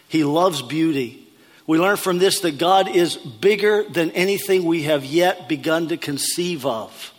He 0.08 0.24
loves 0.24 0.62
beauty. 0.62 1.26
We 1.66 1.78
learn 1.78 1.96
from 1.96 2.18
this 2.18 2.40
that 2.40 2.58
God 2.58 2.88
is 2.88 3.16
bigger 3.16 3.84
than 3.84 4.10
anything 4.10 4.64
we 4.64 4.82
have 4.82 5.04
yet 5.04 5.48
begun 5.48 5.88
to 5.88 5.96
conceive 5.96 6.66
of. 6.66 7.12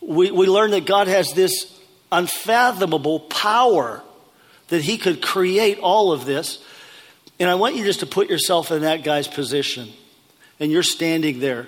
We, 0.00 0.30
we 0.30 0.46
learn 0.46 0.70
that 0.70 0.86
God 0.86 1.08
has 1.08 1.32
this 1.32 1.76
unfathomable 2.12 3.20
power 3.20 4.02
that 4.68 4.82
He 4.82 4.98
could 4.98 5.20
create 5.20 5.78
all 5.78 6.12
of 6.12 6.24
this. 6.24 6.62
And 7.40 7.50
I 7.50 7.56
want 7.56 7.74
you 7.74 7.84
just 7.84 8.00
to 8.00 8.06
put 8.06 8.28
yourself 8.28 8.70
in 8.70 8.82
that 8.82 9.02
guy's 9.02 9.26
position. 9.26 9.88
And 10.60 10.70
you're 10.70 10.82
standing 10.82 11.40
there 11.40 11.66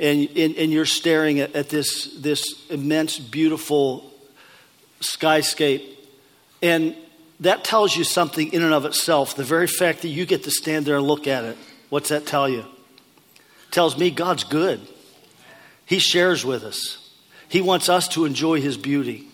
and, 0.00 0.30
and, 0.34 0.56
and 0.56 0.72
you're 0.72 0.86
staring 0.86 1.40
at, 1.40 1.54
at 1.54 1.68
this, 1.68 2.06
this 2.16 2.66
immense, 2.70 3.18
beautiful 3.18 4.10
skyscape. 5.00 5.86
And 6.62 6.96
that 7.40 7.64
tells 7.64 7.94
you 7.94 8.02
something 8.02 8.50
in 8.52 8.62
and 8.62 8.72
of 8.72 8.86
itself. 8.86 9.36
The 9.36 9.44
very 9.44 9.66
fact 9.66 10.02
that 10.02 10.08
you 10.08 10.24
get 10.24 10.44
to 10.44 10.50
stand 10.50 10.86
there 10.86 10.96
and 10.96 11.06
look 11.06 11.26
at 11.26 11.44
it, 11.44 11.58
what's 11.90 12.08
that 12.08 12.26
tell 12.26 12.48
you? 12.48 12.60
It 12.60 13.72
tells 13.72 13.98
me 13.98 14.10
God's 14.10 14.44
good. 14.44 14.80
He 15.84 15.98
shares 15.98 16.44
with 16.44 16.64
us, 16.64 17.10
He 17.48 17.60
wants 17.60 17.88
us 17.88 18.08
to 18.08 18.24
enjoy 18.24 18.60
His 18.62 18.78
beauty. 18.78 19.28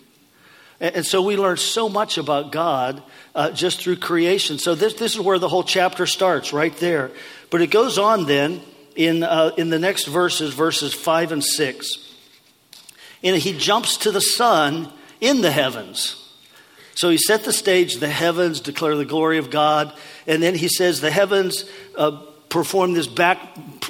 And, 0.81 0.97
and 0.97 1.07
so 1.07 1.23
we 1.23 1.37
learn 1.37 1.59
so 1.59 1.89
much 1.89 2.19
about 2.19 2.51
God 2.51 3.03
uh, 3.37 3.53
just 3.53 3.81
through 3.81 3.97
creation. 3.97 4.59
So 4.59 4.75
this, 4.75 4.95
this 4.95 5.15
is 5.15 5.21
where 5.21 5.39
the 5.39 5.49
whole 5.49 5.63
chapter 5.63 6.07
starts, 6.07 6.53
right 6.53 6.77
there. 6.79 7.13
But 7.51 7.63
it 7.63 7.69
goes 7.69 7.99
on 7.99 8.27
then 8.27 8.63
in, 8.97 9.23
uh, 9.23 9.53
in 9.57 9.71
the 9.71 9.79
next 9.79 10.07
verses, 10.07 10.55
verses 10.55 10.95
5 10.95 11.33
and 11.33 11.45
6. 11.45 12.15
And 13.23 13.37
he 13.37 13.57
jumps 13.57 13.99
to 13.99 14.11
the 14.11 14.21
sun 14.21 14.93
in 15.21 15.43
the 15.43 15.51
heavens. 15.51 16.23
So 16.95 17.11
he 17.11 17.19
set 17.19 17.45
the 17.45 17.53
stage, 17.53 17.97
the 17.97 18.09
heavens 18.09 18.61
declare 18.61 18.97
the 18.97 19.05
glory 19.05 19.39
of 19.39 19.51
God. 19.51 19.93
And 20.27 20.43
then 20.43 20.55
he 20.55 20.69
says, 20.69 21.01
the 21.01 21.11
heavens 21.11 21.67
uh, 21.97 22.23
perform 22.49 22.95
this 22.95 23.07
back, 23.07 23.39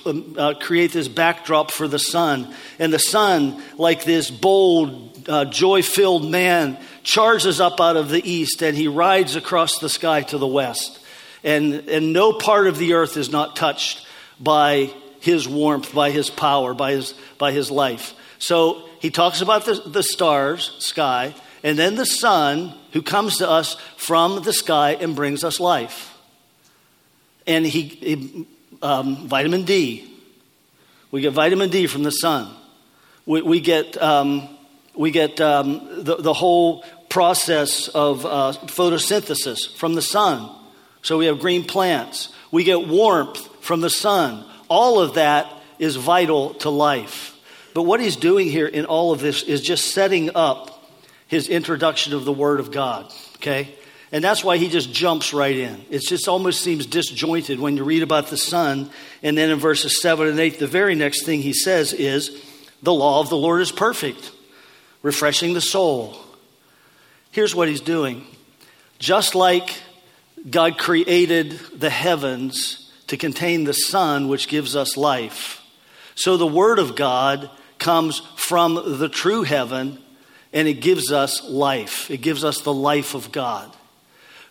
um, 0.04 0.34
uh, 0.36 0.54
create 0.54 0.92
this 0.92 1.06
backdrop 1.06 1.70
for 1.70 1.86
the 1.86 2.00
sun. 2.00 2.52
And 2.80 2.92
the 2.92 2.98
sun, 2.98 3.62
like 3.78 4.04
this 4.04 4.30
bold, 4.30 5.28
uh, 5.28 5.44
joy 5.44 5.82
filled 5.82 6.28
man, 6.28 6.78
charges 7.04 7.60
up 7.60 7.80
out 7.80 7.96
of 7.96 8.08
the 8.08 8.28
east 8.28 8.62
and 8.62 8.76
he 8.76 8.88
rides 8.88 9.36
across 9.36 9.78
the 9.78 9.88
sky 9.88 10.22
to 10.22 10.38
the 10.38 10.46
west. 10.46 10.98
And, 11.44 11.88
and 11.88 12.12
no 12.12 12.32
part 12.32 12.66
of 12.66 12.76
the 12.76 12.94
earth 12.94 13.16
is 13.16 13.30
not 13.30 13.54
touched 13.54 14.05
by 14.38 14.92
his 15.20 15.48
warmth, 15.48 15.94
by 15.94 16.10
his 16.10 16.30
power, 16.30 16.74
by 16.74 16.92
his, 16.92 17.14
by 17.38 17.52
his 17.52 17.70
life. 17.70 18.14
So 18.38 18.88
he 19.00 19.10
talks 19.10 19.40
about 19.40 19.64
the, 19.64 19.74
the 19.74 20.02
stars, 20.02 20.76
sky, 20.78 21.34
and 21.62 21.78
then 21.78 21.96
the 21.96 22.06
sun 22.06 22.74
who 22.92 23.02
comes 23.02 23.38
to 23.38 23.48
us 23.48 23.76
from 23.96 24.42
the 24.42 24.52
sky 24.52 24.92
and 25.00 25.16
brings 25.16 25.42
us 25.42 25.58
life. 25.58 26.14
And 27.46 27.66
he, 27.66 27.82
he 27.82 28.46
um, 28.82 29.28
vitamin 29.28 29.64
D. 29.64 30.12
We 31.10 31.20
get 31.20 31.32
vitamin 31.32 31.70
D 31.70 31.86
from 31.86 32.02
the 32.02 32.10
sun. 32.10 32.54
We, 33.24 33.42
we 33.42 33.60
get, 33.60 34.00
um, 34.00 34.48
we 34.94 35.10
get 35.10 35.40
um, 35.40 36.04
the, 36.04 36.16
the 36.16 36.32
whole 36.32 36.84
process 37.08 37.88
of 37.88 38.26
uh, 38.26 38.52
photosynthesis 38.66 39.76
from 39.76 39.94
the 39.94 40.02
sun. 40.02 40.50
So 41.02 41.18
we 41.18 41.26
have 41.26 41.38
green 41.38 41.64
plants. 41.64 42.32
We 42.50 42.64
get 42.64 42.86
warmth 42.86 43.48
from 43.66 43.80
the 43.80 43.90
sun. 43.90 44.44
All 44.68 45.00
of 45.00 45.14
that 45.14 45.52
is 45.78 45.96
vital 45.96 46.54
to 46.54 46.70
life. 46.70 47.36
But 47.74 47.82
what 47.82 48.00
he's 48.00 48.16
doing 48.16 48.48
here 48.48 48.66
in 48.66 48.86
all 48.86 49.12
of 49.12 49.20
this 49.20 49.42
is 49.42 49.60
just 49.60 49.92
setting 49.92 50.30
up 50.34 50.90
his 51.26 51.48
introduction 51.48 52.14
of 52.14 52.24
the 52.24 52.32
Word 52.32 52.60
of 52.60 52.70
God, 52.70 53.12
okay? 53.36 53.74
And 54.12 54.22
that's 54.22 54.44
why 54.44 54.56
he 54.56 54.68
just 54.68 54.92
jumps 54.92 55.34
right 55.34 55.56
in. 55.56 55.84
It 55.90 56.02
just 56.02 56.28
almost 56.28 56.62
seems 56.62 56.86
disjointed 56.86 57.58
when 57.58 57.76
you 57.76 57.84
read 57.84 58.02
about 58.04 58.28
the 58.28 58.36
sun. 58.36 58.88
And 59.22 59.36
then 59.36 59.50
in 59.50 59.58
verses 59.58 60.00
7 60.00 60.28
and 60.28 60.38
8, 60.38 60.60
the 60.60 60.68
very 60.68 60.94
next 60.94 61.26
thing 61.26 61.42
he 61.42 61.52
says 61.52 61.92
is, 61.92 62.42
The 62.82 62.94
law 62.94 63.20
of 63.20 63.28
the 63.28 63.36
Lord 63.36 63.60
is 63.60 63.72
perfect, 63.72 64.30
refreshing 65.02 65.54
the 65.54 65.60
soul. 65.60 66.16
Here's 67.32 67.54
what 67.54 67.68
he's 67.68 67.80
doing. 67.80 68.24
Just 69.00 69.34
like 69.34 69.76
God 70.48 70.78
created 70.78 71.50
the 71.74 71.90
heavens 71.90 72.85
to 73.06 73.16
contain 73.16 73.64
the 73.64 73.72
sun, 73.72 74.28
which 74.28 74.48
gives 74.48 74.74
us 74.74 74.96
life. 74.96 75.62
So 76.14 76.36
the 76.36 76.46
Word 76.46 76.78
of 76.78 76.96
God 76.96 77.50
comes 77.78 78.20
from 78.36 78.98
the 78.98 79.08
true 79.08 79.42
heaven 79.42 79.98
and 80.52 80.66
it 80.66 80.80
gives 80.80 81.12
us 81.12 81.44
life. 81.44 82.10
It 82.10 82.22
gives 82.22 82.42
us 82.44 82.62
the 82.62 82.72
life 82.72 83.14
of 83.14 83.30
God. 83.32 83.70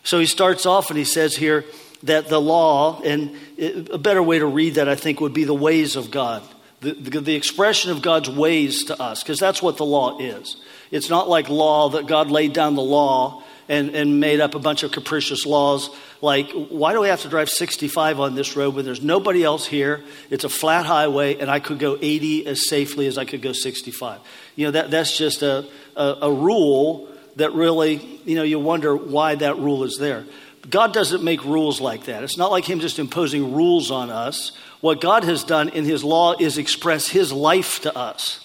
So 0.04 0.20
he 0.20 0.26
starts 0.26 0.66
off 0.66 0.90
and 0.90 0.98
he 0.98 1.04
says 1.04 1.34
here 1.34 1.64
that 2.04 2.28
the 2.28 2.40
law, 2.40 3.00
and 3.02 3.36
a 3.58 3.98
better 3.98 4.22
way 4.22 4.38
to 4.38 4.46
read 4.46 4.74
that 4.74 4.88
I 4.88 4.94
think 4.94 5.20
would 5.20 5.34
be 5.34 5.44
the 5.44 5.54
ways 5.54 5.96
of 5.96 6.10
God. 6.10 6.42
The, 6.80 6.92
the, 6.92 7.34
expression 7.34 7.90
of 7.90 8.02
God's 8.02 8.28
ways 8.28 8.84
to 8.84 9.00
us, 9.00 9.22
because 9.22 9.38
that's 9.38 9.62
what 9.62 9.76
the 9.76 9.84
law 9.84 10.18
is. 10.18 10.56
It's 10.90 11.10
not 11.10 11.28
like 11.28 11.48
law 11.48 11.90
that 11.90 12.06
God 12.06 12.30
laid 12.30 12.52
down 12.52 12.74
the 12.74 12.82
law 12.82 13.42
and, 13.68 13.90
and 13.94 14.20
made 14.20 14.40
up 14.40 14.54
a 14.54 14.58
bunch 14.58 14.82
of 14.82 14.92
capricious 14.92 15.46
laws 15.46 15.90
like, 16.22 16.50
why 16.50 16.92
do 16.92 17.00
we 17.00 17.08
have 17.08 17.20
to 17.22 17.28
drive 17.28 17.50
65 17.50 18.20
on 18.20 18.34
this 18.34 18.56
road 18.56 18.74
when 18.74 18.84
there's 18.84 19.02
nobody 19.02 19.44
else 19.44 19.66
here? 19.66 20.02
It's 20.30 20.44
a 20.44 20.48
flat 20.48 20.86
highway, 20.86 21.36
and 21.36 21.50
I 21.50 21.60
could 21.60 21.78
go 21.78 21.98
80 22.00 22.46
as 22.46 22.68
safely 22.68 23.06
as 23.06 23.18
I 23.18 23.24
could 23.24 23.42
go 23.42 23.52
65. 23.52 24.20
You 24.54 24.66
know, 24.66 24.70
that, 24.72 24.90
that's 24.90 25.16
just 25.16 25.42
a, 25.42 25.68
a, 25.94 26.16
a 26.22 26.32
rule 26.32 27.08
that 27.36 27.52
really, 27.52 27.96
you 28.24 28.34
know, 28.34 28.42
you 28.42 28.58
wonder 28.58 28.96
why 28.96 29.34
that 29.34 29.58
rule 29.58 29.84
is 29.84 29.98
there. 29.98 30.24
God 30.68 30.94
doesn't 30.94 31.22
make 31.22 31.44
rules 31.44 31.80
like 31.80 32.04
that. 32.04 32.24
It's 32.24 32.38
not 32.38 32.50
like 32.50 32.64
Him 32.64 32.80
just 32.80 32.98
imposing 32.98 33.54
rules 33.54 33.90
on 33.90 34.10
us. 34.10 34.52
What 34.80 35.00
God 35.00 35.24
has 35.24 35.44
done 35.44 35.70
in 35.70 35.84
His 35.84 36.04
law 36.04 36.34
is 36.38 36.58
express 36.58 37.08
His 37.08 37.32
life 37.32 37.80
to 37.82 37.96
us. 37.96 38.42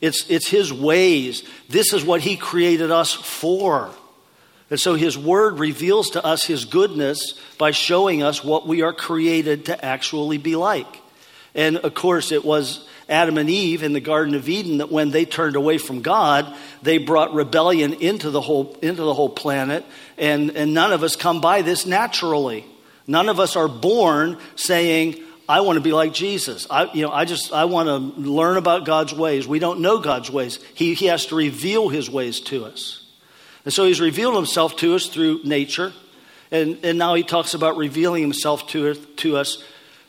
It's, 0.00 0.28
it's 0.30 0.48
His 0.48 0.72
ways. 0.72 1.42
This 1.68 1.92
is 1.92 2.04
what 2.04 2.20
He 2.20 2.36
created 2.36 2.90
us 2.90 3.12
for. 3.12 3.90
And 4.70 4.80
so 4.80 4.94
His 4.94 5.16
Word 5.18 5.58
reveals 5.58 6.10
to 6.10 6.24
us 6.24 6.44
His 6.44 6.64
goodness 6.64 7.38
by 7.58 7.70
showing 7.70 8.22
us 8.22 8.44
what 8.44 8.66
we 8.66 8.82
are 8.82 8.92
created 8.92 9.66
to 9.66 9.84
actually 9.84 10.38
be 10.38 10.56
like. 10.56 11.00
And 11.54 11.78
of 11.78 11.94
course, 11.94 12.32
it 12.32 12.44
was 12.44 12.88
Adam 13.08 13.38
and 13.38 13.50
Eve 13.50 13.82
in 13.82 13.92
the 13.92 14.00
Garden 14.00 14.34
of 14.34 14.48
Eden 14.48 14.78
that 14.78 14.90
when 14.90 15.10
they 15.10 15.24
turned 15.24 15.56
away 15.56 15.78
from 15.78 16.02
God, 16.02 16.52
they 16.82 16.98
brought 16.98 17.34
rebellion 17.34 17.94
into 17.94 18.30
the 18.30 18.40
whole, 18.40 18.76
into 18.82 19.02
the 19.02 19.14
whole 19.14 19.28
planet. 19.28 19.84
And, 20.16 20.50
and 20.50 20.74
none 20.74 20.92
of 20.92 21.02
us 21.02 21.14
come 21.16 21.40
by 21.40 21.62
this 21.62 21.86
naturally. 21.86 22.64
None 23.06 23.28
of 23.28 23.38
us 23.38 23.56
are 23.56 23.68
born 23.68 24.38
saying, 24.56 25.22
I 25.48 25.60
want 25.60 25.76
to 25.76 25.82
be 25.82 25.92
like 25.92 26.12
Jesus. 26.12 26.66
I, 26.70 26.92
you 26.92 27.02
know, 27.02 27.12
I 27.12 27.24
just 27.24 27.52
I 27.52 27.66
want 27.66 27.88
to 27.88 28.20
learn 28.20 28.56
about 28.56 28.84
God's 28.86 29.12
ways. 29.12 29.46
We 29.46 29.58
don't 29.58 29.80
know 29.80 29.98
God's 29.98 30.30
ways. 30.30 30.58
He, 30.74 30.94
he 30.94 31.06
has 31.06 31.26
to 31.26 31.36
reveal 31.36 31.88
his 31.88 32.08
ways 32.08 32.40
to 32.42 32.64
us. 32.64 33.04
And 33.64 33.72
so 33.72 33.84
he's 33.84 34.00
revealed 34.00 34.34
himself 34.34 34.76
to 34.76 34.94
us 34.94 35.06
through 35.06 35.40
nature. 35.44 35.92
And, 36.50 36.78
and 36.84 36.98
now 36.98 37.14
he 37.14 37.22
talks 37.22 37.54
about 37.54 37.76
revealing 37.76 38.22
himself 38.22 38.68
to, 38.68 38.94
to 38.94 39.36
us 39.36 39.62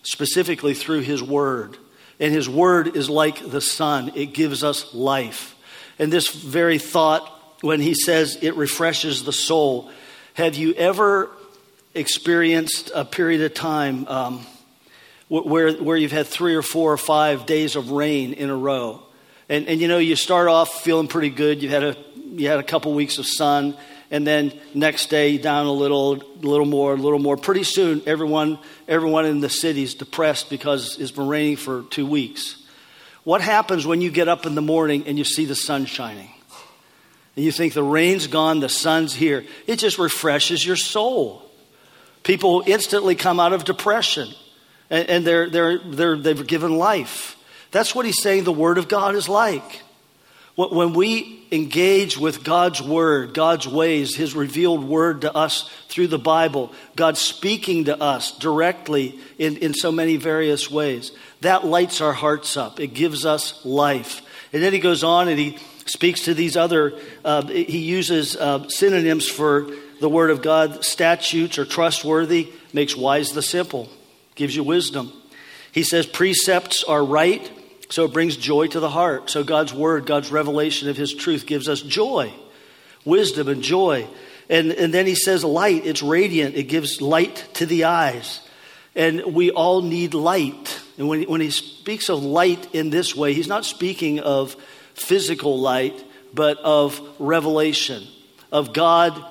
specifically 0.03 0.73
through 0.73 1.01
his 1.01 1.23
word. 1.23 1.77
And 2.19 2.33
his 2.33 2.47
word 2.47 2.95
is 2.95 3.09
like 3.09 3.49
the 3.49 3.61
sun, 3.61 4.11
it 4.15 4.27
gives 4.27 4.63
us 4.63 4.93
life. 4.93 5.55
And 5.99 6.11
this 6.11 6.29
very 6.29 6.77
thought, 6.77 7.31
when 7.61 7.79
he 7.79 7.93
says 7.93 8.37
it 8.41 8.55
refreshes 8.55 9.23
the 9.23 9.33
soul, 9.33 9.89
have 10.33 10.55
you 10.55 10.73
ever 10.73 11.29
experienced 11.93 12.91
a 12.93 13.05
period 13.05 13.41
of 13.41 13.53
time 13.53 14.05
um, 14.07 14.45
where, 15.27 15.73
where 15.73 15.97
you've 15.97 16.11
had 16.11 16.27
three 16.27 16.55
or 16.55 16.61
four 16.61 16.93
or 16.93 16.97
five 16.97 17.45
days 17.45 17.75
of 17.75 17.91
rain 17.91 18.33
in 18.33 18.49
a 18.49 18.55
row? 18.55 19.01
And, 19.49 19.67
and 19.67 19.79
you 19.79 19.87
know, 19.87 19.97
you 19.97 20.15
start 20.15 20.47
off 20.47 20.81
feeling 20.83 21.07
pretty 21.07 21.29
good. 21.29 21.61
You 21.61 21.69
had 21.69 21.83
a 21.83 21.95
you 22.39 22.47
had 22.47 22.59
a 22.59 22.63
couple 22.63 22.93
weeks 22.93 23.17
of 23.17 23.25
sun, 23.25 23.77
and 24.11 24.25
then 24.25 24.53
next 24.73 25.09
day 25.09 25.37
down 25.37 25.65
a 25.65 25.71
little, 25.71 26.13
a 26.13 26.45
little 26.45 26.65
more, 26.65 26.93
a 26.93 26.97
little 26.97 27.19
more. 27.19 27.37
Pretty 27.37 27.63
soon, 27.63 28.01
everyone, 28.05 28.59
everyone 28.87 29.25
in 29.25 29.39
the 29.39 29.49
city 29.49 29.83
is 29.83 29.95
depressed 29.95 30.49
because 30.49 30.99
it's 30.99 31.11
been 31.11 31.27
raining 31.27 31.57
for 31.57 31.83
two 31.83 32.05
weeks. 32.05 32.61
What 33.23 33.41
happens 33.41 33.87
when 33.87 34.01
you 34.01 34.11
get 34.11 34.27
up 34.27 34.45
in 34.45 34.55
the 34.55 34.61
morning 34.61 35.07
and 35.07 35.17
you 35.17 35.23
see 35.23 35.45
the 35.45 35.55
sun 35.55 35.85
shining? 35.85 36.29
And 37.35 37.43
you 37.43 37.51
think 37.51 37.73
the 37.73 37.83
rain's 37.83 38.27
gone, 38.27 38.59
the 38.59 38.69
sun's 38.69 39.13
here. 39.13 39.43
It 39.67 39.77
just 39.77 39.97
refreshes 39.97 40.65
your 40.65 40.75
soul. 40.75 41.41
People 42.23 42.63
instantly 42.65 43.15
come 43.15 43.39
out 43.39 43.53
of 43.53 43.65
depression 43.65 44.27
and, 44.89 45.09
and 45.09 45.27
they're, 45.27 45.49
they're, 45.49 45.77
they're, 45.79 46.17
they've 46.17 46.47
given 46.47 46.77
life. 46.77 47.37
That's 47.71 47.93
what 47.93 48.05
he's 48.05 48.21
saying 48.21 48.43
the 48.43 48.51
Word 48.51 48.77
of 48.77 48.87
God 48.87 49.15
is 49.15 49.27
like. 49.27 49.81
When 50.55 50.93
we 50.93 51.45
engage 51.51 52.17
with 52.17 52.45
God's 52.45 52.81
word, 52.81 53.33
God's 53.33 53.67
ways, 53.67 54.15
his 54.15 54.33
revealed 54.33 54.85
word 54.85 55.21
to 55.21 55.35
us 55.35 55.69
through 55.89 56.07
the 56.07 56.17
Bible, 56.17 56.71
God 56.95 57.17
speaking 57.17 57.85
to 57.85 58.01
us 58.01 58.37
directly 58.37 59.19
in, 59.37 59.57
in 59.57 59.73
so 59.73 59.91
many 59.91 60.15
various 60.15 60.71
ways, 60.71 61.11
that 61.41 61.65
lights 61.65 61.99
our 61.99 62.13
hearts 62.13 62.55
up. 62.55 62.79
It 62.79 62.93
gives 62.93 63.25
us 63.25 63.65
life. 63.65 64.21
And 64.53 64.63
then 64.63 64.71
he 64.71 64.79
goes 64.79 65.03
on 65.03 65.27
and 65.27 65.37
he 65.37 65.57
speaks 65.87 66.21
to 66.21 66.33
these 66.33 66.55
other, 66.55 66.97
uh, 67.25 67.45
he 67.47 67.79
uses 67.79 68.37
uh, 68.37 68.69
synonyms 68.69 69.27
for 69.27 69.69
the 69.99 70.09
word 70.09 70.29
of 70.29 70.41
God. 70.41 70.85
Statutes 70.85 71.59
are 71.59 71.65
trustworthy, 71.65 72.53
makes 72.71 72.95
wise 72.95 73.33
the 73.33 73.41
simple, 73.41 73.89
gives 74.35 74.55
you 74.55 74.63
wisdom. 74.63 75.11
He 75.71 75.83
says 75.83 76.05
precepts 76.05 76.83
are 76.83 77.03
right 77.03 77.51
so 77.89 78.05
it 78.05 78.13
brings 78.13 78.35
joy 78.37 78.67
to 78.67 78.79
the 78.79 78.89
heart. 78.89 79.29
So 79.29 79.43
God's 79.43 79.73
word, 79.73 80.05
God's 80.05 80.31
revelation 80.31 80.89
of 80.89 80.97
his 80.97 81.13
truth 81.13 81.45
gives 81.45 81.69
us 81.69 81.81
joy, 81.81 82.33
wisdom, 83.03 83.47
and 83.47 83.61
joy. 83.61 84.07
And, 84.49 84.71
and 84.71 84.93
then 84.93 85.05
he 85.05 85.15
says 85.15 85.43
light, 85.43 85.85
it's 85.85 86.03
radiant, 86.03 86.55
it 86.55 86.63
gives 86.63 87.01
light 87.01 87.47
to 87.53 87.65
the 87.65 87.85
eyes. 87.85 88.41
And 88.95 89.33
we 89.33 89.51
all 89.51 89.81
need 89.81 90.13
light. 90.13 90.81
And 90.97 91.07
when, 91.07 91.23
when 91.23 91.41
he 91.41 91.49
speaks 91.51 92.09
of 92.09 92.23
light 92.23 92.73
in 92.73 92.89
this 92.89 93.15
way, 93.15 93.33
he's 93.33 93.47
not 93.47 93.65
speaking 93.65 94.19
of 94.19 94.55
physical 94.93 95.59
light, 95.59 96.03
but 96.33 96.57
of 96.59 97.01
revelation, 97.19 98.03
of 98.51 98.73
God 98.73 99.23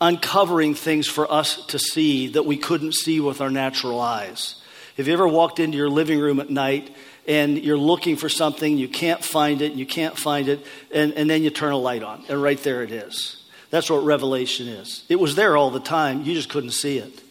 uncovering 0.00 0.74
things 0.74 1.06
for 1.06 1.30
us 1.30 1.66
to 1.66 1.78
see 1.78 2.28
that 2.28 2.44
we 2.44 2.56
couldn't 2.56 2.94
see 2.94 3.20
with 3.20 3.40
our 3.40 3.50
natural 3.50 4.00
eyes. 4.00 4.54
Have 4.96 5.06
you 5.06 5.12
ever 5.12 5.28
walked 5.28 5.60
into 5.60 5.76
your 5.76 5.88
living 5.88 6.20
room 6.20 6.40
at 6.40 6.50
night 6.50 6.94
and 7.26 7.58
you're 7.58 7.78
looking 7.78 8.16
for 8.16 8.28
something, 8.28 8.78
you 8.78 8.88
can't 8.88 9.22
find 9.22 9.60
it, 9.60 9.72
you 9.72 9.86
can't 9.86 10.18
find 10.18 10.48
it, 10.48 10.64
and, 10.92 11.12
and 11.12 11.28
then 11.28 11.42
you 11.42 11.50
turn 11.50 11.72
a 11.72 11.78
light 11.78 12.02
on, 12.02 12.24
and 12.28 12.42
right 12.42 12.60
there 12.62 12.82
it 12.82 12.90
is. 12.90 13.42
That's 13.70 13.90
what 13.90 14.02
revelation 14.02 14.66
is. 14.66 15.04
It 15.08 15.20
was 15.20 15.34
there 15.34 15.56
all 15.56 15.70
the 15.70 15.80
time, 15.80 16.22
you 16.22 16.34
just 16.34 16.48
couldn't 16.48 16.70
see 16.70 16.98
it. 16.98 17.22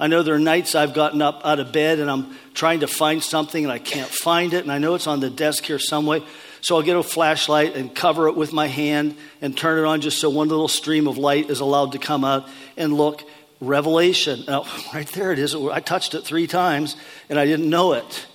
I 0.00 0.06
know 0.06 0.22
there 0.22 0.34
are 0.34 0.40
nights 0.40 0.74
I've 0.74 0.94
gotten 0.94 1.22
up 1.22 1.42
out 1.44 1.60
of 1.60 1.70
bed 1.70 2.00
and 2.00 2.10
I'm 2.10 2.36
trying 2.54 2.80
to 2.80 2.88
find 2.88 3.22
something 3.22 3.62
and 3.62 3.72
I 3.72 3.78
can't 3.78 4.08
find 4.08 4.52
it, 4.54 4.62
and 4.62 4.72
I 4.72 4.78
know 4.78 4.94
it's 4.94 5.06
on 5.06 5.20
the 5.20 5.30
desk 5.30 5.64
here 5.64 5.78
some 5.78 6.06
way. 6.06 6.24
So 6.62 6.76
I'll 6.76 6.82
get 6.82 6.96
a 6.96 7.02
flashlight 7.02 7.74
and 7.74 7.92
cover 7.92 8.28
it 8.28 8.36
with 8.36 8.52
my 8.52 8.68
hand 8.68 9.16
and 9.40 9.56
turn 9.56 9.80
it 9.80 9.84
on 9.84 10.00
just 10.00 10.18
so 10.20 10.30
one 10.30 10.48
little 10.48 10.68
stream 10.68 11.08
of 11.08 11.18
light 11.18 11.50
is 11.50 11.58
allowed 11.58 11.92
to 11.92 11.98
come 11.98 12.24
out 12.24 12.48
and 12.76 12.94
look. 12.94 13.22
Revelation. 13.60 14.42
Now, 14.48 14.66
right 14.94 15.06
there 15.08 15.32
it 15.32 15.38
is. 15.38 15.54
I 15.54 15.80
touched 15.80 16.14
it 16.14 16.22
three 16.22 16.46
times 16.46 16.96
and 17.28 17.38
I 17.38 17.46
didn't 17.46 17.68
know 17.68 17.92
it. 17.92 18.26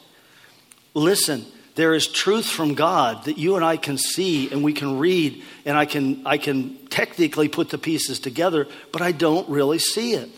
Listen, 0.93 1.45
there 1.75 1.93
is 1.93 2.07
truth 2.07 2.45
from 2.45 2.73
God 2.73 3.25
that 3.25 3.37
you 3.37 3.55
and 3.55 3.63
I 3.63 3.77
can 3.77 3.97
see 3.97 4.51
and 4.51 4.63
we 4.63 4.73
can 4.73 4.97
read, 4.97 5.43
and 5.63 5.77
I 5.77 5.85
can, 5.85 6.25
I 6.25 6.37
can 6.37 6.75
technically 6.87 7.49
put 7.49 7.69
the 7.69 7.77
pieces 7.77 8.19
together, 8.19 8.67
but 8.91 9.01
I 9.01 9.11
don't 9.11 9.47
really 9.47 9.79
see 9.79 10.13
it. 10.13 10.29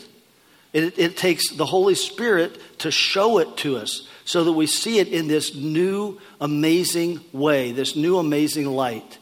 It. 0.74 0.98
It 0.98 1.18
takes 1.18 1.52
the 1.52 1.66
Holy 1.66 1.96
Spirit 1.96 2.80
to 2.80 2.92
show 2.92 3.40
it 3.40 3.58
to 3.58 3.78
us 3.78 4.08
so 4.26 4.44
that 4.44 4.54
we 4.54 4.68
see 4.68 5.00
it 5.00 5.08
in 5.08 5.28
this 5.28 5.56
new, 5.56 6.20
amazing 6.40 7.20
way, 7.34 7.72
this 7.72 7.96
new, 7.96 8.18
amazing 8.18 8.68
light. 8.68 9.18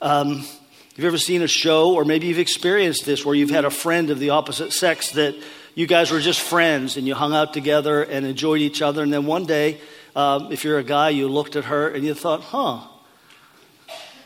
Um, 0.00 0.38
have 0.38 0.98
you 0.98 1.06
ever 1.06 1.16
seen 1.16 1.40
a 1.40 1.48
show, 1.48 1.94
or 1.94 2.04
maybe 2.04 2.26
you've 2.26 2.38
experienced 2.38 3.06
this, 3.06 3.24
where 3.24 3.34
you've 3.34 3.50
had 3.50 3.64
a 3.64 3.70
friend 3.70 4.10
of 4.10 4.18
the 4.18 4.30
opposite 4.30 4.72
sex 4.72 5.12
that 5.12 5.34
you 5.74 5.86
guys 5.86 6.10
were 6.10 6.20
just 6.20 6.40
friends 6.40 6.98
and 6.98 7.06
you 7.06 7.14
hung 7.14 7.34
out 7.34 7.54
together 7.54 8.02
and 8.02 8.26
enjoyed 8.26 8.60
each 8.60 8.82
other, 8.82 9.02
and 9.02 9.10
then 9.10 9.24
one 9.24 9.46
day 9.46 9.80
um, 10.14 10.52
if 10.52 10.64
you're 10.64 10.78
a 10.78 10.84
guy, 10.84 11.08
you 11.08 11.28
looked 11.28 11.56
at 11.56 11.64
her 11.64 11.88
and 11.88 12.04
you 12.04 12.12
thought, 12.14 12.42
huh, 12.42 12.80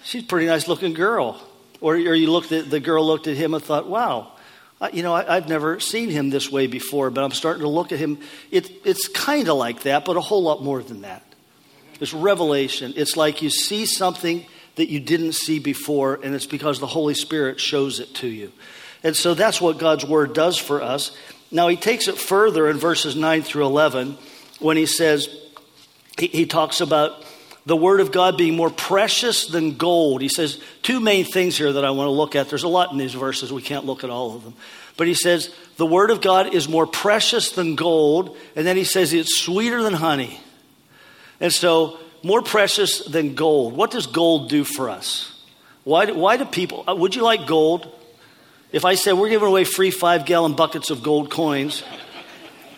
she's 0.03 0.25
a 0.25 0.27
pretty 0.27 0.47
nice 0.47 0.67
looking 0.67 0.95
girl. 0.95 1.41
Or, 1.81 1.95
or 1.95 2.15
you 2.15 2.31
looked 2.33 2.53
at 2.53 2.71
the 2.71 2.81
girl 2.81 3.07
looked 3.07 3.27
at 3.27 3.37
him 3.37 3.55
and 3.55 3.63
thought, 3.63 3.87
wow, 3.87 4.33
you 4.93 5.03
know, 5.03 5.15
I, 5.15 5.35
have 5.35 5.49
never 5.49 5.81
seen 5.81 6.11
him 6.11 6.31
this 6.31 6.51
way 6.51 6.67
before, 6.67 7.11
but 7.11 7.25
I'm 7.25 7.31
starting 7.31 7.63
to 7.63 7.69
look 7.69 7.93
at 7.93 7.99
him. 7.99 8.19
It, 8.51 8.71
it's 8.85 9.09
kind 9.09 9.49
of 9.49 9.57
like 9.57 9.83
that, 9.83 10.05
but 10.05 10.17
a 10.17 10.21
whole 10.21 10.43
lot 10.43 10.63
more 10.63 10.83
than 10.83 11.03
that. 11.03 11.23
It's 11.99 12.13
revelation. 12.13 12.93
It's 12.97 13.17
like 13.17 13.41
you 13.41 13.49
see 13.49 13.87
something 13.87 14.45
that 14.75 14.91
you 14.91 15.01
didn't 15.01 15.33
see 15.33 15.59
before, 15.59 16.21
and 16.23 16.35
it's 16.35 16.47
because 16.47 16.79
the 16.79 16.87
Holy 16.87 17.15
Spirit 17.15 17.59
shows 17.59 18.01
it 18.01 18.15
to 18.17 18.29
you. 18.29 18.53
And 19.03 19.17
so 19.17 19.35
that's 19.35 19.61
what 19.61 19.79
God's 19.79 20.05
Word 20.05 20.35
does 20.35 20.59
for 20.59 20.83
us. 20.83 21.17
Now, 21.51 21.69
he 21.69 21.77
takes 21.77 22.09
it 22.09 22.19
further 22.19 22.69
in 22.69 22.77
verses 22.77 23.17
9 23.17 23.43
through 23.43 23.65
11 23.65 24.19
when 24.59 24.77
he 24.77 24.85
says, 24.85 25.29
he, 26.19 26.27
he 26.27 26.47
talks 26.47 26.81
about 26.81 27.25
the 27.67 27.77
Word 27.77 28.01
of 28.01 28.13
God 28.13 28.39
being 28.39 28.55
more 28.55 28.71
precious 28.71 29.49
than 29.49 29.77
gold. 29.77 30.23
He 30.23 30.29
says 30.29 30.61
two 30.83 31.01
main 31.01 31.25
things 31.25 31.59
here 31.59 31.73
that 31.73 31.85
I 31.85 31.91
want 31.91 32.07
to 32.07 32.13
look 32.13 32.37
at. 32.37 32.49
There's 32.49 32.63
a 32.63 32.69
lot 32.69 32.93
in 32.93 32.99
these 32.99 33.13
verses, 33.13 33.53
we 33.53 33.61
can't 33.61 33.85
look 33.85 34.05
at 34.05 34.11
all 34.11 34.37
of 34.37 34.45
them. 34.45 34.55
But 34.97 35.09
he 35.09 35.15
says 35.15 35.53
the 35.77 35.85
Word 35.85 36.11
of 36.11 36.23
God 36.23 36.55
is 36.55 36.69
more 36.69 36.87
precious 36.87 37.51
than 37.51 37.75
gold, 37.75 38.37
and 38.55 38.67
then 38.67 38.77
he 38.77 38.85
says 38.85 39.13
it's 39.13 39.39
sweeter 39.39 39.83
than 39.83 39.93
honey. 39.93 40.41
And 41.41 41.53
so, 41.53 41.99
more 42.23 42.41
precious 42.41 43.01
than 43.05 43.35
gold. 43.35 43.77
What 43.77 43.91
does 43.91 44.07
gold 44.07 44.49
do 44.49 44.65
for 44.65 44.89
us? 44.89 45.33
Why, 45.85 46.11
why 46.11 46.37
do 46.37 46.45
people, 46.45 46.85
uh, 46.89 46.95
would 46.95 47.15
you 47.15 47.23
like 47.23 47.47
gold? 47.47 47.93
If 48.73 48.85
I 48.85 48.95
said 48.95 49.13
we're 49.13 49.29
giving 49.29 49.47
away 49.47 49.65
free 49.65 49.91
five 49.91 50.25
gallon 50.25 50.55
buckets 50.55 50.91
of 50.91 51.03
gold 51.03 51.31
coins, 51.31 51.85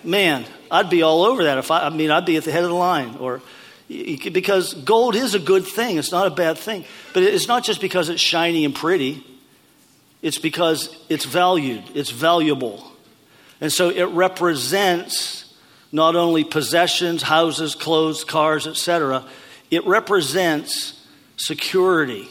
man, 0.02 0.44
I'd 0.70 0.90
be 0.90 1.02
all 1.02 1.24
over 1.24 1.44
that. 1.44 1.58
If 1.58 1.70
I, 1.70 1.86
I 1.86 1.90
mean, 1.90 2.10
I'd 2.10 2.26
be 2.26 2.36
at 2.36 2.44
the 2.44 2.52
head 2.52 2.64
of 2.64 2.70
the 2.70 2.76
line. 2.76 3.16
Or, 3.20 3.40
Because 3.88 4.74
gold 4.74 5.16
is 5.16 5.34
a 5.34 5.38
good 5.38 5.64
thing, 5.64 5.96
it's 5.96 6.12
not 6.12 6.26
a 6.26 6.30
bad 6.30 6.58
thing. 6.58 6.84
But 7.14 7.22
it's 7.22 7.48
not 7.48 7.64
just 7.64 7.80
because 7.80 8.10
it's 8.10 8.20
shiny 8.20 8.64
and 8.64 8.74
pretty, 8.74 9.24
it's 10.20 10.38
because 10.38 10.94
it's 11.08 11.24
valued, 11.24 11.82
it's 11.94 12.10
valuable. 12.10 12.92
And 13.60 13.72
so 13.72 13.88
it 13.88 14.04
represents 14.04 15.54
not 15.90 16.16
only 16.16 16.44
possessions, 16.44 17.22
houses, 17.22 17.74
clothes, 17.74 18.24
cars, 18.24 18.66
etc., 18.66 19.24
it 19.70 19.86
represents 19.86 21.06
security 21.36 22.28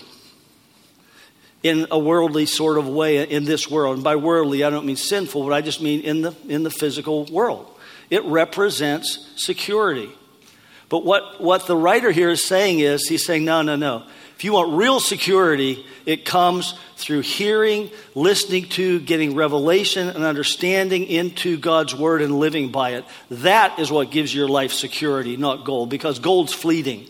in 1.64 1.88
a 1.90 1.98
worldly 1.98 2.46
sort 2.46 2.78
of 2.78 2.88
way 2.88 3.24
in 3.24 3.46
this 3.46 3.70
world. 3.70 3.96
And 3.96 4.04
by 4.04 4.16
worldly, 4.16 4.64
I 4.64 4.70
don't 4.70 4.86
mean 4.86 4.96
sinful, 4.96 5.44
but 5.44 5.54
I 5.54 5.62
just 5.62 5.82
mean 5.82 6.02
in 6.02 6.22
the, 6.22 6.36
in 6.48 6.64
the 6.64 6.70
physical 6.70 7.26
world. 7.26 7.68
It 8.10 8.24
represents 8.26 9.28
security. 9.36 10.10
But 10.90 11.04
what, 11.04 11.42
what 11.42 11.68
the 11.68 11.76
writer 11.76 12.12
here 12.12 12.30
is 12.30 12.46
saying 12.46 12.80
is, 12.80 13.08
he's 13.08 13.26
saying, 13.26 13.46
no, 13.46 13.62
no, 13.62 13.76
no. 13.76 14.04
If 14.36 14.44
you 14.44 14.54
want 14.54 14.74
real 14.74 15.00
security, 15.00 15.86
it 16.06 16.24
comes 16.24 16.76
through 16.96 17.22
hearing, 17.22 17.90
listening 18.14 18.70
to, 18.70 19.00
getting 19.00 19.36
revelation 19.36 20.10
and 20.10 20.24
understanding 20.24 21.06
into 21.06 21.58
God's 21.58 21.96
word 21.96 22.22
and 22.22 22.40
living 22.40 22.72
by 22.72 22.92
it. 22.92 23.06
That 23.32 23.80
is 23.80 23.92
what 23.92 24.12
gives 24.12 24.34
your 24.34 24.48
life 24.48 24.72
security, 24.74 25.38
not 25.38 25.66
gold, 25.66 25.90
because 25.90 26.20
gold's 26.20 26.54
fleeting. 26.54 27.08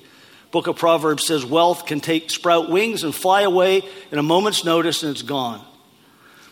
Book 0.51 0.67
of 0.67 0.77
Proverbs 0.77 1.27
says 1.27 1.45
wealth 1.45 1.85
can 1.85 1.99
take 1.99 2.31
sprout 2.31 2.69
wings 2.69 3.03
and 3.03 3.13
fly 3.13 3.41
away 3.41 3.81
in 4.11 4.17
a 4.17 4.23
moment's 4.23 4.63
notice 4.63 5.03
and 5.03 5.11
it's 5.11 5.21
gone. 5.21 5.61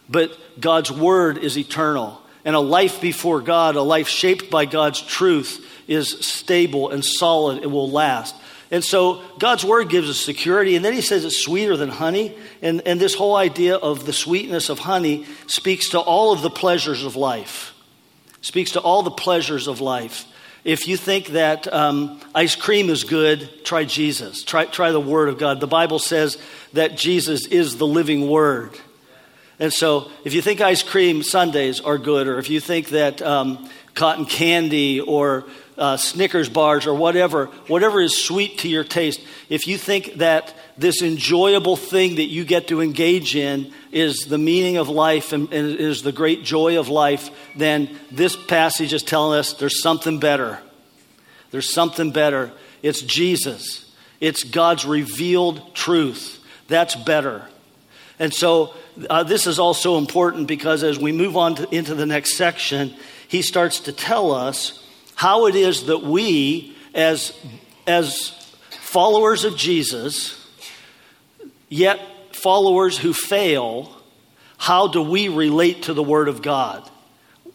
But 0.09 0.37
God's 0.59 0.91
word 0.91 1.37
is 1.37 1.57
eternal. 1.57 2.21
And 2.43 2.55
a 2.55 2.59
life 2.59 3.01
before 3.01 3.41
God, 3.41 3.75
a 3.75 3.81
life 3.81 4.07
shaped 4.07 4.51
by 4.51 4.65
God's 4.65 5.01
truth, 5.01 5.65
is 5.87 6.09
stable 6.25 6.89
and 6.89 7.03
solid 7.03 7.63
and 7.63 7.71
will 7.71 7.89
last. 7.89 8.35
And 8.71 8.83
so 8.83 9.21
God's 9.37 9.63
word 9.63 9.89
gives 9.89 10.09
us 10.09 10.19
security. 10.19 10.75
And 10.75 10.83
then 10.83 10.93
he 10.93 11.01
says 11.01 11.23
it's 11.23 11.43
sweeter 11.43 11.77
than 11.77 11.89
honey. 11.89 12.35
And, 12.61 12.81
and 12.85 12.99
this 12.99 13.13
whole 13.13 13.35
idea 13.35 13.75
of 13.75 14.05
the 14.05 14.13
sweetness 14.13 14.69
of 14.69 14.79
honey 14.79 15.25
speaks 15.47 15.89
to 15.89 15.99
all 15.99 16.33
of 16.33 16.41
the 16.41 16.49
pleasures 16.49 17.03
of 17.03 17.15
life. 17.15 17.73
Speaks 18.41 18.71
to 18.71 18.79
all 18.79 19.03
the 19.03 19.11
pleasures 19.11 19.67
of 19.67 19.81
life. 19.81 20.25
If 20.63 20.87
you 20.87 20.97
think 20.97 21.27
that 21.27 21.71
um, 21.71 22.19
ice 22.33 22.55
cream 22.55 22.89
is 22.89 23.03
good, 23.03 23.63
try 23.63 23.85
Jesus. 23.85 24.43
Try, 24.43 24.65
try 24.65 24.91
the 24.91 24.99
Word 24.99 25.29
of 25.29 25.37
God. 25.37 25.59
The 25.59 25.67
Bible 25.67 25.99
says 25.99 26.39
that 26.73 26.97
Jesus 26.97 27.45
is 27.45 27.77
the 27.77 27.85
living 27.85 28.27
Word. 28.27 28.71
And 29.59 29.71
so, 29.71 30.09
if 30.23 30.33
you 30.33 30.41
think 30.41 30.61
ice 30.61 30.81
cream 30.81 31.21
sundaes 31.21 31.79
are 31.81 31.99
good, 31.99 32.27
or 32.27 32.39
if 32.39 32.49
you 32.49 32.59
think 32.59 32.89
that 32.89 33.21
um, 33.21 33.69
cotton 33.93 34.25
candy 34.25 34.99
or 34.99 35.45
uh, 35.77 35.97
Snickers 35.97 36.49
bars 36.49 36.87
or 36.87 36.93
whatever, 36.93 37.47
whatever 37.67 37.99
is 38.01 38.23
sweet 38.23 38.59
to 38.59 38.69
your 38.69 38.83
taste, 38.83 39.21
if 39.49 39.67
you 39.67 39.77
think 39.77 40.15
that 40.15 40.53
this 40.77 41.01
enjoyable 41.01 41.75
thing 41.75 42.15
that 42.15 42.25
you 42.25 42.45
get 42.45 42.67
to 42.69 42.81
engage 42.81 43.35
in 43.35 43.73
is 43.91 44.25
the 44.27 44.37
meaning 44.37 44.77
of 44.77 44.89
life 44.89 45.33
and, 45.33 45.51
and 45.53 45.79
is 45.79 46.01
the 46.01 46.11
great 46.11 46.43
joy 46.43 46.79
of 46.79 46.89
life, 46.89 47.29
then 47.55 47.89
this 48.11 48.35
passage 48.35 48.93
is 48.93 49.03
telling 49.03 49.37
us 49.37 49.53
there's 49.53 49.81
something 49.81 50.19
better. 50.19 50.59
There's 51.51 51.71
something 51.71 52.11
better. 52.11 52.51
It's 52.81 53.01
Jesus, 53.01 53.93
it's 54.19 54.43
God's 54.43 54.85
revealed 54.85 55.75
truth. 55.75 56.39
That's 56.67 56.95
better. 56.95 57.47
And 58.17 58.33
so, 58.33 58.73
uh, 59.09 59.23
this 59.23 59.45
is 59.45 59.59
also 59.59 59.97
important 59.97 60.47
because 60.47 60.83
as 60.83 60.97
we 60.97 61.11
move 61.11 61.35
on 61.35 61.55
to, 61.55 61.75
into 61.75 61.95
the 61.95 62.05
next 62.05 62.37
section, 62.37 62.93
he 63.27 63.41
starts 63.41 63.81
to 63.81 63.91
tell 63.91 64.31
us 64.31 64.84
how 65.15 65.47
it 65.47 65.55
is 65.55 65.85
that 65.85 66.03
we, 66.03 66.75
as, 66.93 67.33
as 67.87 68.29
followers 68.69 69.45
of 69.45 69.55
Jesus, 69.55 70.45
yet 71.69 71.99
followers 72.33 72.97
who 72.97 73.13
fail, 73.13 73.91
how 74.57 74.87
do 74.87 75.01
we 75.01 75.29
relate 75.29 75.83
to 75.83 75.93
the 75.93 76.03
Word 76.03 76.27
of 76.27 76.41
God? 76.41 76.89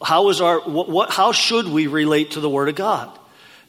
How, 0.01 0.29
is 0.29 0.41
our, 0.41 0.59
what, 0.59 0.89
what 0.89 1.11
how 1.11 1.31
should 1.31 1.67
we 1.67 1.87
relate 1.87 2.31
to 2.31 2.39
the 2.39 2.49
Word 2.49 2.69
of 2.69 2.75
God? 2.75 3.17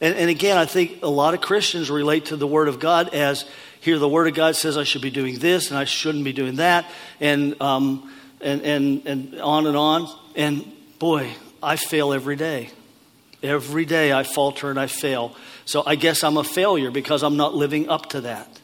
And, 0.01 0.15
and 0.15 0.29
again, 0.29 0.57
I 0.57 0.65
think 0.65 1.03
a 1.03 1.07
lot 1.07 1.33
of 1.33 1.41
Christians 1.41 1.89
relate 1.89 2.25
to 2.25 2.35
the 2.35 2.47
Word 2.47 2.67
of 2.67 2.79
God 2.79 3.13
as 3.13 3.45
here 3.79 3.99
the 3.99 4.09
Word 4.09 4.27
of 4.27 4.33
God 4.33 4.55
says 4.55 4.77
I 4.77 4.83
should 4.83 5.01
be 5.01 5.11
doing 5.11 5.39
this 5.39 5.69
and 5.69 5.77
I 5.77 5.85
shouldn't 5.85 6.23
be 6.23 6.33
doing 6.33 6.55
that, 6.55 6.85
and, 7.19 7.61
um, 7.61 8.11
and, 8.41 8.61
and, 8.61 9.05
and 9.05 9.41
on 9.41 9.67
and 9.67 9.77
on. 9.77 10.09
And 10.35 10.71
boy, 10.99 11.29
I 11.61 11.75
fail 11.75 12.13
every 12.13 12.35
day. 12.35 12.69
Every 13.43 13.85
day 13.85 14.13
I 14.13 14.23
falter 14.23 14.69
and 14.69 14.79
I 14.79 14.87
fail. 14.87 15.35
So 15.65 15.83
I 15.85 15.95
guess 15.95 16.23
I'm 16.23 16.37
a 16.37 16.43
failure 16.43 16.89
because 16.89 17.23
I'm 17.23 17.37
not 17.37 17.53
living 17.53 17.89
up 17.89 18.09
to 18.09 18.21
that. 18.21 18.61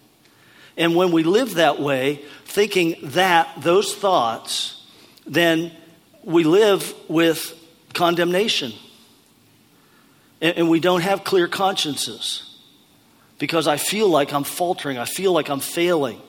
And 0.78 0.96
when 0.96 1.12
we 1.12 1.24
live 1.24 1.56
that 1.56 1.80
way, 1.80 2.24
thinking 2.46 2.96
that, 3.04 3.62
those 3.62 3.94
thoughts, 3.94 4.88
then 5.28 5.74
we 6.24 6.46
live 6.46 6.94
with 7.10 7.54
condemnation. 7.94 8.72
And, 10.42 10.58
and 10.60 10.70
we 10.70 10.80
don't 10.80 11.02
have 11.02 11.26
clear 11.26 11.50
consciences 11.50 12.58
because 13.38 13.68
I 13.68 13.76
feel 13.76 14.08
like 14.08 14.34
I'm 14.34 14.46
faltering. 14.46 14.98
I 14.98 15.06
feel 15.06 15.34
like 15.34 15.50
I'm 15.50 15.60
failing. 15.60 16.22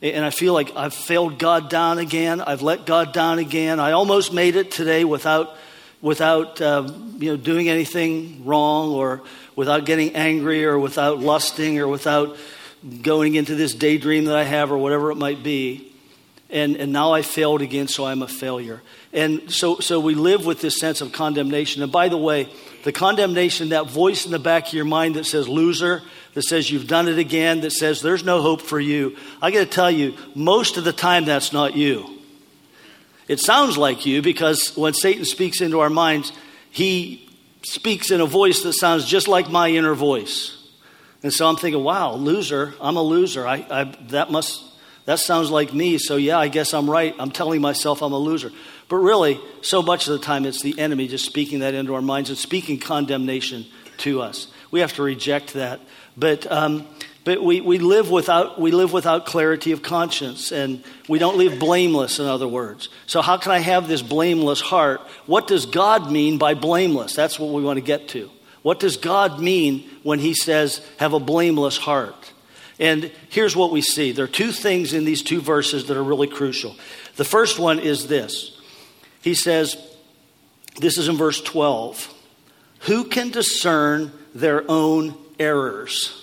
And 0.00 0.24
I 0.24 0.30
feel 0.30 0.54
like 0.54 0.74
I've 0.76 0.94
failed 0.94 1.38
God 1.38 1.68
down 1.68 1.98
again. 1.98 2.40
I've 2.40 2.62
let 2.62 2.86
God 2.86 3.12
down 3.12 3.38
again. 3.38 3.80
I 3.80 3.92
almost 3.92 4.32
made 4.32 4.54
it 4.54 4.70
today 4.70 5.04
without, 5.04 5.56
without 6.00 6.60
uh, 6.60 6.88
you 7.18 7.30
know, 7.30 7.36
doing 7.36 7.68
anything 7.68 8.44
wrong 8.44 8.92
or 8.92 9.22
without 9.56 9.84
getting 9.84 10.14
angry 10.14 10.64
or 10.64 10.78
without 10.78 11.18
lusting 11.18 11.78
or 11.78 11.88
without 11.88 12.36
going 13.02 13.34
into 13.34 13.54
this 13.54 13.74
daydream 13.74 14.26
that 14.26 14.36
I 14.36 14.44
have 14.44 14.70
or 14.70 14.78
whatever 14.78 15.10
it 15.10 15.16
might 15.16 15.42
be. 15.42 15.92
And, 16.50 16.76
and 16.76 16.92
now 16.92 17.12
I 17.12 17.22
failed 17.22 17.60
again, 17.60 17.88
so 17.88 18.06
I'm 18.06 18.22
a 18.22 18.28
failure. 18.28 18.80
And 19.12 19.50
so, 19.52 19.80
so 19.80 20.00
we 20.00 20.14
live 20.14 20.46
with 20.46 20.60
this 20.62 20.78
sense 20.78 21.00
of 21.00 21.12
condemnation. 21.12 21.82
And 21.82 21.92
by 21.92 22.08
the 22.08 22.16
way, 22.16 22.48
the 22.84 22.92
condemnation, 22.92 23.70
that 23.70 23.88
voice 23.90 24.24
in 24.24 24.32
the 24.32 24.38
back 24.38 24.68
of 24.68 24.72
your 24.72 24.86
mind 24.86 25.16
that 25.16 25.24
says 25.24 25.46
loser, 25.46 26.02
that 26.34 26.42
says 26.42 26.70
you've 26.70 26.86
done 26.86 27.08
it 27.08 27.18
again, 27.18 27.60
that 27.62 27.72
says 27.72 28.00
there's 28.00 28.24
no 28.24 28.40
hope 28.40 28.62
for 28.62 28.80
you, 28.80 29.16
I 29.42 29.50
got 29.50 29.60
to 29.60 29.66
tell 29.66 29.90
you, 29.90 30.14
most 30.34 30.76
of 30.78 30.84
the 30.84 30.92
time 30.92 31.24
that's 31.24 31.52
not 31.52 31.76
you. 31.76 32.17
It 33.28 33.40
sounds 33.40 33.76
like 33.76 34.06
you 34.06 34.22
because 34.22 34.74
when 34.76 34.94
Satan 34.94 35.26
speaks 35.26 35.60
into 35.60 35.80
our 35.80 35.90
minds, 35.90 36.32
he 36.70 37.28
speaks 37.62 38.10
in 38.10 38.20
a 38.20 38.26
voice 38.26 38.62
that 38.62 38.72
sounds 38.72 39.04
just 39.04 39.28
like 39.28 39.50
my 39.50 39.68
inner 39.68 39.94
voice. 39.94 40.54
And 41.22 41.32
so 41.32 41.46
I'm 41.46 41.56
thinking, 41.56 41.82
wow, 41.82 42.14
loser, 42.14 42.74
I'm 42.80 42.96
a 42.96 43.02
loser. 43.02 43.46
I, 43.46 43.66
I, 43.70 43.84
that 44.08 44.30
must, 44.30 44.62
that 45.04 45.18
sounds 45.18 45.50
like 45.50 45.74
me. 45.74 45.98
So 45.98 46.16
yeah, 46.16 46.38
I 46.38 46.48
guess 46.48 46.72
I'm 46.72 46.88
right. 46.88 47.14
I'm 47.18 47.30
telling 47.30 47.60
myself 47.60 48.02
I'm 48.02 48.12
a 48.12 48.18
loser. 48.18 48.50
But 48.88 48.96
really, 48.96 49.38
so 49.60 49.82
much 49.82 50.06
of 50.06 50.12
the 50.12 50.24
time, 50.24 50.46
it's 50.46 50.62
the 50.62 50.78
enemy 50.78 51.08
just 51.08 51.26
speaking 51.26 51.58
that 51.58 51.74
into 51.74 51.94
our 51.94 52.02
minds 52.02 52.30
and 52.30 52.38
speaking 52.38 52.78
condemnation 52.78 53.66
to 53.98 54.22
us. 54.22 54.46
We 54.70 54.80
have 54.80 54.94
to 54.94 55.02
reject 55.02 55.54
that. 55.54 55.80
But, 56.16 56.50
um, 56.50 56.86
but 57.28 57.44
we, 57.44 57.60
we, 57.60 57.78
live 57.78 58.10
without, 58.10 58.58
we 58.58 58.70
live 58.70 58.90
without 58.90 59.26
clarity 59.26 59.72
of 59.72 59.82
conscience, 59.82 60.50
and 60.50 60.82
we 61.08 61.18
don't 61.18 61.36
live 61.36 61.58
blameless, 61.58 62.18
in 62.18 62.24
other 62.24 62.48
words. 62.48 62.88
So, 63.04 63.20
how 63.20 63.36
can 63.36 63.52
I 63.52 63.58
have 63.58 63.86
this 63.86 64.00
blameless 64.00 64.62
heart? 64.62 65.02
What 65.26 65.46
does 65.46 65.66
God 65.66 66.10
mean 66.10 66.38
by 66.38 66.54
blameless? 66.54 67.14
That's 67.14 67.38
what 67.38 67.52
we 67.52 67.62
want 67.62 67.76
to 67.76 67.82
get 67.82 68.08
to. 68.08 68.30
What 68.62 68.80
does 68.80 68.96
God 68.96 69.40
mean 69.40 69.90
when 70.02 70.20
He 70.20 70.32
says, 70.32 70.80
have 70.96 71.12
a 71.12 71.20
blameless 71.20 71.76
heart? 71.76 72.32
And 72.78 73.12
here's 73.28 73.54
what 73.54 73.72
we 73.72 73.82
see 73.82 74.12
there 74.12 74.24
are 74.24 74.26
two 74.26 74.50
things 74.50 74.94
in 74.94 75.04
these 75.04 75.22
two 75.22 75.42
verses 75.42 75.88
that 75.88 75.98
are 75.98 76.02
really 76.02 76.28
crucial. 76.28 76.76
The 77.16 77.26
first 77.26 77.58
one 77.58 77.78
is 77.78 78.06
this 78.08 78.58
he 79.20 79.34
says, 79.34 79.76
this 80.80 80.96
is 80.96 81.08
in 81.08 81.18
verse 81.18 81.42
12 81.42 82.10
Who 82.86 83.04
can 83.04 83.28
discern 83.28 84.12
their 84.34 84.64
own 84.66 85.14
errors? 85.38 86.17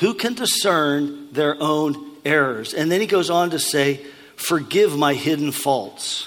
Who 0.00 0.14
can 0.14 0.34
discern 0.34 1.32
their 1.32 1.56
own 1.60 2.16
errors? 2.24 2.74
And 2.74 2.90
then 2.90 3.00
he 3.00 3.06
goes 3.06 3.30
on 3.30 3.50
to 3.50 3.58
say, 3.58 4.04
Forgive 4.34 4.96
my 4.96 5.12
hidden 5.12 5.52
faults. 5.52 6.26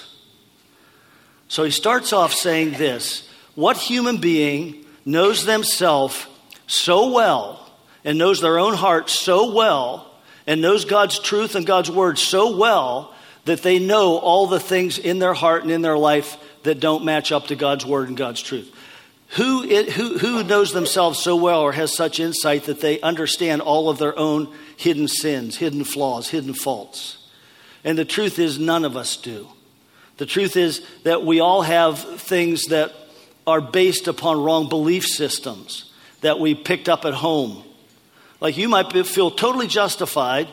So 1.48 1.64
he 1.64 1.70
starts 1.70 2.12
off 2.12 2.32
saying 2.32 2.72
this 2.72 3.28
What 3.54 3.76
human 3.76 4.18
being 4.18 4.84
knows 5.04 5.44
themselves 5.44 6.26
so 6.66 7.12
well 7.12 7.68
and 8.04 8.16
knows 8.16 8.40
their 8.40 8.58
own 8.58 8.74
heart 8.74 9.10
so 9.10 9.52
well 9.52 10.10
and 10.46 10.60
knows 10.60 10.84
God's 10.84 11.18
truth 11.18 11.54
and 11.54 11.66
God's 11.66 11.90
word 11.90 12.18
so 12.18 12.56
well 12.56 13.14
that 13.44 13.62
they 13.62 13.78
know 13.78 14.18
all 14.18 14.46
the 14.46 14.60
things 14.60 14.98
in 14.98 15.18
their 15.18 15.34
heart 15.34 15.62
and 15.62 15.72
in 15.72 15.82
their 15.82 15.98
life 15.98 16.36
that 16.62 16.80
don't 16.80 17.04
match 17.04 17.32
up 17.32 17.48
to 17.48 17.56
God's 17.56 17.84
word 17.84 18.08
and 18.08 18.16
God's 18.16 18.40
truth. 18.40 18.73
Who, 19.34 19.64
it, 19.64 19.90
who, 19.90 20.16
who 20.18 20.44
knows 20.44 20.72
themselves 20.72 21.18
so 21.18 21.34
well 21.34 21.62
or 21.62 21.72
has 21.72 21.96
such 21.96 22.20
insight 22.20 22.64
that 22.64 22.80
they 22.80 23.00
understand 23.00 23.62
all 23.62 23.88
of 23.88 23.98
their 23.98 24.16
own 24.16 24.52
hidden 24.76 25.08
sins, 25.08 25.56
hidden 25.56 25.82
flaws, 25.82 26.28
hidden 26.28 26.54
faults? 26.54 27.18
And 27.82 27.98
the 27.98 28.04
truth 28.04 28.38
is, 28.38 28.60
none 28.60 28.84
of 28.84 28.96
us 28.96 29.16
do. 29.16 29.48
The 30.18 30.26
truth 30.26 30.56
is 30.56 30.86
that 31.02 31.24
we 31.24 31.40
all 31.40 31.62
have 31.62 31.98
things 32.20 32.66
that 32.66 32.92
are 33.44 33.60
based 33.60 34.06
upon 34.06 34.40
wrong 34.40 34.68
belief 34.68 35.04
systems 35.04 35.92
that 36.20 36.38
we 36.38 36.54
picked 36.54 36.88
up 36.88 37.04
at 37.04 37.14
home. 37.14 37.64
Like 38.40 38.56
you 38.56 38.68
might 38.68 38.92
feel 39.04 39.32
totally 39.32 39.66
justified 39.66 40.46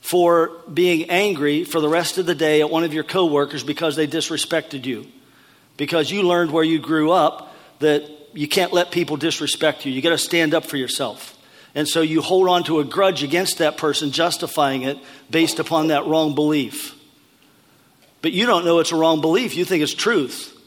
for 0.00 0.52
being 0.72 1.10
angry 1.10 1.64
for 1.64 1.80
the 1.80 1.88
rest 1.88 2.16
of 2.16 2.24
the 2.24 2.34
day 2.34 2.62
at 2.62 2.70
one 2.70 2.82
of 2.82 2.94
your 2.94 3.04
coworkers 3.04 3.62
because 3.62 3.94
they 3.94 4.06
disrespected 4.06 4.86
you. 4.86 5.06
Because 5.76 6.10
you 6.10 6.22
learned 6.22 6.50
where 6.50 6.64
you 6.64 6.78
grew 6.78 7.10
up 7.10 7.52
that 7.78 8.08
you 8.32 8.48
can't 8.48 8.72
let 8.72 8.90
people 8.90 9.16
disrespect 9.16 9.86
you. 9.86 9.92
You 9.92 10.02
got 10.02 10.10
to 10.10 10.18
stand 10.18 10.54
up 10.54 10.64
for 10.64 10.76
yourself. 10.76 11.36
And 11.74 11.86
so 11.86 12.00
you 12.00 12.22
hold 12.22 12.48
on 12.48 12.64
to 12.64 12.80
a 12.80 12.84
grudge 12.84 13.22
against 13.22 13.58
that 13.58 13.76
person, 13.76 14.10
justifying 14.10 14.82
it 14.82 14.98
based 15.30 15.58
upon 15.58 15.88
that 15.88 16.06
wrong 16.06 16.34
belief. 16.34 16.94
But 18.22 18.32
you 18.32 18.46
don't 18.46 18.64
know 18.64 18.78
it's 18.78 18.92
a 18.92 18.96
wrong 18.96 19.20
belief. 19.20 19.56
You 19.56 19.64
think 19.64 19.82
it's 19.82 19.94
truth. 19.94 20.58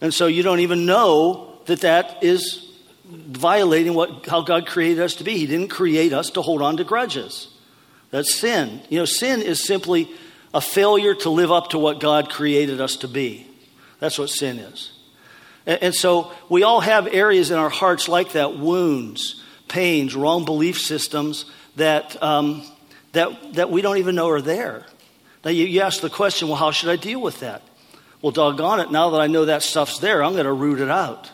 And 0.00 0.12
so 0.12 0.26
you 0.26 0.42
don't 0.42 0.60
even 0.60 0.84
know 0.84 1.60
that 1.66 1.82
that 1.82 2.24
is 2.24 2.72
violating 3.04 3.94
what, 3.94 4.26
how 4.26 4.42
God 4.42 4.66
created 4.66 5.00
us 5.00 5.14
to 5.16 5.24
be. 5.24 5.38
He 5.38 5.46
didn't 5.46 5.68
create 5.68 6.12
us 6.12 6.30
to 6.30 6.42
hold 6.42 6.60
on 6.60 6.76
to 6.78 6.84
grudges. 6.84 7.48
That's 8.10 8.34
sin. 8.34 8.80
You 8.88 8.98
know, 8.98 9.04
sin 9.04 9.42
is 9.42 9.64
simply 9.64 10.10
a 10.52 10.60
failure 10.60 11.14
to 11.14 11.30
live 11.30 11.52
up 11.52 11.70
to 11.70 11.78
what 11.78 12.00
God 12.00 12.30
created 12.30 12.80
us 12.80 12.96
to 12.96 13.08
be. 13.08 13.46
That's 14.00 14.18
what 14.18 14.28
sin 14.28 14.58
is. 14.58 14.92
And, 15.66 15.94
so 15.94 16.32
we 16.48 16.64
all 16.64 16.80
have 16.80 17.06
areas 17.06 17.50
in 17.50 17.58
our 17.58 17.70
hearts 17.70 18.08
like 18.08 18.32
that 18.32 18.58
wounds, 18.58 19.42
pains, 19.68 20.14
wrong 20.16 20.44
belief 20.44 20.80
systems 20.80 21.44
that, 21.76 22.20
um, 22.22 22.64
that, 23.12 23.54
that 23.54 23.70
we 23.70 23.80
don't 23.80 23.98
even 23.98 24.14
know 24.14 24.28
are 24.30 24.40
there. 24.40 24.84
Now, 25.44 25.50
you, 25.50 25.66
you 25.66 25.80
ask 25.80 26.00
the 26.00 26.10
question, 26.10 26.48
well, 26.48 26.56
how 26.56 26.70
should 26.72 26.88
I 26.88 26.96
deal 26.96 27.20
with 27.20 27.40
that? 27.40 27.62
Well, 28.20 28.32
doggone 28.32 28.80
it, 28.80 28.90
now 28.90 29.10
that 29.10 29.20
I 29.20 29.26
know 29.26 29.44
that 29.44 29.62
stuff's 29.62 29.98
there, 29.98 30.22
I'm 30.22 30.32
going 30.32 30.46
to 30.46 30.52
root 30.52 30.80
it 30.80 30.90
out. 30.90 31.30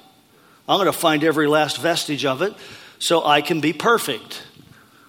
I'm 0.68 0.78
going 0.78 0.92
to 0.92 0.98
find 0.98 1.24
every 1.24 1.46
last 1.46 1.78
vestige 1.78 2.24
of 2.24 2.42
it 2.42 2.54
so 2.98 3.24
I 3.24 3.40
can 3.40 3.60
be 3.60 3.72
perfect. 3.72 4.42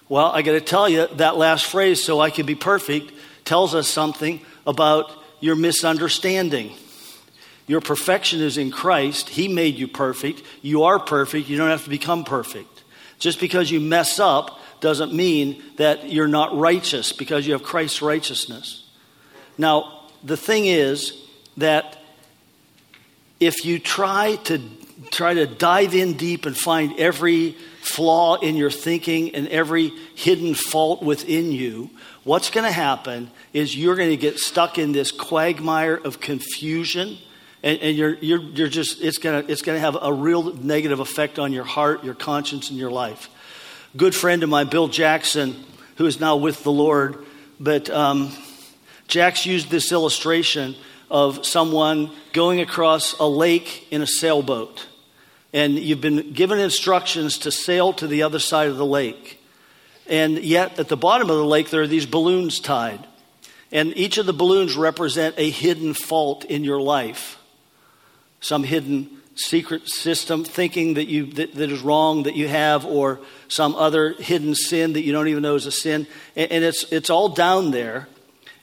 Well, 0.08 0.26
I 0.26 0.42
got 0.42 0.52
to 0.52 0.60
tell 0.60 0.88
you, 0.88 1.06
that 1.06 1.36
last 1.36 1.66
phrase, 1.66 2.02
so 2.02 2.20
I 2.20 2.30
can 2.30 2.46
be 2.46 2.54
perfect, 2.54 3.12
tells 3.44 3.74
us 3.74 3.88
something 3.88 4.40
about 4.66 5.10
your 5.40 5.56
misunderstanding. 5.56 6.72
Your 7.70 7.80
perfection 7.80 8.40
is 8.40 8.58
in 8.58 8.72
Christ. 8.72 9.28
He 9.28 9.46
made 9.46 9.76
you 9.76 9.86
perfect. 9.86 10.42
You 10.60 10.82
are 10.82 10.98
perfect. 10.98 11.48
You 11.48 11.56
don't 11.56 11.70
have 11.70 11.84
to 11.84 11.88
become 11.88 12.24
perfect. 12.24 12.82
Just 13.20 13.38
because 13.38 13.70
you 13.70 13.78
mess 13.78 14.18
up 14.18 14.58
doesn't 14.80 15.14
mean 15.14 15.62
that 15.76 16.10
you're 16.10 16.26
not 16.26 16.58
righteous 16.58 17.12
because 17.12 17.46
you 17.46 17.52
have 17.52 17.62
Christ's 17.62 18.02
righteousness. 18.02 18.90
Now, 19.56 20.00
the 20.24 20.36
thing 20.36 20.66
is 20.66 21.16
that 21.58 21.96
if 23.38 23.64
you 23.64 23.78
try 23.78 24.34
to 24.46 24.60
try 25.12 25.34
to 25.34 25.46
dive 25.46 25.94
in 25.94 26.14
deep 26.14 26.46
and 26.46 26.56
find 26.56 26.98
every 26.98 27.52
flaw 27.82 28.34
in 28.40 28.56
your 28.56 28.72
thinking 28.72 29.32
and 29.36 29.46
every 29.46 29.90
hidden 30.16 30.54
fault 30.54 31.04
within 31.04 31.52
you, 31.52 31.88
what's 32.24 32.50
going 32.50 32.66
to 32.66 32.72
happen 32.72 33.30
is 33.52 33.76
you're 33.76 33.94
going 33.94 34.10
to 34.10 34.16
get 34.16 34.40
stuck 34.40 34.76
in 34.76 34.90
this 34.90 35.12
quagmire 35.12 35.94
of 35.94 36.18
confusion. 36.18 37.16
And, 37.62 37.78
and 37.80 37.96
you're, 37.96 38.14
you're, 38.14 38.40
you're 38.40 38.68
just, 38.68 39.02
it's 39.02 39.18
going 39.18 39.44
to, 39.44 39.52
it's 39.52 39.62
to 39.62 39.78
have 39.78 39.96
a 40.00 40.12
real 40.12 40.54
negative 40.54 41.00
effect 41.00 41.38
on 41.38 41.52
your 41.52 41.64
heart, 41.64 42.04
your 42.04 42.14
conscience, 42.14 42.70
and 42.70 42.78
your 42.78 42.90
life. 42.90 43.28
Good 43.96 44.14
friend 44.14 44.42
of 44.42 44.48
mine, 44.48 44.68
Bill 44.68 44.88
Jackson, 44.88 45.56
who 45.96 46.06
is 46.06 46.20
now 46.20 46.36
with 46.36 46.62
the 46.62 46.72
Lord, 46.72 47.26
but 47.58 47.90
um, 47.90 48.32
Jax 49.08 49.44
used 49.44 49.68
this 49.68 49.92
illustration 49.92 50.76
of 51.10 51.44
someone 51.44 52.12
going 52.32 52.60
across 52.60 53.18
a 53.18 53.26
lake 53.26 53.88
in 53.90 54.00
a 54.00 54.06
sailboat. 54.06 54.86
And 55.52 55.76
you've 55.76 56.00
been 56.00 56.32
given 56.32 56.60
instructions 56.60 57.38
to 57.38 57.50
sail 57.50 57.92
to 57.94 58.06
the 58.06 58.22
other 58.22 58.38
side 58.38 58.68
of 58.68 58.76
the 58.76 58.86
lake. 58.86 59.42
And 60.06 60.38
yet, 60.38 60.78
at 60.78 60.88
the 60.88 60.96
bottom 60.96 61.28
of 61.28 61.36
the 61.36 61.44
lake, 61.44 61.70
there 61.70 61.82
are 61.82 61.88
these 61.88 62.06
balloons 62.06 62.60
tied. 62.60 63.04
And 63.72 63.96
each 63.96 64.18
of 64.18 64.26
the 64.26 64.32
balloons 64.32 64.76
represent 64.76 65.34
a 65.38 65.50
hidden 65.50 65.94
fault 65.94 66.44
in 66.44 66.62
your 66.62 66.80
life. 66.80 67.39
Some 68.40 68.64
hidden 68.64 69.18
secret 69.34 69.88
system, 69.88 70.44
thinking 70.44 70.94
that, 70.94 71.06
you, 71.06 71.26
that, 71.26 71.54
that 71.54 71.70
is 71.70 71.80
wrong 71.80 72.24
that 72.24 72.34
you 72.34 72.48
have, 72.48 72.84
or 72.84 73.20
some 73.48 73.74
other 73.74 74.14
hidden 74.14 74.54
sin 74.54 74.94
that 74.94 75.02
you 75.02 75.12
don't 75.12 75.28
even 75.28 75.42
know 75.42 75.54
is 75.54 75.66
a 75.66 75.72
sin. 75.72 76.06
And, 76.36 76.50
and 76.52 76.64
it's, 76.64 76.84
it's 76.92 77.10
all 77.10 77.28
down 77.28 77.70
there. 77.70 78.08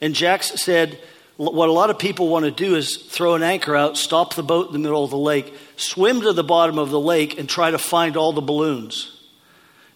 And 0.02 0.13
Jax 0.13 0.62
said, 0.62 1.00
what 1.38 1.70
a 1.70 1.72
lot 1.72 1.92
of 1.92 2.00
people 2.00 2.30
want 2.30 2.46
to 2.46 2.52
do 2.52 2.76
is 2.76 2.98
throw 2.98 3.36
an 3.36 3.44
anchor 3.44 3.76
out, 3.76 3.96
stop 3.96 4.34
the 4.34 4.44
boat 4.44 4.68
in 4.68 4.74
the 4.74 4.80
middle 4.80 5.04
of 5.04 5.12
the 5.12 5.18
lake, 5.18 5.54
swim 5.76 6.22
to 6.22 6.34
the 6.34 6.44
bottom 6.44 6.80
of 6.80 6.90
the 6.90 7.00
lake, 7.00 7.38
and 7.38 7.48
try 7.48 7.70
to 7.70 7.78
find 7.78 8.18
all 8.18 8.34
the 8.34 8.42
balloons. 8.42 9.13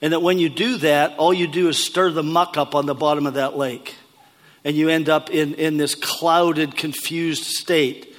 And 0.03 0.13
that 0.13 0.21
when 0.21 0.37
you 0.37 0.49
do 0.49 0.77
that, 0.77 1.17
all 1.17 1.33
you 1.33 1.47
do 1.47 1.67
is 1.67 1.83
stir 1.83 2.11
the 2.11 2.23
muck 2.23 2.57
up 2.57 2.75
on 2.75 2.85
the 2.85 2.95
bottom 2.95 3.25
of 3.25 3.35
that 3.35 3.57
lake. 3.57 3.95
And 4.63 4.75
you 4.75 4.89
end 4.89 5.09
up 5.09 5.31
in, 5.31 5.55
in 5.55 5.77
this 5.77 5.95
clouded, 5.95 6.77
confused 6.77 7.43
state. 7.45 8.10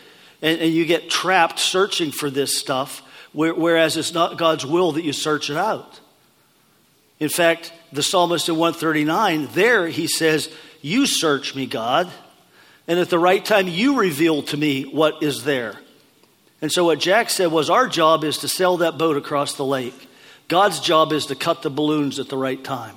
And, 0.43 0.61
and 0.61 0.73
you 0.73 0.85
get 0.85 1.09
trapped 1.09 1.59
searching 1.59 2.11
for 2.11 2.29
this 2.29 2.59
stuff, 2.59 3.03
whereas 3.33 3.97
it's 3.97 4.13
not 4.13 4.37
God's 4.37 4.67
will 4.67 4.93
that 4.93 5.05
you 5.05 5.13
search 5.13 5.49
it 5.49 5.57
out. 5.57 6.01
In 7.21 7.29
fact, 7.29 7.73
the 7.93 8.03
psalmist 8.03 8.49
in 8.49 8.57
139, 8.57 9.49
there 9.53 9.87
he 9.87 10.09
says, 10.09 10.53
You 10.83 11.07
search 11.07 11.55
me, 11.55 11.67
God 11.67 12.11
and 12.89 12.99
at 12.99 13.11
the 13.11 13.19
right 13.19 13.45
time, 13.45 13.69
you 13.69 13.99
reveal 13.99 14.43
to 14.43 14.57
me 14.57 14.83
what 14.85 15.23
is 15.23 15.45
there. 15.45 15.79
And 16.61 16.71
so, 16.71 16.85
what 16.85 16.99
Jack 16.99 17.31
said 17.31 17.51
was, 17.51 17.71
Our 17.71 17.89
job 17.89 18.25
is 18.25 18.39
to 18.39 18.49
sail 18.49 18.79
that 18.79 18.99
boat 18.99 19.17
across 19.17 19.55
the 19.55 19.65
lake. 19.65 20.09
God's 20.49 20.81
job 20.81 21.13
is 21.13 21.27
to 21.27 21.35
cut 21.35 21.63
the 21.63 21.71
balloons 21.71 22.19
at 22.19 22.29
the 22.29 22.37
right 22.37 22.63
time. 22.63 22.97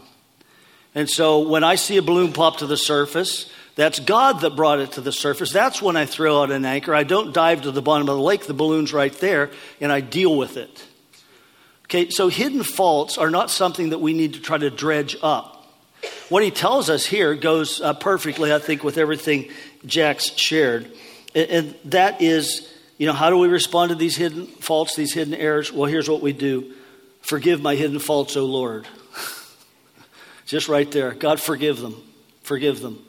And 0.94 1.10
so, 1.10 1.48
when 1.48 1.64
I 1.64 1.76
see 1.76 1.98
a 1.98 2.02
balloon 2.02 2.34
pop 2.34 2.58
to 2.58 2.68
the 2.68 2.78
surface, 2.78 3.52
that's 3.76 4.00
God 4.00 4.42
that 4.42 4.56
brought 4.56 4.80
it 4.80 4.94
to 4.94 5.02
the 5.02 5.12
surface. 5.12 5.52
That's 5.52 5.82
when 5.82 5.98
I 5.98 6.06
throw 6.06 6.42
out 6.42 6.52
an 6.52 6.66
anchor. 6.66 6.96
I 6.96 7.04
don't 7.04 7.34
dive 7.34 7.64
to 7.64 7.72
the 7.72 7.82
bottom 7.82 8.08
of 8.08 8.16
the 8.16 8.22
lake, 8.22 8.46
the 8.48 8.54
balloon's 8.54 8.94
right 8.94 9.14
there, 9.14 9.52
and 9.82 9.92
I 9.92 10.00
deal 10.00 10.36
with 10.36 10.58
it. 10.58 10.86
Okay, 11.86 12.10
so 12.10 12.30
hidden 12.30 12.64
faults 12.64 13.18
are 13.18 13.30
not 13.30 13.52
something 13.52 13.90
that 13.90 14.00
we 14.00 14.14
need 14.14 14.34
to 14.34 14.40
try 14.40 14.58
to 14.58 14.72
dredge 14.72 15.18
up. 15.22 15.52
What 16.30 16.44
he 16.44 16.52
tells 16.52 16.90
us 16.90 17.06
here 17.06 17.36
goes 17.36 17.82
uh, 17.82 17.94
perfectly, 17.94 18.54
I 18.54 18.60
think, 18.60 18.84
with 18.84 18.98
everything 18.98 19.52
Jack's 19.86 20.32
shared. 20.38 20.92
And, 21.36 21.50
and 21.50 21.76
that 21.86 22.22
is, 22.22 22.74
you 22.98 23.06
know, 23.06 23.14
how 23.14 23.30
do 23.30 23.38
we 23.38 23.48
respond 23.48 23.90
to 23.90 23.96
these 23.96 24.16
hidden 24.16 24.48
faults, 24.48 24.96
these 24.96 25.14
hidden 25.14 25.34
errors? 25.34 25.72
Well, 25.72 25.86
here's 25.86 26.10
what 26.10 26.22
we 26.22 26.34
do 26.34 26.74
Forgive 27.22 27.62
my 27.62 27.76
hidden 27.76 28.00
faults, 28.00 28.38
O 28.38 28.46
Lord. 28.46 28.88
Just 30.46 30.70
right 30.70 30.90
there. 30.90 31.12
God, 31.12 31.40
forgive 31.40 31.80
them. 31.80 32.02
Forgive 32.44 32.80
them. 32.80 33.05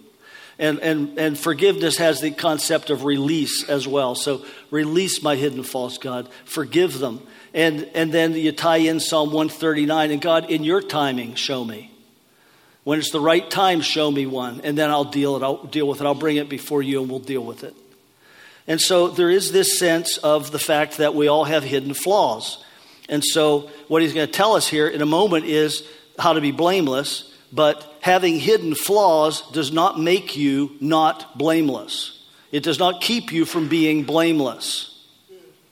And, 0.59 0.79
and, 0.79 1.19
and 1.19 1.39
forgiveness 1.39 1.99
has 1.99 2.21
the 2.21 2.31
concept 2.31 2.89
of 2.89 3.05
release 3.05 3.69
as 3.69 3.87
well. 3.87 4.15
So 4.15 4.45
release 4.71 5.23
my 5.23 5.37
hidden 5.37 5.63
faults, 5.63 5.99
God. 5.99 6.29
Forgive 6.47 6.99
them. 6.99 7.21
And, 7.53 7.91
and 7.95 8.13
then 8.13 8.33
you 8.33 8.53
tie 8.53 8.79
in 8.79 9.01
Psalm 9.01 9.33
139 9.33 10.11
and 10.11 10.21
God, 10.21 10.51
in 10.51 10.65
your 10.65 10.81
timing, 10.81 11.35
show 11.35 11.65
me. 11.65 11.91
When 12.85 12.99
it's 13.01 13.11
the 13.11 13.21
right 13.21 13.51
time, 13.51 13.81
show 13.81 14.11
me 14.11 14.27
one, 14.27 14.61
and 14.63 14.79
then 14.79 14.91
I'll 14.91 15.05
deal 15.05 15.37
it. 15.37 15.43
I'll 15.43 15.65
deal 15.65 15.89
with 15.89 16.01
it. 16.01 16.07
I'll 16.07 16.15
bring 16.15 16.37
it 16.37 16.49
before 16.49 16.83
you, 16.83 17.01
and 17.01 17.11
we'll 17.11 17.19
deal 17.19 17.43
with 17.43 17.65
it. 17.65 17.75
And 18.69 18.81
so 18.81 19.09
there 19.09 19.31
is 19.31 19.51
this 19.53 19.79
sense 19.79 20.19
of 20.19 20.53
the 20.53 20.59
fact 20.59 20.99
that 20.99 21.15
we 21.15 21.27
all 21.27 21.45
have 21.45 21.65
hidden 21.65 21.95
flaws. 21.95 22.65
And 23.09 23.25
so 23.25 23.71
what 23.89 24.03
he's 24.03 24.13
going 24.13 24.27
to 24.27 24.33
tell 24.33 24.55
us 24.55 24.69
here 24.69 24.87
in 24.87 25.03
a 25.03 25.07
moment 25.07 25.47
is 25.47 25.87
how 26.19 26.33
to 26.35 26.41
be 26.41 26.51
blameless, 26.53 27.33
but 27.53 27.85
having 28.01 28.39
hidden 28.39 28.75
flaws 28.75 29.43
does 29.53 29.73
not 29.73 30.01
make 30.01 30.37
you 30.37 30.77
not 30.81 31.39
blameless. 31.39 32.25
It 32.53 32.63
does 32.63 32.79
not 32.79 33.01
keep 33.01 33.33
you 33.33 33.45
from 33.45 33.69
being 33.69 34.05
blameless. 34.05 35.05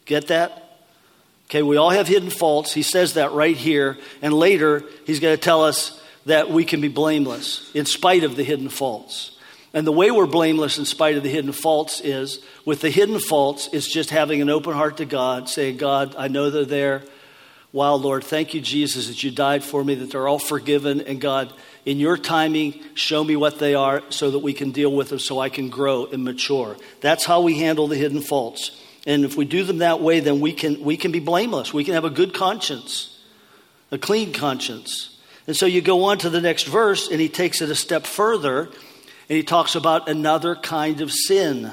Get 0.05 0.29
that? 0.29 0.61
Okay, 1.47 1.63
we 1.63 1.77
all 1.77 1.91
have 1.91 2.09
hidden 2.09 2.31
faults. 2.31 2.73
He 2.73 2.83
says 2.83 3.15
that 3.15 3.33
right 3.33 3.57
here. 3.57 3.99
And 4.23 4.35
later, 4.35 4.83
he's 5.07 5.21
going 5.21 5.37
to 5.37 5.41
tell 5.41 5.63
us 5.63 6.01
that 6.27 6.51
we 6.51 6.65
can 6.65 6.81
be 6.81 6.89
blameless 6.89 7.71
in 7.75 7.87
spite 7.87 8.25
of 8.25 8.37
the 8.37 8.45
hidden 8.45 8.69
faults. 8.69 9.39
And 9.73 9.87
the 9.87 9.93
way 9.93 10.11
we're 10.11 10.27
blameless 10.27 10.79
in 10.79 10.85
spite 10.85 11.17
of 11.17 11.23
the 11.23 11.29
hidden 11.29 11.53
faults 11.53 12.01
is 12.01 12.41
with 12.65 12.81
the 12.81 12.91
hidden 12.91 13.19
faults, 13.19 13.69
it's 13.73 13.93
just 13.93 14.11
having 14.11 14.41
an 14.41 14.49
open 14.49 14.73
heart 14.73 14.99
to 14.99 15.05
God, 15.05 15.49
saying, 15.49 15.79
God, 15.79 16.15
I 16.17 16.29
know 16.29 16.49
they're 16.49 16.65
there. 16.65 17.03
Wow, 17.75 17.97
Lord, 17.97 18.23
thank 18.23 18.55
you, 18.55 18.61
Jesus, 18.61 19.09
that 19.09 19.25
you 19.25 19.33
died 19.33 19.65
for 19.65 19.83
me, 19.83 19.97
that 19.97 20.13
they're 20.13 20.29
all 20.29 20.39
forgiven. 20.39 21.01
And 21.01 21.21
God, 21.21 21.53
in 21.85 21.99
your 21.99 22.17
timing, 22.17 22.81
show 22.95 23.25
me 23.25 23.35
what 23.35 23.59
they 23.59 23.75
are 23.75 24.01
so 24.11 24.31
that 24.31 24.39
we 24.39 24.53
can 24.53 24.71
deal 24.71 24.93
with 24.93 25.09
them 25.09 25.19
so 25.19 25.41
I 25.41 25.49
can 25.49 25.71
grow 25.71 26.07
and 26.07 26.23
mature. 26.23 26.77
That's 27.01 27.25
how 27.25 27.41
we 27.41 27.59
handle 27.59 27.89
the 27.89 27.97
hidden 27.97 28.21
faults. 28.21 28.81
And 29.09 29.25
if 29.25 29.37
we 29.37 29.45
do 29.45 29.65
them 29.65 29.79
that 29.79 30.01
way, 30.01 30.21
then 30.21 30.39
we 30.39 30.53
can, 30.53 30.85
we 30.85 30.97
can 30.97 31.11
be 31.11 31.19
blameless. 31.19 31.75
We 31.75 31.83
can 31.83 31.95
have 31.95 32.05
a 32.05 32.11
good 32.11 32.33
conscience, 32.33 33.19
a 33.91 33.99
clean 33.99 34.33
conscience. 34.33 35.19
And 35.49 35.57
so 35.57 35.67
you 35.67 35.81
go 35.81 36.05
on 36.05 36.19
to 36.19 36.31
the 36.31 36.41
next 36.41 36.69
verse, 36.69 37.11
and 37.11 37.21
he 37.21 37.29
takes 37.29 37.61
it 37.61 37.71
a 37.71 37.75
step 37.75 38.07
further, 38.07 38.67
and 38.67 39.37
he 39.37 39.43
talks 39.43 39.75
about 39.75 40.09
another 40.09 40.55
kind 40.55 41.01
of 41.01 41.11
sin. 41.11 41.73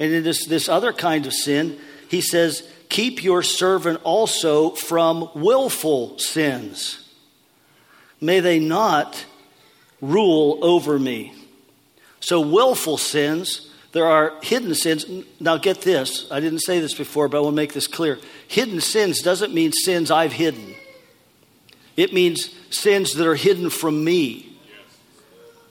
And 0.00 0.12
in 0.12 0.24
this, 0.24 0.46
this 0.46 0.68
other 0.68 0.92
kind 0.92 1.26
of 1.26 1.32
sin, 1.32 1.78
he 2.08 2.20
says 2.20 2.68
Keep 2.88 3.22
your 3.22 3.42
servant 3.42 4.00
also 4.04 4.70
from 4.70 5.28
willful 5.34 6.18
sins. 6.18 7.02
May 8.20 8.40
they 8.40 8.58
not 8.58 9.24
rule 10.00 10.58
over 10.62 10.98
me. 10.98 11.32
So, 12.20 12.40
willful 12.40 12.96
sins, 12.98 13.70
there 13.92 14.06
are 14.06 14.34
hidden 14.42 14.74
sins. 14.74 15.06
Now, 15.38 15.56
get 15.58 15.82
this. 15.82 16.30
I 16.30 16.40
didn't 16.40 16.60
say 16.60 16.80
this 16.80 16.94
before, 16.94 17.28
but 17.28 17.38
I 17.38 17.40
will 17.40 17.52
make 17.52 17.72
this 17.72 17.86
clear. 17.86 18.18
Hidden 18.48 18.80
sins 18.80 19.20
doesn't 19.20 19.54
mean 19.54 19.72
sins 19.72 20.10
I've 20.10 20.32
hidden, 20.32 20.74
it 21.96 22.12
means 22.12 22.50
sins 22.70 23.14
that 23.14 23.26
are 23.26 23.34
hidden 23.34 23.70
from 23.70 24.04
me. 24.04 24.52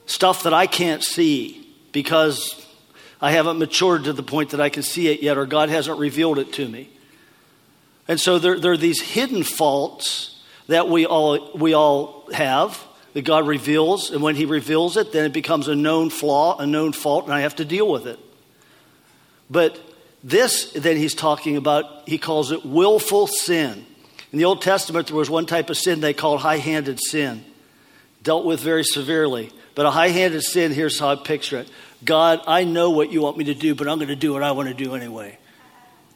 Stuff 0.06 0.44
that 0.44 0.54
I 0.54 0.68
can't 0.68 1.02
see 1.02 1.68
because 1.90 2.64
I 3.20 3.32
haven't 3.32 3.58
matured 3.58 4.04
to 4.04 4.12
the 4.12 4.22
point 4.22 4.50
that 4.50 4.60
I 4.60 4.68
can 4.68 4.84
see 4.84 5.08
it 5.08 5.20
yet, 5.20 5.36
or 5.36 5.46
God 5.46 5.68
hasn't 5.68 5.98
revealed 5.98 6.38
it 6.38 6.52
to 6.54 6.68
me. 6.68 6.90
And 8.08 8.20
so 8.20 8.38
there, 8.38 8.58
there 8.58 8.72
are 8.72 8.76
these 8.76 9.00
hidden 9.00 9.42
faults 9.42 10.40
that 10.68 10.88
we 10.88 11.06
all, 11.06 11.52
we 11.54 11.74
all 11.74 12.28
have 12.32 12.82
that 13.12 13.22
God 13.22 13.46
reveals. 13.46 14.10
And 14.10 14.22
when 14.22 14.36
He 14.36 14.44
reveals 14.44 14.96
it, 14.96 15.12
then 15.12 15.24
it 15.24 15.32
becomes 15.32 15.68
a 15.68 15.74
known 15.74 16.10
flaw, 16.10 16.58
a 16.58 16.66
known 16.66 16.92
fault, 16.92 17.24
and 17.24 17.34
I 17.34 17.40
have 17.40 17.56
to 17.56 17.64
deal 17.64 17.90
with 17.90 18.06
it. 18.06 18.18
But 19.50 19.80
this 20.22 20.72
that 20.72 20.96
He's 20.96 21.14
talking 21.14 21.56
about, 21.56 22.08
He 22.08 22.18
calls 22.18 22.52
it 22.52 22.64
willful 22.64 23.26
sin. 23.26 23.86
In 24.32 24.38
the 24.38 24.44
Old 24.44 24.60
Testament, 24.60 25.06
there 25.06 25.16
was 25.16 25.30
one 25.30 25.46
type 25.46 25.70
of 25.70 25.76
sin 25.76 26.00
they 26.00 26.12
called 26.12 26.40
high 26.40 26.58
handed 26.58 27.00
sin, 27.00 27.44
dealt 28.22 28.44
with 28.44 28.60
very 28.60 28.84
severely. 28.84 29.50
But 29.74 29.86
a 29.86 29.90
high 29.90 30.08
handed 30.08 30.42
sin, 30.42 30.72
here's 30.72 30.98
how 30.98 31.10
I 31.10 31.16
picture 31.16 31.58
it 31.58 31.70
God, 32.04 32.42
I 32.46 32.64
know 32.64 32.90
what 32.90 33.10
you 33.10 33.22
want 33.22 33.36
me 33.36 33.44
to 33.44 33.54
do, 33.54 33.74
but 33.74 33.88
I'm 33.88 33.98
going 33.98 34.08
to 34.08 34.16
do 34.16 34.32
what 34.32 34.42
I 34.42 34.52
want 34.52 34.68
to 34.68 34.74
do 34.74 34.94
anyway. 34.94 35.38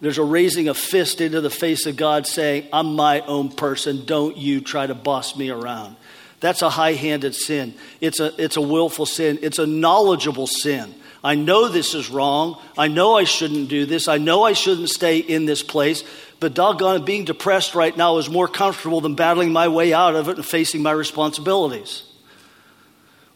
There's 0.00 0.18
a 0.18 0.24
raising 0.24 0.68
a 0.68 0.74
fist 0.74 1.20
into 1.20 1.40
the 1.40 1.50
face 1.50 1.86
of 1.86 1.96
God 1.96 2.26
saying, 2.26 2.68
I'm 2.72 2.96
my 2.96 3.20
own 3.20 3.50
person. 3.50 4.04
Don't 4.06 4.36
you 4.36 4.60
try 4.60 4.86
to 4.86 4.94
boss 4.94 5.36
me 5.36 5.50
around. 5.50 5.96
That's 6.40 6.62
a 6.62 6.70
high 6.70 6.94
handed 6.94 7.34
sin. 7.34 7.74
It's 8.00 8.18
a, 8.18 8.32
it's 8.42 8.56
a 8.56 8.62
willful 8.62 9.04
sin. 9.04 9.38
It's 9.42 9.58
a 9.58 9.66
knowledgeable 9.66 10.46
sin. 10.46 10.94
I 11.22 11.34
know 11.34 11.68
this 11.68 11.94
is 11.94 12.08
wrong. 12.08 12.58
I 12.78 12.88
know 12.88 13.14
I 13.18 13.24
shouldn't 13.24 13.68
do 13.68 13.84
this. 13.84 14.08
I 14.08 14.16
know 14.16 14.44
I 14.44 14.54
shouldn't 14.54 14.88
stay 14.88 15.18
in 15.18 15.44
this 15.44 15.62
place. 15.62 16.02
But 16.40 16.54
doggone 16.54 16.96
it, 16.96 17.04
being 17.04 17.26
depressed 17.26 17.74
right 17.74 17.94
now 17.94 18.16
is 18.16 18.30
more 18.30 18.48
comfortable 18.48 19.02
than 19.02 19.16
battling 19.16 19.52
my 19.52 19.68
way 19.68 19.92
out 19.92 20.16
of 20.16 20.30
it 20.30 20.36
and 20.36 20.46
facing 20.46 20.82
my 20.82 20.92
responsibilities. 20.92 22.04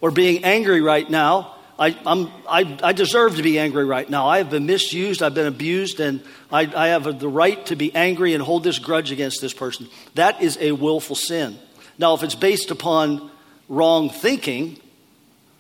Or 0.01 0.11
being 0.11 0.45
angry 0.45 0.81
right 0.81 1.09
now 1.09 1.57
I, 1.79 1.99
I'm, 2.07 2.31
I, 2.49 2.79
I 2.83 2.93
deserve 2.93 3.37
to 3.37 3.43
be 3.43 3.59
angry 3.59 3.85
right 3.85 4.09
now. 4.09 4.29
I 4.29 4.39
have 4.39 4.51
been 4.51 4.67
misused, 4.67 5.23
I've 5.23 5.35
been 5.35 5.47
abused, 5.47 5.99
and 5.99 6.23
I, 6.53 6.73
I 6.75 6.89
have 6.89 7.19
the 7.19 7.29
right 7.29 7.65
to 7.67 7.77
be 7.77 7.95
angry 7.95 8.33
and 8.35 8.43
hold 8.43 8.63
this 8.63 8.79
grudge 8.79 9.11
against 9.11 9.41
this 9.41 9.53
person. 9.53 9.89
That 10.15 10.41
is 10.41 10.57
a 10.61 10.73
willful 10.73 11.17
sin. 11.17 11.59
Now, 11.99 12.15
if 12.15 12.23
it's 12.23 12.37
based 12.37 12.71
upon 12.71 13.31
wrong 13.69 14.09
thinking, 14.09 14.79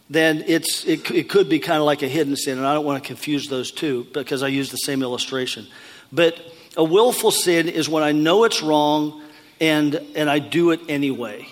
then 0.09 0.45
it's, 0.47 0.85
it, 0.85 1.11
it 1.11 1.29
could 1.29 1.49
be 1.49 1.59
kind 1.59 1.79
of 1.79 1.85
like 1.85 2.03
a 2.03 2.09
hidden 2.09 2.37
sin, 2.37 2.59
and 2.59 2.67
I 2.67 2.75
don't 2.75 2.85
want 2.85 3.03
to 3.03 3.07
confuse 3.07 3.49
those 3.49 3.73
two 3.73 4.07
because 4.12 4.43
I 4.43 4.49
use 4.49 4.71
the 4.71 4.77
same 4.77 5.03
illustration. 5.03 5.67
But 6.12 6.41
a 6.77 6.85
willful 6.85 7.31
sin 7.33 7.69
is 7.69 7.89
when 7.89 8.05
I 8.05 8.12
know 8.12 8.45
it's 8.45 8.62
wrong 8.62 9.23
and, 9.61 9.95
and 10.15 10.31
I 10.31 10.39
do 10.39 10.71
it 10.71 10.81
anyway. 10.89 11.47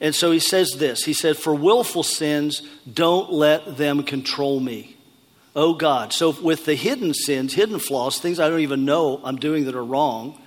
And 0.00 0.14
so 0.14 0.30
he 0.30 0.38
says 0.38 0.72
this 0.78 1.04
He 1.04 1.12
said, 1.12 1.36
For 1.36 1.54
willful 1.54 2.02
sins, 2.02 2.62
don't 2.90 3.32
let 3.32 3.76
them 3.76 4.02
control 4.02 4.60
me. 4.60 4.96
Oh 5.56 5.74
God. 5.74 6.12
So 6.12 6.30
with 6.30 6.64
the 6.66 6.74
hidden 6.74 7.14
sins, 7.14 7.54
hidden 7.54 7.78
flaws, 7.78 8.18
things 8.18 8.38
I 8.38 8.48
don't 8.48 8.60
even 8.60 8.84
know 8.84 9.20
I'm 9.24 9.36
doing 9.36 9.64
that 9.64 9.74
are 9.74 9.84
wrong, 9.84 10.40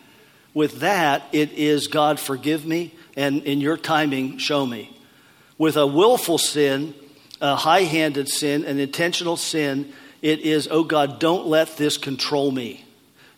with 0.53 0.79
that, 0.79 1.23
it 1.31 1.51
is 1.53 1.87
God, 1.87 2.19
forgive 2.19 2.65
me, 2.65 2.93
and 3.15 3.43
in 3.43 3.61
your 3.61 3.77
timing, 3.77 4.37
show 4.37 4.65
me. 4.65 4.97
With 5.57 5.77
a 5.77 5.87
willful 5.87 6.37
sin, 6.37 6.93
a 7.39 7.55
high 7.55 7.83
handed 7.83 8.27
sin, 8.27 8.65
an 8.65 8.79
intentional 8.79 9.37
sin, 9.37 9.93
it 10.21 10.39
is, 10.39 10.67
oh 10.69 10.83
God, 10.83 11.19
don't 11.19 11.47
let 11.47 11.77
this 11.77 11.97
control 11.97 12.51
me. 12.51 12.85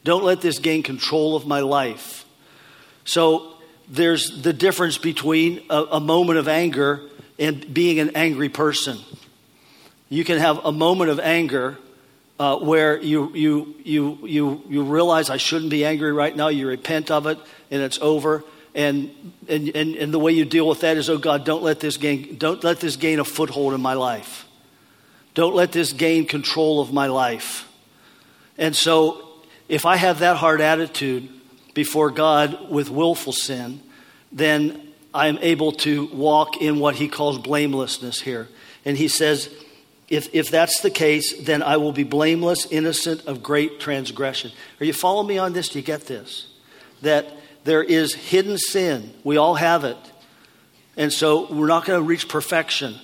Don't 0.03 0.23
let 0.23 0.41
this 0.41 0.59
gain 0.59 0.83
control 0.83 1.35
of 1.35 1.47
my 1.47 1.61
life. 1.61 2.25
So 3.05 3.52
there's 3.87 4.41
the 4.41 4.53
difference 4.53 4.97
between 4.97 5.63
a, 5.69 5.83
a, 5.83 5.99
moment 5.99 6.39
of 6.39 6.47
anger 6.47 7.01
and 7.37 7.73
being 7.73 7.99
an 7.99 8.11
angry 8.15 8.49
person. 8.49 8.97
You 10.09 10.23
can 10.23 10.37
have 10.37 10.63
a 10.63 10.71
moment 10.71 11.09
of 11.09 11.19
anger 11.19 11.77
uh, 12.39 12.57
where 12.57 12.99
you, 12.99 13.33
you, 13.33 13.75
you, 13.83 14.19
you, 14.23 14.61
you 14.69 14.83
realize 14.83 15.29
I 15.29 15.37
shouldn't 15.37 15.71
be 15.71 15.85
angry 15.85 16.11
right 16.11 16.35
now, 16.35 16.47
you 16.47 16.67
repent 16.67 17.11
of 17.11 17.27
it, 17.27 17.37
and 17.71 17.81
it's 17.81 17.99
over. 17.99 18.43
And, 18.75 19.11
and, 19.47 19.69
and, 19.75 19.95
and 19.95 20.13
the 20.13 20.19
way 20.19 20.31
you 20.31 20.45
deal 20.45 20.67
with 20.67 20.81
that 20.81 20.97
is, 20.97 21.09
oh 21.09 21.17
God, 21.17 21.45
don't 21.45 21.63
let 21.63 21.79
this 21.79 21.97
gain, 21.97 22.37
don't 22.37 22.63
let 22.63 22.79
this 22.79 22.95
gain 22.95 23.19
a 23.19 23.25
foothold 23.25 23.73
in 23.73 23.81
my 23.81 23.93
life. 23.93 24.47
Don't 25.35 25.55
let 25.55 25.71
this 25.71 25.93
gain 25.93 26.25
control 26.25 26.79
of 26.79 26.93
my 26.93 27.07
life. 27.07 27.67
And 28.57 28.75
so, 28.75 29.29
if 29.67 29.85
I 29.85 29.95
have 29.95 30.19
that 30.19 30.37
hard 30.37 30.61
attitude, 30.61 31.29
before 31.73 32.11
God 32.11 32.69
with 32.69 32.89
willful 32.89 33.33
sin, 33.33 33.81
then 34.31 34.93
I 35.13 35.27
am 35.27 35.37
able 35.41 35.71
to 35.73 36.07
walk 36.07 36.61
in 36.61 36.79
what 36.79 36.95
he 36.95 37.07
calls 37.07 37.37
blamelessness 37.37 38.21
here. 38.21 38.47
And 38.85 38.97
he 38.97 39.07
says, 39.07 39.49
if, 40.09 40.33
if 40.33 40.49
that's 40.49 40.81
the 40.81 40.89
case, 40.89 41.43
then 41.43 41.63
I 41.63 41.77
will 41.77 41.91
be 41.91 42.03
blameless, 42.03 42.67
innocent 42.71 43.25
of 43.25 43.41
great 43.41 43.79
transgression. 43.79 44.51
Are 44.79 44.85
you 44.85 44.93
following 44.93 45.27
me 45.27 45.37
on 45.37 45.53
this? 45.53 45.69
Do 45.69 45.79
you 45.79 45.85
get 45.85 46.07
this? 46.07 46.47
That 47.01 47.27
there 47.63 47.83
is 47.83 48.13
hidden 48.13 48.57
sin. 48.57 49.13
We 49.23 49.37
all 49.37 49.55
have 49.55 49.83
it. 49.83 49.97
And 50.97 51.11
so 51.11 51.51
we're 51.51 51.67
not 51.67 51.85
going 51.85 51.99
to 51.99 52.05
reach 52.05 52.27
perfection 52.27 52.95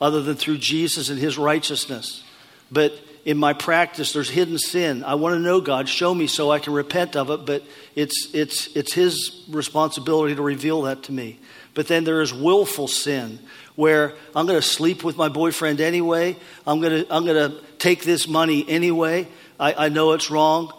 other 0.00 0.22
than 0.22 0.36
through 0.36 0.58
Jesus 0.58 1.10
and 1.10 1.18
his 1.18 1.36
righteousness. 1.38 2.24
But 2.70 2.94
in 3.24 3.36
my 3.36 3.52
practice 3.52 4.12
there's 4.12 4.30
hidden 4.30 4.58
sin. 4.58 5.04
I 5.04 5.14
want 5.14 5.34
to 5.34 5.40
know 5.40 5.60
God, 5.60 5.88
show 5.88 6.14
me 6.14 6.26
so 6.26 6.50
I 6.50 6.58
can 6.58 6.72
repent 6.72 7.16
of 7.16 7.30
it, 7.30 7.46
but 7.46 7.62
it's, 7.94 8.28
it's, 8.32 8.74
it's 8.76 8.92
His 8.92 9.44
responsibility 9.48 10.34
to 10.34 10.42
reveal 10.42 10.82
that 10.82 11.04
to 11.04 11.12
me. 11.12 11.38
But 11.74 11.86
then 11.88 12.04
there 12.04 12.20
is 12.20 12.32
willful 12.32 12.88
sin 12.88 13.38
where 13.76 14.14
I'm 14.34 14.46
going 14.46 14.60
to 14.60 14.66
sleep 14.66 15.04
with 15.04 15.16
my 15.16 15.28
boyfriend 15.28 15.80
anyway, 15.80 16.36
I'm 16.66 16.80
going 16.80 17.04
to, 17.04 17.14
I'm 17.14 17.24
going 17.24 17.50
to 17.50 17.60
take 17.78 18.04
this 18.04 18.28
money 18.28 18.68
anyway, 18.68 19.28
I, 19.58 19.86
I 19.86 19.88
know 19.88 20.12
it's 20.12 20.30
wrong. 20.30 20.72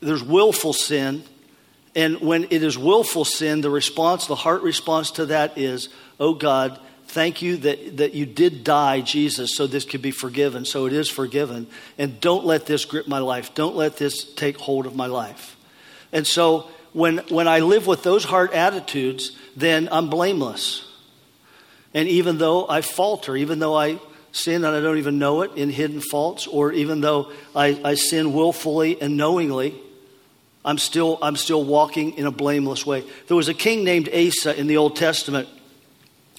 There's 0.00 0.22
willful 0.22 0.72
sin. 0.72 1.24
And 1.96 2.20
when 2.20 2.44
it 2.44 2.62
is 2.62 2.76
willful 2.76 3.24
sin, 3.24 3.60
the 3.60 3.70
response, 3.70 4.26
the 4.26 4.34
heart 4.34 4.62
response 4.62 5.12
to 5.12 5.26
that 5.26 5.56
is, 5.58 5.88
oh 6.18 6.34
God, 6.34 6.78
Thank 7.06 7.42
you 7.42 7.58
that, 7.58 7.98
that 7.98 8.14
you 8.14 8.26
did 8.26 8.64
die, 8.64 9.00
Jesus, 9.00 9.54
so 9.54 9.66
this 9.66 9.84
could 9.84 10.02
be 10.02 10.10
forgiven. 10.10 10.64
So 10.64 10.86
it 10.86 10.92
is 10.92 11.08
forgiven. 11.08 11.66
And 11.98 12.20
don't 12.20 12.44
let 12.44 12.66
this 12.66 12.84
grip 12.84 13.06
my 13.06 13.18
life. 13.18 13.54
Don't 13.54 13.76
let 13.76 13.96
this 13.96 14.24
take 14.34 14.56
hold 14.56 14.86
of 14.86 14.96
my 14.96 15.06
life. 15.06 15.56
And 16.12 16.26
so 16.26 16.68
when, 16.92 17.18
when 17.28 17.46
I 17.46 17.60
live 17.60 17.86
with 17.86 18.02
those 18.02 18.24
heart 18.24 18.52
attitudes, 18.52 19.36
then 19.56 19.88
I'm 19.92 20.08
blameless. 20.08 20.90
And 21.92 22.08
even 22.08 22.38
though 22.38 22.68
I 22.68 22.80
falter, 22.80 23.36
even 23.36 23.58
though 23.58 23.76
I 23.76 24.00
sin 24.32 24.64
and 24.64 24.74
I 24.74 24.80
don't 24.80 24.98
even 24.98 25.18
know 25.18 25.42
it 25.42 25.52
in 25.54 25.70
hidden 25.70 26.00
faults, 26.00 26.46
or 26.46 26.72
even 26.72 27.00
though 27.00 27.32
I, 27.54 27.80
I 27.84 27.94
sin 27.94 28.32
willfully 28.32 29.00
and 29.00 29.16
knowingly, 29.16 29.80
I'm 30.64 30.78
still, 30.78 31.18
I'm 31.22 31.36
still 31.36 31.62
walking 31.62 32.16
in 32.16 32.26
a 32.26 32.32
blameless 32.32 32.84
way. 32.84 33.04
There 33.28 33.36
was 33.36 33.48
a 33.48 33.54
king 33.54 33.84
named 33.84 34.08
Asa 34.08 34.58
in 34.58 34.66
the 34.66 34.78
Old 34.78 34.96
Testament 34.96 35.48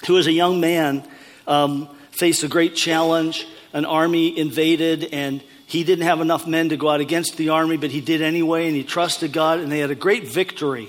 who, 0.06 0.18
as 0.18 0.28
a 0.28 0.32
young 0.32 0.60
man, 0.60 1.08
um, 1.47 1.89
faced 2.12 2.43
a 2.43 2.47
great 2.47 2.76
challenge. 2.76 3.47
An 3.74 3.86
army 3.86 4.38
invaded, 4.38 5.10
and 5.12 5.43
he 5.68 5.84
didn't 5.84 6.06
have 6.06 6.22
enough 6.22 6.47
men 6.47 6.70
to 6.70 6.78
go 6.78 6.89
out 6.89 7.01
against 7.01 7.38
the 7.38 7.49
army, 7.49 7.78
but 7.78 7.91
he 7.91 8.01
did 8.01 8.22
anyway, 8.22 8.68
and 8.68 8.76
he 8.76 8.84
trusted 8.84 9.34
God, 9.34 9.60
and 9.60 9.72
they 9.72 9.80
had 9.80 9.91
a 9.91 9.95
great 9.95 10.28
victory. 10.28 10.88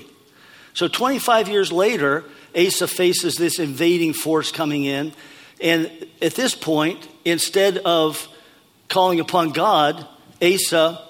So, 0.73 0.87
25 0.87 1.49
years 1.49 1.71
later, 1.71 2.23
Asa 2.55 2.87
faces 2.87 3.35
this 3.35 3.59
invading 3.59 4.13
force 4.13 4.51
coming 4.51 4.85
in, 4.85 5.11
and 5.59 5.91
at 6.21 6.35
this 6.35 6.55
point, 6.55 7.07
instead 7.25 7.79
of 7.79 8.27
calling 8.87 9.19
upon 9.19 9.51
God, 9.51 10.07
Asa 10.41 11.01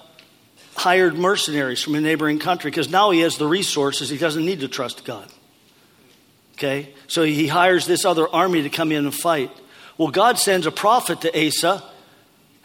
hired 0.76 1.18
mercenaries 1.18 1.82
from 1.82 1.95
a 1.95 2.01
neighboring 2.01 2.39
country 2.39 2.72
because 2.72 2.89
now 2.89 3.12
he 3.12 3.22
has 3.22 3.38
the 3.38 3.47
resources. 3.47 4.10
He 4.10 4.18
doesn't 4.18 4.45
need 4.45 4.62
to 4.62 4.68
trust 4.68 5.03
God. 5.03 5.28
Okay? 6.58 6.93
So 7.08 7.24
he 7.24 7.47
hires 7.47 7.86
this 7.86 8.03
other 8.03 8.28
army 8.28 8.64
to 8.64 8.70
come 8.70 8.91
in 8.91 9.05
and 9.05 9.14
fight. 9.14 9.51
Well, 9.97 10.10
God 10.10 10.38
sends 10.38 10.66
a 10.66 10.72
prophet 10.72 11.22
to 11.22 11.47
Asa, 11.47 11.84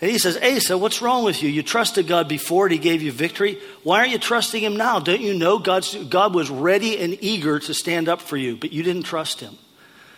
and 0.01 0.11
he 0.11 0.19
says, 0.19 0.37
Asa, 0.37 0.77
what's 0.77 1.01
wrong 1.01 1.25
with 1.25 1.45
you? 1.45 1.49
You 1.49 1.63
trusted 1.63 2.09
God 2.09 2.27
before 2.27 2.67
and 2.67 2.73
he 2.73 2.79
gave 2.79 3.03
you 3.03 3.13
victory. 3.13 3.61
Why 3.85 4.01
aren't 4.01 4.11
you 4.11 4.19
trusting 4.19 4.61
him 4.61 4.77
now? 4.77 4.99
Don't 4.99 5.21
you 5.21 5.33
know 5.33 5.61
God's, 5.61 5.95
God 5.95 6.35
was 6.35 6.51
ready 6.51 6.99
and 6.99 7.17
eager 7.21 7.61
to 7.61 7.73
stand 7.73 8.09
up 8.09 8.21
for 8.21 8.37
you, 8.37 8.57
but 8.57 8.73
you 8.73 8.83
didn't 8.83 9.05
trust 9.05 9.39
him? 9.39 9.57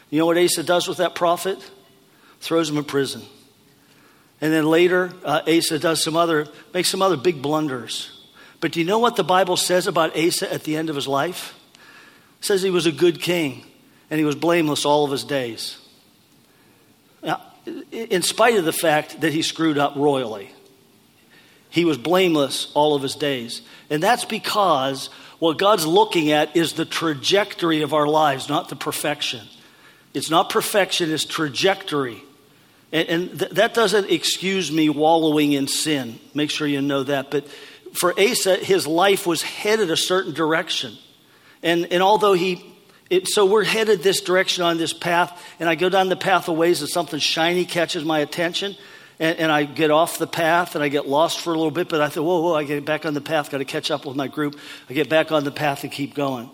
You 0.09 0.20
know 0.20 0.27
what 0.27 0.39
Asa 0.39 0.62
does 0.62 0.89
with 0.89 0.99
that 0.99 1.14
prophet? 1.14 1.59
Throws 2.41 2.70
him 2.70 2.79
in 2.79 2.85
prison. 2.85 3.22
And 4.41 4.55
then 4.55 4.64
later, 4.64 5.12
uh, 5.22 5.43
Asa 5.47 5.79
does 5.79 6.03
some 6.03 6.16
other, 6.16 6.47
makes 6.72 6.89
some 6.89 7.03
other 7.03 7.18
big 7.18 7.43
blunders. 7.43 8.11
But 8.61 8.72
do 8.72 8.81
you 8.81 8.87
know 8.87 9.01
what 9.01 9.16
the 9.16 9.25
Bible 9.25 9.59
says 9.59 9.87
about 9.87 10.16
Asa 10.16 10.51
at 10.51 10.64
the 10.64 10.77
end 10.77 10.89
of 10.89 10.97
his 10.97 11.07
life? 11.07 11.55
It 12.45 12.49
says 12.49 12.61
he 12.61 12.68
was 12.68 12.84
a 12.84 12.92
good 12.92 13.22
king 13.22 13.64
and 14.11 14.18
he 14.18 14.26
was 14.26 14.34
blameless 14.34 14.84
all 14.84 15.07
of 15.07 15.11
his 15.11 15.24
days. 15.24 15.78
Now, 17.22 17.40
in 17.90 18.20
spite 18.20 18.57
of 18.57 18.66
the 18.66 18.72
fact 18.72 19.22
that 19.22 19.32
he 19.32 19.40
screwed 19.40 19.78
up 19.78 19.97
royally, 19.97 20.51
he 21.70 21.86
was 21.86 21.97
blameless 21.97 22.70
all 22.74 22.95
of 22.95 23.01
his 23.01 23.14
days. 23.14 23.62
And 23.88 24.03
that's 24.03 24.26
because 24.26 25.07
what 25.38 25.57
God's 25.57 25.86
looking 25.86 26.32
at 26.32 26.55
is 26.55 26.74
the 26.74 26.84
trajectory 26.84 27.80
of 27.80 27.95
our 27.95 28.07
lives, 28.07 28.47
not 28.47 28.68
the 28.68 28.76
perfection. 28.76 29.40
It's 30.12 30.28
not 30.28 30.51
perfection, 30.51 31.11
it's 31.11 31.24
trajectory. 31.24 32.22
And, 32.92 33.09
and 33.09 33.38
th- 33.38 33.53
that 33.53 33.72
doesn't 33.72 34.11
excuse 34.11 34.70
me 34.70 34.90
wallowing 34.90 35.53
in 35.53 35.66
sin. 35.66 36.18
Make 36.34 36.51
sure 36.51 36.66
you 36.66 36.82
know 36.82 37.05
that. 37.05 37.30
But 37.30 37.49
for 37.95 38.12
Asa, 38.20 38.57
his 38.57 38.86
life 38.86 39.26
was 39.26 39.40
headed 39.40 39.90
a 39.90 39.97
certain 39.97 40.34
direction. 40.34 40.99
And, 41.65 41.91
and 41.91 42.03
although 42.03 42.35
he, 42.35 42.62
it, 43.11 43.27
so 43.27 43.47
we're 43.47 43.65
headed 43.65 44.03
this 44.03 44.21
direction 44.21 44.62
on 44.62 44.77
this 44.77 44.93
path, 44.93 45.43
and 45.59 45.69
I 45.69 45.75
go 45.75 45.89
down 45.89 46.11
the 46.11 46.17
path 46.17 46.49
of 46.49 46.57
ways 46.57 46.83
and 46.83 46.91
something 46.91 47.19
shiny 47.19 47.65
catches 47.65 48.05
my 48.05 48.21
attention, 48.21 48.77
and, 49.19 49.39
and, 49.39 49.53
I 49.53 49.65
get 49.65 49.93
off 49.93 50.19
the 50.19 50.27
path 50.27 50.75
and 50.75 50.83
I 50.83 50.89
get 50.89 51.09
lost 51.09 51.41
for 51.41 51.51
a 51.51 51.57
little 51.57 51.71
bit, 51.71 51.89
but 51.89 52.01
I 52.01 52.09
thought, 52.09 52.25
whoa, 52.25 52.41
whoa, 52.43 52.55
I 52.55 52.65
get 52.65 52.85
back 52.85 53.07
on 53.07 53.15
the 53.15 53.21
path, 53.21 53.51
got 53.51 53.59
to 53.59 53.65
catch 53.65 53.93
up 53.93 54.05
with 54.05 54.17
my 54.17 54.27
group. 54.27 54.59
I 54.91 54.93
get 54.93 55.09
back 55.09 55.31
on 55.31 55.45
the 55.45 55.53
path 55.53 55.85
and 55.85 55.93
keep 55.93 56.15
going. 56.15 56.51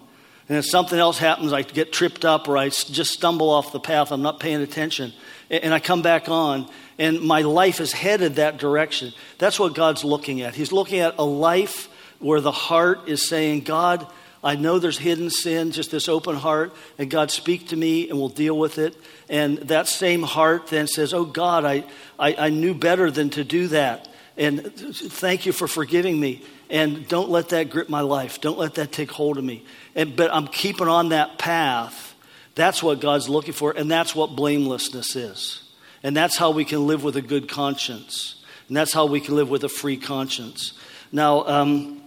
And 0.47 0.59
if 0.59 0.67
something 0.67 0.99
else 0.99 1.17
happens, 1.17 1.55
I 1.55 1.63
get 1.63 1.91
tripped 1.91 2.25
up 2.25 2.49
or 2.49 2.59
I 2.59 2.69
just 2.69 3.13
stumble 3.13 3.49
off 3.49 3.73
the 3.73 3.81
path, 3.81 4.13
I'm 4.13 4.21
not 4.21 4.41
paying 4.41 4.61
attention, 4.61 5.15
and 5.49 5.73
I 5.73 5.81
come 5.81 6.03
back 6.03 6.29
on, 6.29 6.69
and 6.99 7.21
my 7.21 7.43
life 7.43 7.81
is 7.81 7.93
headed 7.93 8.37
that 8.37 8.59
direction. 8.59 9.15
That's 9.39 9.59
what 9.59 9.75
God's 9.75 10.05
looking 10.05 10.43
at. 10.43 10.55
He's 10.55 10.71
looking 10.71 11.01
at 11.01 11.15
a 11.19 11.25
life 11.25 11.89
where 12.19 12.43
the 12.43 12.53
heart 12.53 13.09
is 13.09 13.27
saying, 13.27 13.63
God, 13.63 14.07
I 14.43 14.57
know 14.57 14.79
there's 14.79 14.99
hidden 14.99 15.29
sin, 15.29 15.71
just 15.71 15.91
this 15.91 16.09
open 16.09 16.35
heart, 16.35 16.75
and 16.99 17.11
God, 17.11 17.31
speak 17.31 17.69
to 17.69 17.77
me 17.77 18.09
and 18.09 18.19
we'll 18.19 18.31
deal 18.31 18.59
with 18.59 18.79
it. 18.79 18.97
And 19.29 19.59
that 19.59 19.87
same 19.87 20.23
heart 20.23 20.69
then 20.69 20.87
says, 20.87 21.13
Oh 21.13 21.25
God, 21.25 21.65
I, 21.65 21.85
I, 22.19 22.35
I 22.47 22.49
knew 22.49 22.75
better 22.75 23.11
than 23.11 23.31
to 23.31 23.45
do 23.45 23.69
that. 23.69 24.09
And 24.37 24.73
thank 24.75 25.45
you 25.45 25.53
for 25.53 25.69
forgiving 25.69 26.19
me. 26.19 26.43
And 26.71 27.07
don't 27.09 27.29
let 27.29 27.51
that 27.51 27.69
grip 27.69 27.89
my 27.89 28.01
life. 28.01 28.41
Don't 28.41 28.59
let 28.59 28.77
that 28.77 28.93
take 28.93 29.11
hold 29.11 29.37
of 29.37 29.45
me. 29.45 29.65
And, 29.95 30.17
but 30.17 30.33
I'm 30.33 30.47
keeping 30.47 30.89
on 30.89 31.11
that 31.11 31.37
path. 31.37 32.15
That's 32.55 32.83
what 32.83 33.01
God's 33.01 33.29
looking 33.29 33.53
for, 33.53 33.73
and 33.73 33.91
that's 33.91 34.15
what 34.15 34.37
blamelessness 34.37 35.17
is. 35.17 35.63
And 36.03 36.17
that's 36.17 36.37
how 36.37 36.51
we 36.51 36.65
can 36.65 36.87
live 36.87 37.05
with 37.05 37.17
a 37.17 37.23
good 37.23 37.49
conscience. 37.49 38.43
And 38.69 38.77
that's 38.77 38.93
how 38.93 39.07
we 39.07 39.21
can 39.21 39.35
live 39.35 39.51
with 39.51 39.65
a 39.65 39.69
free 39.69 39.97
conscience. 39.97 40.73
Now, 41.13 41.45
um, 41.47 42.00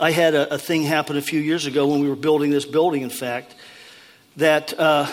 I 0.00 0.12
had 0.12 0.34
a, 0.34 0.54
a, 0.54 0.58
thing 0.58 0.84
happen 0.84 1.18
a 1.18 1.22
few 1.22 1.40
years 1.40 1.66
ago 1.66 1.86
when 1.86 2.00
we 2.00 2.08
were 2.08 2.16
building 2.16 2.50
this 2.50 2.64
building, 2.64 3.02
in 3.02 3.10
fact, 3.10 3.54
that 4.36 4.72
uh, 4.80 5.06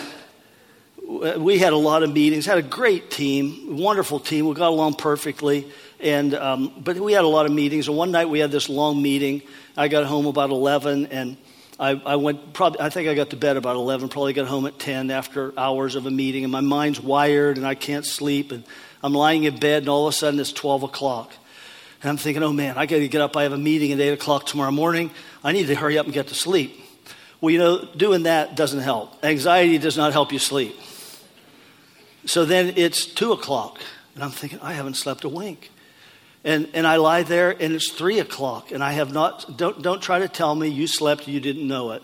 we 1.06 1.58
had 1.58 1.74
a 1.74 1.76
lot 1.76 2.02
of 2.02 2.10
meetings, 2.10 2.46
had 2.46 2.56
a 2.56 2.62
great 2.62 3.10
team, 3.10 3.76
wonderful 3.76 4.18
team. 4.18 4.46
We 4.46 4.54
got 4.54 4.70
along 4.70 4.94
perfectly. 4.94 5.70
And, 6.00 6.34
um, 6.34 6.72
but 6.82 6.96
we 6.96 7.12
had 7.12 7.24
a 7.24 7.28
lot 7.28 7.44
of 7.44 7.52
meetings. 7.52 7.86
And 7.88 7.98
one 7.98 8.10
night 8.10 8.30
we 8.30 8.38
had 8.38 8.50
this 8.50 8.70
long 8.70 9.02
meeting. 9.02 9.42
I 9.76 9.88
got 9.88 10.06
home 10.06 10.24
about 10.24 10.48
11 10.48 11.06
and 11.06 11.36
I, 11.78 11.90
I, 11.90 12.16
went 12.16 12.54
probably, 12.54 12.80
I 12.80 12.88
think 12.88 13.10
I 13.10 13.14
got 13.14 13.28
to 13.30 13.36
bed 13.36 13.58
about 13.58 13.76
11, 13.76 14.08
probably 14.08 14.32
got 14.32 14.46
home 14.46 14.64
at 14.64 14.78
10 14.78 15.10
after 15.10 15.52
hours 15.58 15.96
of 15.96 16.06
a 16.06 16.10
meeting. 16.10 16.44
And 16.44 16.50
my 16.50 16.62
mind's 16.62 16.98
wired 16.98 17.58
and 17.58 17.66
I 17.66 17.74
can't 17.74 18.06
sleep. 18.06 18.52
And 18.52 18.64
I'm 19.04 19.12
lying 19.12 19.44
in 19.44 19.58
bed 19.58 19.82
and 19.82 19.90
all 19.90 20.08
of 20.08 20.14
a 20.14 20.16
sudden 20.16 20.40
it's 20.40 20.50
12 20.52 20.84
o'clock. 20.84 21.34
And 22.02 22.10
I'm 22.10 22.16
thinking, 22.16 22.42
oh 22.42 22.52
man, 22.52 22.78
I 22.78 22.86
got 22.86 22.98
to 22.98 23.08
get 23.08 23.20
up. 23.20 23.36
I 23.36 23.42
have 23.42 23.52
a 23.52 23.58
meeting 23.58 23.92
at 23.92 24.00
8 24.00 24.10
o'clock 24.10 24.46
tomorrow 24.46 24.70
morning. 24.70 25.10
I 25.42 25.52
need 25.52 25.66
to 25.66 25.74
hurry 25.74 25.98
up 25.98 26.06
and 26.06 26.14
get 26.14 26.28
to 26.28 26.34
sleep. 26.34 26.80
Well, 27.40 27.50
you 27.50 27.58
know, 27.58 27.84
doing 27.96 28.24
that 28.24 28.56
doesn't 28.56 28.80
help. 28.80 29.24
Anxiety 29.24 29.78
does 29.78 29.96
not 29.96 30.12
help 30.12 30.32
you 30.32 30.38
sleep. 30.38 30.76
So 32.24 32.44
then 32.44 32.74
it's 32.76 33.06
2 33.06 33.32
o'clock. 33.32 33.80
And 34.14 34.22
I'm 34.22 34.30
thinking, 34.30 34.60
I 34.60 34.74
haven't 34.74 34.94
slept 34.94 35.24
a 35.24 35.28
wink. 35.28 35.70
And, 36.44 36.68
and 36.72 36.86
I 36.86 36.96
lie 36.96 37.24
there 37.24 37.50
and 37.50 37.74
it's 37.74 37.92
3 37.92 38.20
o'clock. 38.20 38.70
And 38.70 38.82
I 38.82 38.92
have 38.92 39.12
not, 39.12 39.56
don't, 39.56 39.82
don't 39.82 40.02
try 40.02 40.20
to 40.20 40.28
tell 40.28 40.54
me 40.54 40.68
you 40.68 40.86
slept, 40.86 41.26
you 41.26 41.40
didn't 41.40 41.66
know 41.66 41.92
it. 41.92 42.02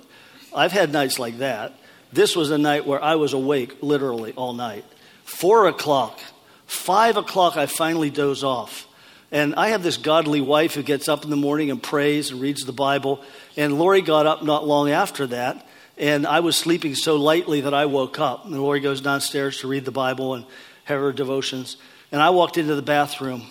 I've 0.54 0.72
had 0.72 0.92
nights 0.92 1.18
like 1.18 1.38
that. 1.38 1.78
This 2.12 2.36
was 2.36 2.50
a 2.50 2.58
night 2.58 2.86
where 2.86 3.02
I 3.02 3.16
was 3.16 3.32
awake 3.32 3.82
literally 3.82 4.32
all 4.32 4.52
night. 4.52 4.84
4 5.24 5.68
o'clock. 5.68 6.20
5 6.66 7.16
o'clock, 7.16 7.56
I 7.56 7.66
finally 7.66 8.10
doze 8.10 8.44
off. 8.44 8.86
And 9.34 9.56
I 9.56 9.70
have 9.70 9.82
this 9.82 9.96
godly 9.96 10.40
wife 10.40 10.74
who 10.76 10.84
gets 10.84 11.08
up 11.08 11.24
in 11.24 11.30
the 11.30 11.34
morning 11.34 11.72
and 11.72 11.82
prays 11.82 12.30
and 12.30 12.40
reads 12.40 12.64
the 12.64 12.72
Bible. 12.72 13.20
And 13.56 13.80
Lori 13.80 14.00
got 14.00 14.26
up 14.26 14.44
not 14.44 14.64
long 14.64 14.92
after 14.92 15.26
that. 15.26 15.66
And 15.98 16.24
I 16.24 16.38
was 16.38 16.56
sleeping 16.56 16.94
so 16.94 17.16
lightly 17.16 17.62
that 17.62 17.74
I 17.74 17.86
woke 17.86 18.20
up. 18.20 18.44
And 18.44 18.56
Lori 18.56 18.78
goes 18.78 19.00
downstairs 19.00 19.58
to 19.58 19.66
read 19.66 19.84
the 19.84 19.90
Bible 19.90 20.34
and 20.34 20.44
have 20.84 21.00
her 21.00 21.12
devotions. 21.12 21.78
And 22.12 22.22
I 22.22 22.30
walked 22.30 22.58
into 22.58 22.76
the 22.76 22.82
bathroom. 22.82 23.42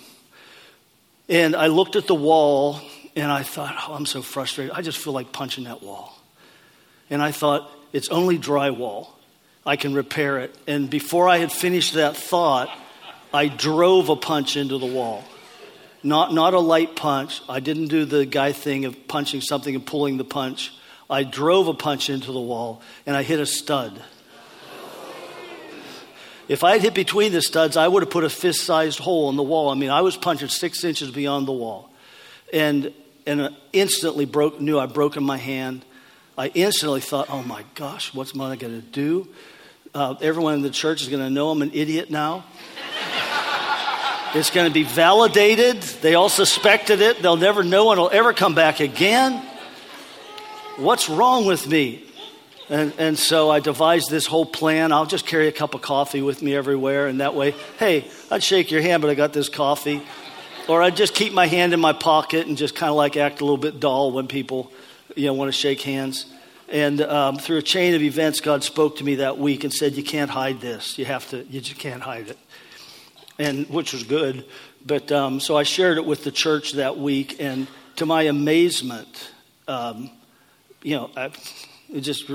And 1.28 1.54
I 1.54 1.68
looked 1.68 1.98
at 1.98 2.08
the 2.08 2.16
wall 2.16 2.80
and 3.14 3.30
I 3.30 3.44
thought, 3.44 3.76
oh, 3.86 3.94
I'm 3.94 4.06
so 4.06 4.22
frustrated. 4.22 4.74
I 4.74 4.84
just 4.84 5.00
feel 5.00 5.12
like 5.12 5.34
punching 5.34 5.66
that 5.66 5.84
wall. 5.84 6.18
And 7.10 7.22
I 7.22 7.34
thought, 7.34 7.70
it's 7.92 8.08
only 8.08 8.40
drywall. 8.40 9.10
I 9.66 9.76
can 9.76 9.94
repair 9.94 10.40
it. 10.40 10.56
And 10.66 10.90
before 10.90 11.28
I 11.28 11.40
had 11.40 11.52
finished 11.52 11.96
that 11.96 12.16
thought, 12.16 12.70
I 13.34 13.50
drove 13.50 14.08
a 14.08 14.16
punch 14.16 14.56
into 14.56 14.78
the 14.78 14.86
wall. 14.86 15.26
Not, 16.04 16.34
not 16.34 16.54
a 16.54 16.60
light 16.60 16.96
punch. 16.96 17.42
I 17.48 17.62
didn't 17.62 17.88
do 17.88 18.04
the 18.04 18.26
guy 18.26 18.52
thing 18.52 18.86
of 18.86 19.08
punching 19.08 19.42
something 19.42 19.74
and 19.74 19.86
pulling 19.86 20.18
the 20.18 20.26
punch. 20.26 20.74
I 21.10 21.24
drove 21.24 21.68
a 21.68 21.74
punch 21.74 22.10
into 22.10 22.32
the 22.32 22.42
wall 22.42 22.82
and 23.06 23.16
I 23.16 23.24
hit 23.24 23.40
a 23.40 23.46
stud. 23.46 24.02
If 26.50 26.64
I 26.64 26.74
had 26.74 26.82
hit 26.82 26.94
between 26.94 27.32
the 27.32 27.42
studs, 27.42 27.78
I 27.78 27.88
would 27.88 28.04
have 28.04 28.10
put 28.10 28.26
a 28.26 28.30
fist 28.30 28.66
sized 28.66 29.00
hole 29.00 29.30
in 29.30 29.38
the 29.38 29.44
wall. 29.44 29.70
I 29.70 29.76
mean, 29.76 29.90
I 29.90 30.02
was 30.02 30.18
punching 30.18 30.50
six 30.50 30.84
inches 30.84 31.10
beyond 31.10 31.48
the 31.48 31.54
wall. 31.54 31.90
And, 32.52 32.94
and 33.26 33.56
instantly 33.72 34.26
broke, 34.26 34.60
knew 34.60 34.78
I'd 34.78 34.94
broken 34.94 35.24
my 35.24 35.38
hand. 35.38 35.86
I 36.38 36.48
instantly 36.48 37.00
thought, 37.00 37.30
oh 37.30 37.44
my 37.44 37.64
gosh, 37.76 38.14
what's 38.14 38.34
I 38.34 38.56
going 38.56 38.82
to 38.82 38.82
do? 38.82 39.30
Uh, 39.94 40.16
everyone 40.22 40.56
in 40.56 40.62
the 40.64 40.70
church 40.70 41.02
is 41.02 41.08
going 41.08 41.24
to 41.24 41.30
know 41.30 41.50
I'm 41.50 41.62
an 41.62 41.72
idiot 41.74 42.10
now. 42.10 42.44
It's 44.36 44.50
going 44.50 44.68
to 44.68 44.74
be 44.74 44.84
validated. 44.84 45.82
They 45.84 46.16
all 46.16 46.30
suspected 46.30 47.02
it. 47.02 47.22
They'll 47.22 47.38
never 47.38 47.64
know 47.64 47.92
and 47.92 48.00
it'll 48.00 48.10
ever 48.10 48.34
come 48.34 48.56
back 48.56 48.80
again. 48.80 49.46
What's 50.78 51.08
wrong 51.08 51.46
with 51.46 51.68
me? 51.68 52.04
And, 52.68 52.94
and 52.98 53.20
so 53.20 53.52
I 53.52 53.60
devised 53.60 54.10
this 54.10 54.26
whole 54.26 54.48
plan. 54.48 54.92
I'll 54.92 55.06
just 55.06 55.28
carry 55.28 55.48
a 55.48 55.52
cup 55.52 55.76
of 55.76 55.84
coffee 55.84 56.24
with 56.24 56.42
me 56.42 56.56
everywhere, 56.56 57.06
and 57.06 57.20
that 57.20 57.36
way, 57.36 57.54
hey, 57.78 58.08
I'd 58.32 58.42
shake 58.42 58.72
your 58.72 58.82
hand, 58.82 59.04
but 59.04 59.12
I 59.12 59.16
got 59.16 59.34
this 59.34 59.50
coffee. 59.50 60.02
Or 60.68 60.82
I'd 60.82 60.96
just 60.96 61.14
keep 61.14 61.34
my 61.34 61.46
hand 61.46 61.74
in 61.74 61.80
my 61.80 61.94
pocket 61.94 62.48
and 62.48 62.58
just 62.58 62.74
kind 62.74 62.90
of 62.90 62.96
like 62.96 63.18
act 63.18 63.42
a 63.42 63.44
little 63.44 63.58
bit 63.58 63.80
dull 63.80 64.12
when 64.14 64.28
people, 64.28 64.72
you 65.16 65.28
know, 65.28 65.34
want 65.34 65.50
to 65.50 65.58
shake 65.58 65.82
hands. 65.82 66.26
And 66.70 67.02
um, 67.02 67.38
through 67.38 67.58
a 67.58 67.62
chain 67.62 67.94
of 67.94 68.02
events, 68.02 68.40
God 68.42 68.64
spoke 68.64 68.96
to 68.98 69.04
me 69.04 69.16
that 69.16 69.38
week 69.38 69.64
and 69.64 69.72
said, 69.72 69.94
"You 69.94 70.04
can't 70.04 70.32
hide 70.32 70.60
this. 70.60 70.98
You 70.98 71.06
have 71.06 71.30
to. 71.30 71.44
You 71.44 71.62
just 71.62 71.80
can't 71.80 72.02
hide 72.02 72.30
it." 72.30 72.38
And 73.40 73.70
which 73.70 73.94
was 73.94 74.04
good. 74.04 74.46
But 74.86 75.12
um, 75.12 75.40
so 75.40 75.56
I 75.56 75.64
shared 75.64 75.98
it 75.98 76.06
with 76.06 76.24
the 76.24 76.32
church 76.32 76.74
that 76.74 76.98
week, 76.98 77.38
and 77.40 77.68
to 77.98 78.06
my 78.06 78.24
amazement, 78.24 79.32
um, 79.68 80.10
you 80.82 80.96
know, 80.96 81.10
I, 81.16 81.32
just 82.00 82.30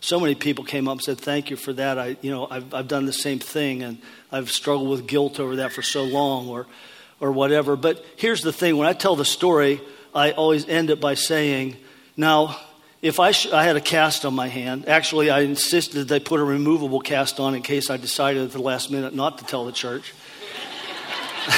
so 0.00 0.18
many 0.18 0.34
people 0.34 0.64
came 0.64 0.88
up 0.88 0.92
and 0.92 1.02
said, 1.02 1.18
"Thank 1.18 1.50
you 1.50 1.56
for 1.56 1.72
that." 1.74 1.98
I, 1.98 2.16
you 2.20 2.30
know, 2.30 2.48
I've, 2.50 2.74
I've 2.74 2.88
done 2.88 3.06
the 3.06 3.12
same 3.12 3.38
thing, 3.38 3.82
and 3.82 3.98
I've 4.30 4.50
struggled 4.50 4.90
with 4.90 5.06
guilt 5.06 5.38
over 5.38 5.56
that 5.56 5.72
for 5.72 5.82
so 5.82 6.04
long, 6.04 6.48
or, 6.48 6.66
or 7.20 7.30
whatever. 7.30 7.76
But 7.76 8.04
here's 8.16 8.42
the 8.42 8.52
thing: 8.52 8.76
when 8.76 8.88
I 8.88 8.92
tell 8.92 9.14
the 9.14 9.24
story, 9.24 9.80
I 10.14 10.32
always 10.32 10.68
end 10.68 10.90
it 10.90 11.00
by 11.00 11.14
saying, 11.14 11.76
"Now, 12.16 12.56
if 13.02 13.18
I, 13.18 13.32
sh- 13.32 13.48
I 13.48 13.64
had 13.64 13.74
a 13.74 13.80
cast 13.80 14.24
on 14.24 14.32
my 14.32 14.46
hand, 14.46 14.88
actually, 14.88 15.28
I 15.28 15.40
insisted 15.40 16.06
they 16.06 16.20
put 16.20 16.38
a 16.38 16.44
removable 16.44 17.00
cast 17.00 17.40
on 17.40 17.56
in 17.56 17.62
case 17.62 17.90
I 17.90 17.96
decided 17.96 18.44
at 18.44 18.52
the 18.52 18.62
last 18.62 18.92
minute 18.92 19.12
not 19.12 19.38
to 19.38 19.44
tell 19.44 19.64
the 19.64 19.72
church. 19.72 20.14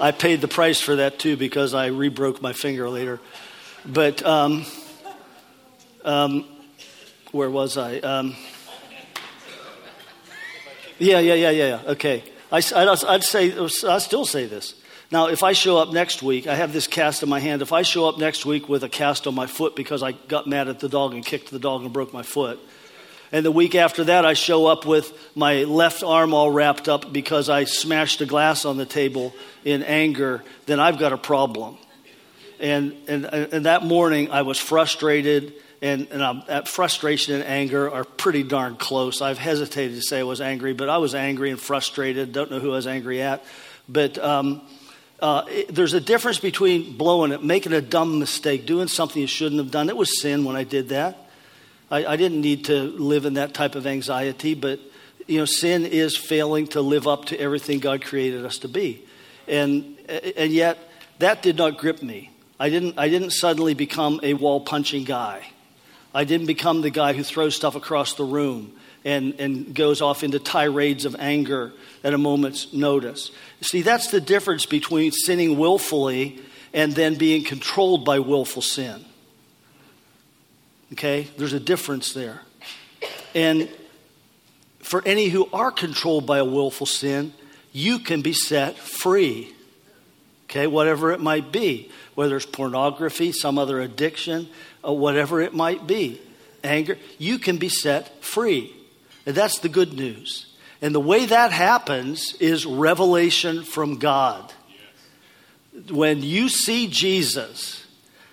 I 0.00 0.12
paid 0.16 0.40
the 0.40 0.48
price 0.48 0.80
for 0.80 0.96
that 0.96 1.18
too 1.18 1.36
because 1.36 1.74
I 1.74 1.88
rebroke 1.88 2.40
my 2.40 2.52
finger 2.52 2.88
later. 2.88 3.18
But 3.84 4.24
um, 4.24 4.64
um, 6.04 6.44
where 7.32 7.50
was 7.50 7.76
I? 7.76 7.98
Um, 7.98 8.36
yeah, 10.98 11.18
yeah, 11.18 11.34
yeah, 11.34 11.50
yeah, 11.50 11.66
yeah. 11.66 11.90
Okay. 11.92 12.22
I, 12.52 12.58
I'd, 12.58 13.04
I'd 13.04 13.24
say, 13.24 13.52
I'd 13.58 14.02
still 14.02 14.24
say 14.24 14.46
this. 14.46 14.79
Now, 15.12 15.26
if 15.26 15.42
I 15.42 15.54
show 15.54 15.76
up 15.76 15.92
next 15.92 16.22
week, 16.22 16.46
I 16.46 16.54
have 16.54 16.72
this 16.72 16.86
cast 16.86 17.24
in 17.24 17.28
my 17.28 17.40
hand. 17.40 17.62
If 17.62 17.72
I 17.72 17.82
show 17.82 18.08
up 18.08 18.18
next 18.18 18.46
week 18.46 18.68
with 18.68 18.84
a 18.84 18.88
cast 18.88 19.26
on 19.26 19.34
my 19.34 19.46
foot 19.46 19.74
because 19.74 20.04
I 20.04 20.12
got 20.12 20.46
mad 20.46 20.68
at 20.68 20.78
the 20.78 20.88
dog 20.88 21.14
and 21.14 21.26
kicked 21.26 21.50
the 21.50 21.58
dog 21.58 21.82
and 21.82 21.92
broke 21.92 22.12
my 22.12 22.22
foot, 22.22 22.60
And 23.32 23.44
the 23.44 23.52
week 23.52 23.74
after 23.74 24.04
that, 24.04 24.24
I 24.24 24.34
show 24.34 24.66
up 24.66 24.86
with 24.86 25.12
my 25.36 25.64
left 25.64 26.02
arm 26.02 26.34
all 26.34 26.50
wrapped 26.50 26.88
up 26.88 27.12
because 27.12 27.48
I 27.48 27.64
smashed 27.64 28.20
a 28.20 28.26
glass 28.26 28.64
on 28.64 28.76
the 28.76 28.86
table 28.86 29.32
in 29.64 29.82
anger, 29.82 30.42
then 30.66 30.80
I've 30.80 30.98
got 30.98 31.12
a 31.12 31.18
problem. 31.18 31.76
And, 32.58 32.94
and, 33.08 33.24
and 33.24 33.66
that 33.66 33.84
morning, 33.84 34.30
I 34.30 34.42
was 34.42 34.58
frustrated, 34.58 35.54
and, 35.80 36.08
and 36.10 36.42
that 36.48 36.68
frustration 36.68 37.34
and 37.34 37.44
anger 37.44 37.90
are 37.90 38.04
pretty 38.04 38.42
darn 38.42 38.76
close. 38.76 39.22
I've 39.22 39.38
hesitated 39.38 39.96
to 39.96 40.02
say 40.02 40.20
I 40.20 40.24
was 40.24 40.40
angry, 40.40 40.72
but 40.72 40.88
I 40.88 40.98
was 40.98 41.14
angry 41.14 41.50
and 41.50 41.60
frustrated. 41.60 42.32
Don't 42.32 42.50
know 42.50 42.58
who 42.58 42.72
I 42.72 42.76
was 42.76 42.86
angry 42.86 43.22
at. 43.22 43.44
But 43.88 44.18
um, 44.18 44.62
uh, 45.20 45.44
there's 45.68 45.92
a 45.92 46.00
difference 46.00 46.38
between 46.38 46.96
blowing 46.96 47.32
it, 47.32 47.42
making 47.42 47.72
a 47.72 47.80
dumb 47.80 48.18
mistake, 48.18 48.66
doing 48.66 48.88
something 48.88 49.20
you 49.20 49.28
shouldn't 49.28 49.60
have 49.60 49.70
done. 49.70 49.88
It 49.88 49.96
was 49.96 50.20
sin 50.20 50.44
when 50.44 50.56
I 50.56 50.64
did 50.64 50.88
that. 50.90 51.16
I, 51.90 52.06
I 52.06 52.16
didn't 52.16 52.40
need 52.40 52.66
to 52.66 52.82
live 52.82 53.26
in 53.26 53.34
that 53.34 53.52
type 53.52 53.74
of 53.74 53.86
anxiety, 53.86 54.54
but 54.54 54.80
you 55.26 55.38
know, 55.38 55.44
sin 55.44 55.84
is 55.84 56.16
failing 56.16 56.66
to 56.68 56.80
live 56.80 57.06
up 57.06 57.26
to 57.26 57.38
everything 57.38 57.78
God 57.78 58.02
created 58.02 58.44
us 58.44 58.58
to 58.58 58.68
be. 58.68 59.04
And, 59.46 59.96
and 60.36 60.52
yet, 60.52 60.78
that 61.18 61.42
did 61.42 61.56
not 61.56 61.78
grip 61.78 62.02
me. 62.02 62.30
I 62.58 62.70
didn't, 62.70 62.98
I 62.98 63.08
didn't 63.08 63.30
suddenly 63.30 63.74
become 63.74 64.20
a 64.22 64.34
wall 64.34 64.60
punching 64.60 65.04
guy. 65.04 65.46
I 66.14 66.24
didn't 66.24 66.46
become 66.46 66.80
the 66.80 66.90
guy 66.90 67.12
who 67.12 67.22
throws 67.22 67.54
stuff 67.54 67.74
across 67.74 68.14
the 68.14 68.24
room 68.24 68.72
and, 69.04 69.34
and 69.40 69.74
goes 69.74 70.00
off 70.00 70.22
into 70.22 70.38
tirades 70.38 71.04
of 71.04 71.16
anger 71.18 71.72
at 72.04 72.14
a 72.14 72.18
moment's 72.18 72.72
notice. 72.72 73.30
See, 73.62 73.82
that's 73.82 74.10
the 74.10 74.20
difference 74.20 74.66
between 74.66 75.12
sinning 75.12 75.58
willfully 75.58 76.40
and 76.72 76.92
then 76.92 77.16
being 77.16 77.44
controlled 77.44 78.04
by 78.04 78.18
willful 78.18 78.62
sin. 78.62 79.04
Okay? 80.92 81.28
There's 81.36 81.52
a 81.52 81.60
difference 81.60 82.12
there. 82.12 82.42
And 83.34 83.68
for 84.80 85.02
any 85.06 85.28
who 85.28 85.48
are 85.52 85.70
controlled 85.70 86.26
by 86.26 86.38
a 86.38 86.44
willful 86.44 86.86
sin, 86.86 87.32
you 87.72 87.98
can 87.98 88.22
be 88.22 88.32
set 88.32 88.76
free. 88.76 89.54
Okay? 90.44 90.66
Whatever 90.66 91.12
it 91.12 91.20
might 91.20 91.52
be, 91.52 91.90
whether 92.14 92.36
it's 92.36 92.46
pornography, 92.46 93.32
some 93.32 93.58
other 93.58 93.80
addiction, 93.80 94.48
or 94.82 94.96
whatever 94.96 95.40
it 95.40 95.54
might 95.54 95.86
be, 95.86 96.20
anger, 96.62 96.98
you 97.18 97.38
can 97.38 97.56
be 97.56 97.68
set 97.68 98.22
free. 98.22 98.74
And 99.26 99.34
that's 99.34 99.58
the 99.58 99.68
good 99.68 99.92
news. 99.92 100.46
And 100.82 100.94
the 100.94 101.00
way 101.00 101.26
that 101.26 101.52
happens 101.52 102.34
is 102.40 102.64
revelation 102.64 103.64
from 103.64 103.98
God. 103.98 104.52
When 105.90 106.22
you 106.22 106.48
see 106.48 106.88
Jesus, 106.88 107.86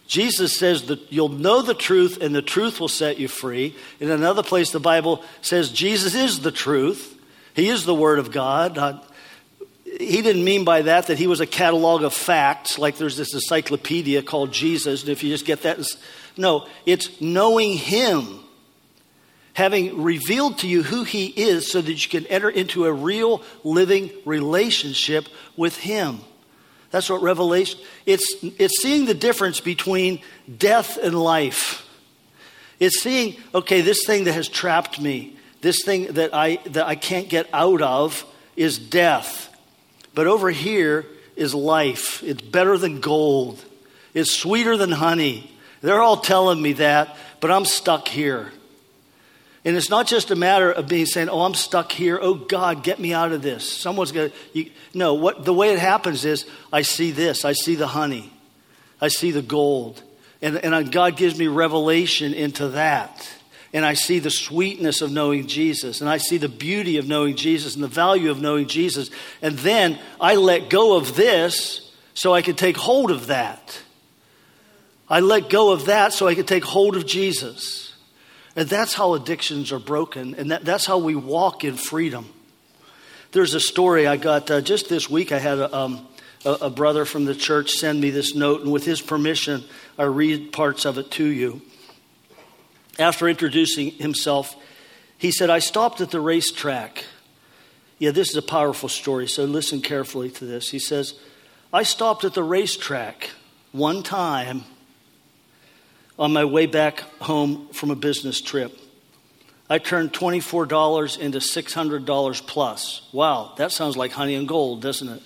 Jesus 0.08 0.58
says 0.58 0.84
that 0.88 1.12
you'll 1.12 1.30
know 1.30 1.62
the 1.62 1.74
truth 1.74 2.22
and 2.22 2.34
the 2.34 2.42
truth 2.42 2.80
will 2.80 2.88
set 2.88 3.20
you 3.20 3.28
free. 3.28 3.76
In 4.00 4.10
another 4.10 4.44
place, 4.44 4.72
the 4.72 4.80
Bible 4.80 5.24
says 5.42 5.70
Jesus 5.70 6.16
is 6.16 6.40
the 6.40 6.52
truth. 6.52 7.14
He 7.54 7.68
is 7.68 7.86
the 7.86 7.96
Word 7.96 8.20
of 8.20 8.32
God. 8.32 9.04
he 9.84 10.22
didn't 10.22 10.44
mean 10.44 10.64
by 10.64 10.84
that 10.84 11.08
that 11.08 11.18
he 11.18 11.28
was 11.28 11.42
a 11.42 11.48
catalog 11.48 12.04
of 12.04 12.14
facts, 12.14 12.78
like 12.78 12.98
there's 12.98 13.18
this 13.18 13.34
encyclopedia 13.34 14.22
called 14.22 14.54
Jesus, 14.54 15.02
and 15.02 15.10
if 15.10 15.24
you 15.24 15.30
just 15.30 15.46
get 15.46 15.64
that. 15.64 15.80
No, 16.38 16.68
it's 16.86 17.20
knowing 17.20 17.74
Him, 17.74 18.40
having 19.58 20.04
revealed 20.04 20.60
to 20.60 20.68
you 20.68 20.84
who 20.84 21.04
He 21.04 21.26
is 21.26 21.72
so 21.72 21.82
that 21.82 21.92
you 21.92 22.08
can 22.08 22.28
enter 22.28 22.48
into 22.48 22.86
a 22.86 22.94
real 22.94 23.42
living 23.64 24.12
relationship 24.24 25.28
with 25.56 25.76
Him. 25.78 26.20
That's 26.92 27.10
what 27.10 27.24
Revelation, 27.24 27.80
it's, 28.06 28.36
it's 28.44 28.80
seeing 28.84 29.06
the 29.06 29.16
difference 29.16 29.60
between 29.60 30.22
death 30.60 31.00
and 31.02 31.20
life. 31.20 31.90
It's 32.80 33.02
seeing, 33.02 33.36
okay, 33.52 33.82
this 33.82 34.06
thing 34.06 34.26
that 34.26 34.34
has 34.34 34.48
trapped 34.48 35.02
me, 35.02 35.36
this 35.62 35.84
thing 35.84 36.14
that 36.14 36.36
I, 36.36 36.58
that 36.68 36.86
I 36.86 36.94
can't 36.94 37.28
get 37.28 37.50
out 37.52 37.82
of 37.82 38.24
is 38.56 38.78
death. 38.78 39.52
But 40.14 40.28
over 40.28 40.52
here 40.52 41.04
is 41.36 41.56
life. 41.56 42.22
It's 42.22 42.44
better 42.44 42.78
than 42.78 43.02
gold. 43.02 43.66
It's 44.14 44.36
sweeter 44.36 44.78
than 44.78 44.92
honey. 44.92 45.50
They're 45.82 46.00
all 46.00 46.18
telling 46.18 46.62
me 46.62 46.74
that, 46.74 47.18
but 47.40 47.50
I'm 47.50 47.66
stuck 47.66 48.08
here. 48.08 48.52
And 49.68 49.76
it's 49.76 49.90
not 49.90 50.08
just 50.08 50.32
a 50.32 50.36
matter 50.38 50.72
of 50.72 50.88
being 50.88 51.06
saying, 51.06 51.28
"Oh, 51.28 51.42
I'm 51.42 51.54
stuck 51.54 51.92
here. 51.92 52.18
Oh 52.22 52.36
God, 52.36 52.84
get 52.84 53.00
me 53.00 53.14
out 53.14 53.34
of 53.34 53.42
this." 53.42 53.70
Someone's 53.70 54.14
going 54.14 54.32
to 54.54 54.66
No, 54.94 55.14
what 55.14 55.44
the 55.44 55.54
way 55.54 55.74
it 55.74 55.78
happens 55.78 56.24
is 56.24 56.46
I 56.72 56.84
see 56.84 57.12
this. 57.12 57.44
I 57.44 57.52
see 57.52 57.76
the 57.76 57.88
honey. 57.88 58.32
I 59.02 59.10
see 59.10 59.32
the 59.32 59.42
gold. 59.42 60.02
And 60.42 60.56
and 60.56 60.90
God 60.90 61.18
gives 61.18 61.38
me 61.38 61.48
revelation 61.48 62.34
into 62.34 62.70
that. 62.70 63.28
And 63.74 63.86
I 63.86 63.94
see 63.94 64.20
the 64.20 64.30
sweetness 64.32 65.02
of 65.02 65.12
knowing 65.12 65.48
Jesus, 65.48 66.00
and 66.00 66.10
I 66.10 66.16
see 66.16 66.38
the 66.38 66.48
beauty 66.48 66.96
of 66.96 67.10
knowing 67.10 67.36
Jesus 67.36 67.76
and 67.76 67.84
the 67.84 67.90
value 67.90 68.32
of 68.32 68.42
knowing 68.42 68.68
Jesus. 68.70 69.10
And 69.42 69.58
then 69.60 70.00
I 70.22 70.36
let 70.36 70.70
go 70.70 70.96
of 70.96 71.18
this 71.18 71.92
so 72.14 72.34
I 72.34 72.42
can 72.42 72.56
take 72.56 72.78
hold 72.78 73.12
of 73.12 73.28
that. 73.28 73.82
I 75.10 75.20
let 75.20 75.50
go 75.50 75.74
of 75.74 75.88
that 75.88 76.14
so 76.14 76.26
I 76.26 76.36
can 76.36 76.46
take 76.46 76.64
hold 76.64 76.96
of 76.96 77.06
Jesus. 77.06 77.87
And 78.58 78.68
that's 78.68 78.96
how 78.96 79.14
addictions 79.14 79.72
are 79.72 79.80
broken, 79.80 80.34
and 80.34 80.50
that, 80.50 80.66
that's 80.66 80.88
how 80.88 80.98
we 80.98 81.16
walk 81.16 81.64
in 81.64 81.78
freedom. 81.78 82.28
There's 83.32 83.54
a 83.54 83.60
story 83.60 84.08
I 84.08 84.18
got 84.18 84.50
uh, 84.50 84.62
just 84.62 84.90
this 84.90 85.08
week. 85.08 85.32
I 85.32 85.38
had 85.38 85.60
a, 85.60 85.78
um, 85.78 86.08
a, 86.44 86.54
a 86.54 86.70
brother 86.72 87.06
from 87.06 87.26
the 87.26 87.36
church 87.36 87.74
send 87.74 88.02
me 88.02 88.10
this 88.10 88.34
note, 88.34 88.62
and 88.62 88.72
with 88.72 88.84
his 88.84 89.00
permission, 89.00 89.64
I 89.96 90.06
read 90.06 90.52
parts 90.52 90.86
of 90.86 90.98
it 90.98 91.12
to 91.12 91.24
you. 91.24 91.62
After 92.98 93.30
introducing 93.30 93.92
himself, 93.92 94.56
he 95.20 95.30
said, 95.30 95.52
I 95.52 95.60
stopped 95.60 96.02
at 96.02 96.10
the 96.10 96.20
racetrack. 96.20 97.04
Yeah, 98.00 98.10
this 98.10 98.32
is 98.32 98.38
a 98.38 98.42
powerful 98.42 98.90
story, 98.90 99.28
so 99.28 99.46
listen 99.46 99.82
carefully 99.82 100.32
to 100.32 100.46
this. 100.46 100.72
He 100.72 100.80
says, 100.80 101.14
I 101.72 101.84
stopped 101.84 102.24
at 102.24 102.34
the 102.34 102.44
racetrack 102.44 103.30
one 103.72 104.02
time 104.02 104.64
on 106.18 106.34
my 106.34 106.46
way 106.46 106.66
back 106.66 107.00
home 107.22 107.68
from 107.70 107.92
a 107.92 107.96
business 107.96 108.42
trip. 108.42 108.78
I 109.70 109.80
turned 109.80 110.14
$24 110.14 111.20
into 111.20 111.40
$600 111.40 112.48
plus. 112.48 113.02
Wow, 113.12 113.54
that 113.58 113.72
sounds 113.72 113.98
like 113.98 114.12
honey 114.14 114.36
and 114.36 114.48
gold, 114.48 114.82
doesn't 114.82 115.10
it? 115.10 115.22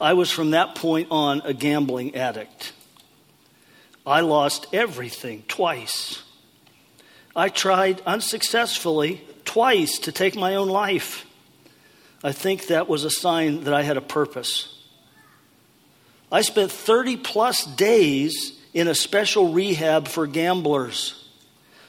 I 0.00 0.12
was 0.12 0.30
from 0.30 0.52
that 0.52 0.74
point 0.74 1.08
on 1.10 1.40
a 1.44 1.52
gambling 1.52 2.14
addict. 2.14 2.72
I 4.06 4.20
lost 4.20 4.66
everything 4.72 5.42
twice. 5.48 6.22
I 7.34 7.48
tried 7.48 8.00
unsuccessfully 8.06 9.22
twice 9.44 9.98
to 10.00 10.12
take 10.12 10.36
my 10.36 10.54
own 10.54 10.68
life. 10.68 11.26
I 12.22 12.32
think 12.32 12.66
that 12.66 12.88
was 12.88 13.04
a 13.04 13.10
sign 13.10 13.64
that 13.64 13.74
I 13.74 13.82
had 13.82 13.96
a 13.96 14.02
purpose. 14.02 14.74
I 16.30 16.42
spent 16.42 16.70
30 16.70 17.16
plus 17.16 17.64
days 17.64 18.57
in 18.78 18.86
a 18.86 18.94
special 18.94 19.52
rehab 19.52 20.06
for 20.06 20.24
gamblers. 20.28 21.28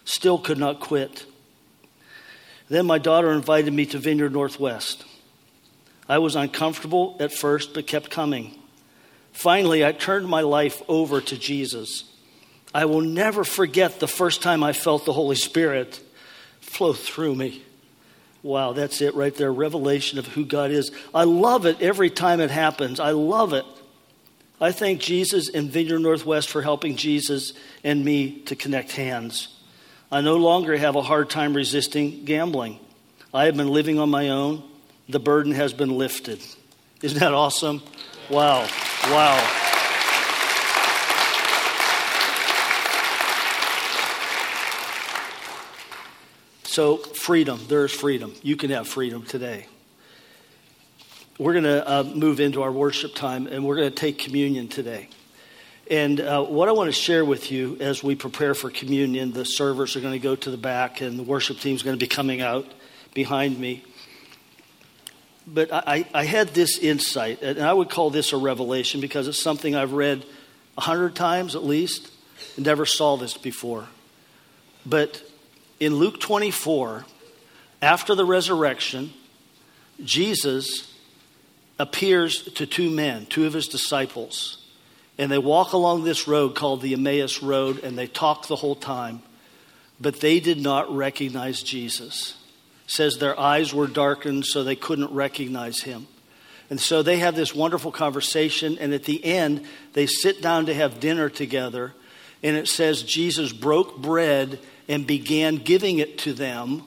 Still 0.05 0.39
could 0.39 0.57
not 0.57 0.79
quit. 0.79 1.23
Then 2.67 2.87
my 2.87 2.97
daughter 2.97 3.31
invited 3.31 3.71
me 3.71 3.85
to 3.87 3.99
Vineyard 3.99 4.33
Northwest. 4.33 5.05
I 6.07 6.17
was 6.17 6.35
uncomfortable 6.35 7.15
at 7.19 7.31
first, 7.31 7.75
but 7.75 7.85
kept 7.85 8.09
coming. 8.09 8.57
Finally, 9.33 9.85
I 9.85 9.91
turned 9.91 10.27
my 10.27 10.41
life 10.41 10.81
over 10.87 11.21
to 11.21 11.37
Jesus. 11.37 12.05
I 12.73 12.85
will 12.85 13.01
never 13.01 13.43
forget 13.43 13.99
the 13.99 14.07
first 14.07 14.41
time 14.41 14.63
I 14.63 14.73
felt 14.73 15.05
the 15.05 15.13
Holy 15.13 15.35
Spirit 15.35 16.01
flow 16.59 16.93
through 16.93 17.35
me. 17.35 17.61
Wow, 18.41 18.73
that's 18.73 18.99
it 19.01 19.13
right 19.13 19.35
there. 19.35 19.53
Revelation 19.53 20.17
of 20.17 20.25
who 20.25 20.43
God 20.43 20.71
is. 20.71 20.91
I 21.13 21.25
love 21.25 21.67
it 21.67 21.83
every 21.83 22.09
time 22.09 22.39
it 22.39 22.49
happens. 22.49 22.99
I 22.99 23.11
love 23.11 23.53
it. 23.53 23.65
I 24.61 24.73
thank 24.73 24.99
Jesus 24.99 25.49
and 25.49 25.69
Vineyard 25.69 25.99
Northwest 25.99 26.49
for 26.49 26.61
helping 26.61 26.97
Jesus 26.97 27.53
and 27.83 28.03
me 28.03 28.39
to 28.41 28.55
connect 28.57 28.91
hands. 28.91 29.47
I 30.11 30.21
no 30.21 30.35
longer 30.35 30.75
have 30.75 30.95
a 30.95 31.01
hard 31.01 31.29
time 31.29 31.53
resisting 31.53 32.25
gambling. 32.25 32.79
I 33.33 33.45
have 33.45 33.55
been 33.55 33.69
living 33.69 33.99
on 33.99 34.09
my 34.09 34.29
own. 34.29 34.63
The 35.07 35.19
burden 35.19 35.53
has 35.53 35.71
been 35.71 35.97
lifted. 35.97 36.41
Isn't 37.01 37.19
that 37.19 37.33
awesome? 37.33 37.81
Wow. 38.29 38.67
Wow. 39.05 39.65
So, 46.63 46.97
freedom. 46.97 47.59
There 47.67 47.85
is 47.85 47.91
freedom. 47.91 48.33
You 48.43 48.55
can 48.55 48.71
have 48.71 48.87
freedom 48.87 49.23
today 49.23 49.67
we're 51.39 51.53
going 51.53 51.63
to 51.63 51.89
uh, 51.89 52.03
move 52.03 52.41
into 52.41 52.61
our 52.61 52.71
worship 52.71 53.15
time 53.15 53.47
and 53.47 53.65
we're 53.65 53.77
going 53.77 53.89
to 53.89 53.95
take 53.95 54.19
communion 54.19 54.67
today. 54.67 55.07
And 55.89 56.19
uh, 56.19 56.43
what 56.43 56.67
I 56.67 56.73
want 56.73 56.89
to 56.89 56.91
share 56.91 57.23
with 57.23 57.49
you 57.49 57.77
as 57.79 58.03
we 58.03 58.13
prepare 58.13 58.53
for 58.53 58.69
communion, 58.69 59.31
the 59.31 59.45
servers 59.45 59.95
are 59.95 60.01
going 60.01 60.13
to 60.13 60.19
go 60.19 60.35
to 60.35 60.51
the 60.51 60.57
back 60.57 60.99
and 60.99 61.17
the 61.17 61.23
worship 61.23 61.59
team 61.59 61.75
is 61.75 61.81
going 61.81 61.97
to 61.97 61.99
be 61.99 62.09
coming 62.09 62.41
out 62.41 62.67
behind 63.13 63.57
me. 63.57 63.83
But 65.47 65.73
I, 65.73 66.05
I 66.13 66.25
had 66.25 66.49
this 66.49 66.77
insight, 66.77 67.41
and 67.41 67.59
I 67.59 67.73
would 67.73 67.89
call 67.89 68.11
this 68.11 68.33
a 68.33 68.37
revelation 68.37 69.01
because 69.01 69.27
it's 69.27 69.41
something 69.41 69.75
I've 69.75 69.93
read 69.93 70.23
a 70.77 70.81
hundred 70.81 71.15
times 71.15 71.55
at 71.55 71.63
least 71.63 72.11
and 72.55 72.65
never 72.67 72.85
saw 72.85 73.17
this 73.17 73.35
before. 73.35 73.87
But 74.85 75.23
in 75.79 75.95
Luke 75.95 76.19
24, 76.19 77.05
after 77.81 78.13
the 78.13 78.25
resurrection, 78.25 79.11
Jesus 80.03 80.88
appears 81.79 82.43
to 82.43 82.65
two 82.65 82.91
men, 82.91 83.25
two 83.25 83.47
of 83.47 83.53
his 83.53 83.67
disciples. 83.67 84.57
And 85.17 85.31
they 85.31 85.37
walk 85.37 85.73
along 85.73 86.03
this 86.03 86.27
road 86.27 86.55
called 86.55 86.81
the 86.81 86.93
Emmaus 86.93 87.41
Road, 87.41 87.83
and 87.83 87.97
they 87.97 88.07
talk 88.07 88.47
the 88.47 88.55
whole 88.57 88.75
time. 88.75 89.21
But 89.99 90.19
they 90.19 90.39
did 90.39 90.61
not 90.61 90.93
recognize 90.95 91.63
Jesus. 91.63 92.35
It 92.85 92.91
says 92.91 93.17
their 93.17 93.39
eyes 93.39 93.73
were 93.73 93.87
darkened, 93.87 94.45
so 94.45 94.63
they 94.63 94.75
couldn't 94.75 95.11
recognize 95.11 95.81
him. 95.81 96.07
And 96.69 96.79
so 96.79 97.01
they 97.01 97.17
have 97.17 97.35
this 97.35 97.55
wonderful 97.55 97.91
conversation, 97.91 98.77
and 98.79 98.93
at 98.93 99.05
the 99.05 99.23
end, 99.25 99.65
they 99.93 100.05
sit 100.05 100.41
down 100.41 100.67
to 100.67 100.73
have 100.73 100.99
dinner 100.99 101.29
together. 101.29 101.93
And 102.43 102.55
it 102.55 102.67
says 102.67 103.03
Jesus 103.03 103.51
broke 103.51 103.97
bread 103.97 104.59
and 104.87 105.05
began 105.05 105.57
giving 105.57 105.99
it 105.99 106.19
to 106.19 106.33
them. 106.33 106.83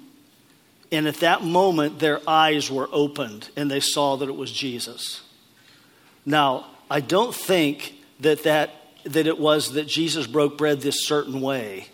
And 0.93 1.09
at 1.09 1.17
that 1.17 1.43
moment, 1.43 1.99
their 1.99 2.21
eyes 2.29 2.71
were 2.71 2.89
opened 2.93 3.49
and 3.57 3.71
they 3.71 3.81
saw 3.81 4.17
that 4.17 4.29
it 4.29 4.37
was 4.37 4.53
Jesus. 4.53 5.23
Now, 6.27 6.67
I 6.91 7.01
don't 7.01 7.35
think 7.35 7.95
that, 8.21 8.43
that, 8.43 8.71
that 9.05 9.27
it 9.27 9.39
was 9.39 9.73
that 9.73 9.89
Jesus 9.89 10.27
broke 10.27 10.59
bread 10.59 10.83
this 10.83 11.07
certain 11.07 11.41
way 11.41 11.87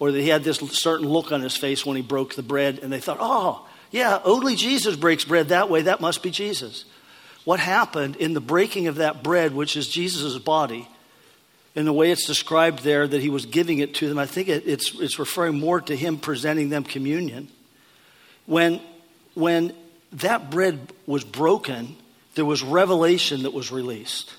or 0.00 0.10
that 0.10 0.20
he 0.20 0.28
had 0.28 0.42
this 0.42 0.58
certain 0.58 1.08
look 1.08 1.30
on 1.30 1.40
his 1.40 1.56
face 1.56 1.86
when 1.86 1.96
he 1.96 2.02
broke 2.02 2.34
the 2.34 2.42
bread 2.42 2.80
and 2.82 2.92
they 2.92 2.98
thought, 2.98 3.18
oh, 3.20 3.64
yeah, 3.92 4.20
only 4.24 4.56
Jesus 4.56 4.96
breaks 4.96 5.24
bread 5.24 5.48
that 5.48 5.70
way. 5.70 5.82
That 5.82 6.00
must 6.00 6.22
be 6.22 6.32
Jesus. 6.32 6.84
What 7.44 7.60
happened 7.60 8.16
in 8.16 8.34
the 8.34 8.40
breaking 8.40 8.88
of 8.88 8.96
that 8.96 9.22
bread, 9.22 9.54
which 9.54 9.76
is 9.76 9.88
Jesus' 9.88 10.36
body, 10.38 10.88
in 11.76 11.84
the 11.84 11.92
way 11.92 12.10
it's 12.10 12.26
described 12.26 12.82
there 12.82 13.06
that 13.06 13.22
he 13.22 13.30
was 13.30 13.46
giving 13.46 13.78
it 13.78 13.94
to 13.94 14.08
them, 14.08 14.18
I 14.18 14.26
think 14.26 14.48
it, 14.48 14.64
it's, 14.66 14.92
it's 14.98 15.20
referring 15.20 15.60
more 15.60 15.80
to 15.82 15.94
him 15.94 16.18
presenting 16.18 16.70
them 16.70 16.82
communion. 16.82 17.48
When, 18.50 18.80
when 19.34 19.72
that 20.14 20.50
bread 20.50 20.92
was 21.06 21.22
broken, 21.22 21.94
there 22.34 22.44
was 22.44 22.64
revelation 22.64 23.44
that 23.44 23.52
was 23.52 23.70
released. 23.70 24.34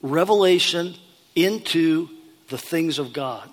Revelation 0.00 0.94
into 1.34 2.08
the 2.48 2.56
things 2.56 2.98
of 2.98 3.12
God. 3.12 3.50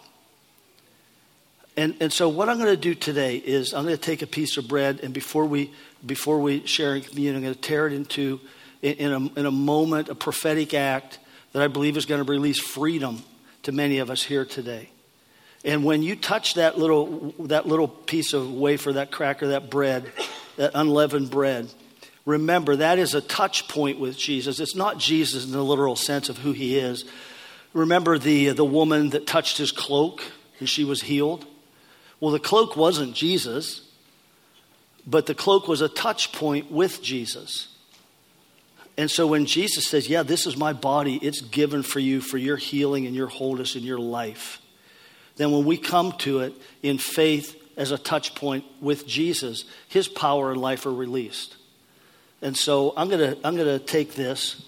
And, 1.75 1.97
and 1.99 2.13
so 2.13 2.29
what 2.29 2.47
I'm 2.47 2.55
going 2.55 2.73
to 2.73 2.77
do 2.77 2.95
today 2.95 3.35
is 3.35 3.73
I'm 3.73 3.83
going 3.83 3.97
to 3.97 4.01
take 4.01 4.21
a 4.21 4.27
piece 4.27 4.55
of 4.55 4.65
bread 4.69 5.01
and 5.03 5.13
before 5.13 5.45
we, 5.45 5.73
before 6.05 6.39
we 6.39 6.65
share 6.65 6.95
in 6.95 7.01
communion, 7.01 7.35
I'm 7.35 7.41
going 7.41 7.55
to 7.55 7.59
tear 7.59 7.87
it 7.87 7.91
into, 7.91 8.39
in, 8.81 9.11
a, 9.11 9.39
in 9.39 9.45
a 9.45 9.51
moment, 9.51 10.07
a 10.07 10.15
prophetic 10.15 10.73
act 10.73 11.19
that 11.51 11.61
I 11.61 11.67
believe 11.67 11.97
is 11.97 12.05
going 12.05 12.23
to 12.23 12.31
release 12.31 12.59
freedom 12.59 13.23
to 13.63 13.73
many 13.73 13.97
of 13.97 14.09
us 14.09 14.23
here 14.23 14.45
today. 14.45 14.92
And 15.63 15.85
when 15.85 16.03
you 16.03 16.15
touch 16.15 16.55
that 16.55 16.77
little, 16.77 17.33
that 17.39 17.67
little 17.67 17.87
piece 17.87 18.33
of 18.33 18.51
wafer, 18.51 18.93
that 18.93 19.11
cracker, 19.11 19.49
that 19.49 19.69
bread, 19.69 20.11
that 20.57 20.71
unleavened 20.73 21.29
bread, 21.29 21.69
remember 22.25 22.75
that 22.77 22.99
is 22.99 23.15
a 23.15 23.21
touch 23.21 23.67
point 23.67 23.99
with 23.99 24.17
Jesus. 24.17 24.59
It's 24.59 24.75
not 24.75 24.97
Jesus 24.97 25.45
in 25.45 25.51
the 25.51 25.63
literal 25.63 25.95
sense 25.95 26.29
of 26.29 26.39
who 26.39 26.51
he 26.51 26.77
is. 26.77 27.05
Remember 27.73 28.17
the, 28.17 28.49
the 28.49 28.65
woman 28.65 29.09
that 29.11 29.25
touched 29.25 29.57
his 29.57 29.71
cloak 29.71 30.23
and 30.59 30.67
she 30.67 30.83
was 30.83 31.01
healed? 31.01 31.45
Well, 32.19 32.31
the 32.31 32.39
cloak 32.39 32.77
wasn't 32.77 33.15
Jesus, 33.15 33.89
but 35.05 35.25
the 35.25 35.35
cloak 35.35 35.67
was 35.67 35.81
a 35.81 35.89
touch 35.89 36.31
point 36.31 36.71
with 36.71 37.01
Jesus. 37.01 37.69
And 38.97 39.09
so 39.09 39.27
when 39.27 39.45
Jesus 39.45 39.87
says, 39.87 40.07
Yeah, 40.07 40.23
this 40.23 40.45
is 40.45 40.55
my 40.55 40.73
body, 40.73 41.19
it's 41.21 41.41
given 41.41 41.83
for 41.83 41.99
you 41.99 42.21
for 42.21 42.37
your 42.37 42.57
healing 42.57 43.07
and 43.07 43.15
your 43.15 43.27
wholeness 43.27 43.75
in 43.75 43.83
your 43.83 43.99
life, 43.99 44.61
then 45.37 45.51
when 45.51 45.65
we 45.65 45.77
come 45.77 46.11
to 46.19 46.39
it 46.39 46.53
in 46.81 46.97
faith 46.97 47.59
as 47.75 47.91
a 47.91 47.97
touch 47.97 48.35
point 48.35 48.65
with 48.81 49.07
Jesus, 49.07 49.65
his 49.87 50.07
power 50.07 50.51
and 50.51 50.61
life 50.61 50.85
are 50.85 50.93
released. 50.93 51.57
And 52.41 52.55
so 52.55 52.93
I'm 52.95 53.09
going 53.09 53.31
to 53.31 53.47
I'm 53.47 53.55
going 53.55 53.79
to 53.79 53.83
take 53.83 54.13
this. 54.13 54.65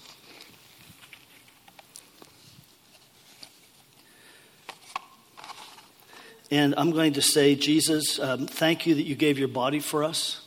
And 6.51 6.75
I'm 6.77 6.91
going 6.91 7.13
to 7.13 7.21
say, 7.21 7.55
Jesus, 7.55 8.19
um, 8.19 8.45
thank 8.47 8.85
you 8.85 8.95
that 8.95 9.03
you 9.03 9.15
gave 9.15 9.39
your 9.39 9.47
body 9.47 9.79
for 9.79 10.03
us. 10.03 10.41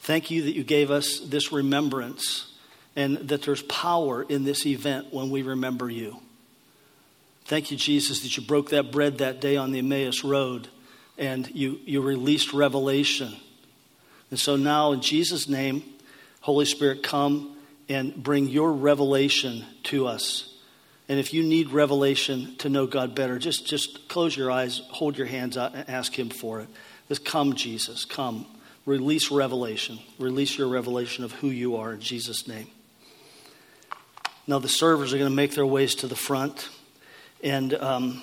Thank 0.00 0.30
you 0.30 0.42
that 0.42 0.54
you 0.54 0.64
gave 0.64 0.90
us 0.90 1.18
this 1.18 1.50
remembrance 1.50 2.52
and 2.94 3.16
that 3.16 3.42
there's 3.42 3.62
power 3.62 4.22
in 4.22 4.44
this 4.44 4.66
event 4.66 5.12
when 5.12 5.30
we 5.30 5.42
remember 5.42 5.90
you. 5.90 6.20
Thank 7.46 7.70
you, 7.70 7.76
Jesus, 7.76 8.20
that 8.22 8.36
you 8.36 8.42
broke 8.42 8.70
that 8.70 8.90
bread 8.90 9.18
that 9.18 9.40
day 9.40 9.56
on 9.56 9.72
the 9.72 9.80
Emmaus 9.80 10.24
Road 10.24 10.68
and 11.18 11.48
you, 11.54 11.78
you 11.84 12.00
released 12.00 12.52
revelation. 12.52 13.34
And 14.30 14.38
so 14.38 14.56
now, 14.56 14.92
in 14.92 15.00
Jesus' 15.00 15.48
name, 15.48 15.82
Holy 16.40 16.64
Spirit, 16.64 17.02
come 17.02 17.56
and 17.88 18.14
bring 18.14 18.48
your 18.48 18.72
revelation 18.72 19.64
to 19.84 20.06
us. 20.06 20.54
And 21.08 21.20
if 21.20 21.34
you 21.34 21.42
need 21.42 21.70
revelation 21.70 22.56
to 22.58 22.70
know 22.70 22.86
God 22.86 23.14
better, 23.14 23.38
just, 23.38 23.66
just 23.66 24.08
close 24.08 24.34
your 24.36 24.50
eyes, 24.50 24.80
hold 24.90 25.18
your 25.18 25.26
hands 25.26 25.58
out, 25.58 25.74
and 25.74 25.88
ask 25.88 26.18
Him 26.18 26.30
for 26.30 26.60
it. 26.60 26.68
Just 27.08 27.24
come, 27.24 27.54
Jesus, 27.54 28.06
come. 28.06 28.46
Release 28.86 29.30
revelation. 29.30 29.98
Release 30.18 30.56
your 30.56 30.68
revelation 30.68 31.24
of 31.24 31.32
who 31.32 31.48
you 31.48 31.76
are 31.76 31.92
in 31.92 32.00
Jesus' 32.00 32.48
name. 32.48 32.68
Now, 34.46 34.58
the 34.58 34.68
servers 34.68 35.12
are 35.12 35.18
going 35.18 35.30
to 35.30 35.34
make 35.36 35.54
their 35.54 35.66
ways 35.66 35.94
to 35.96 36.06
the 36.06 36.16
front, 36.16 36.68
and 37.44 37.74
um, 37.74 38.22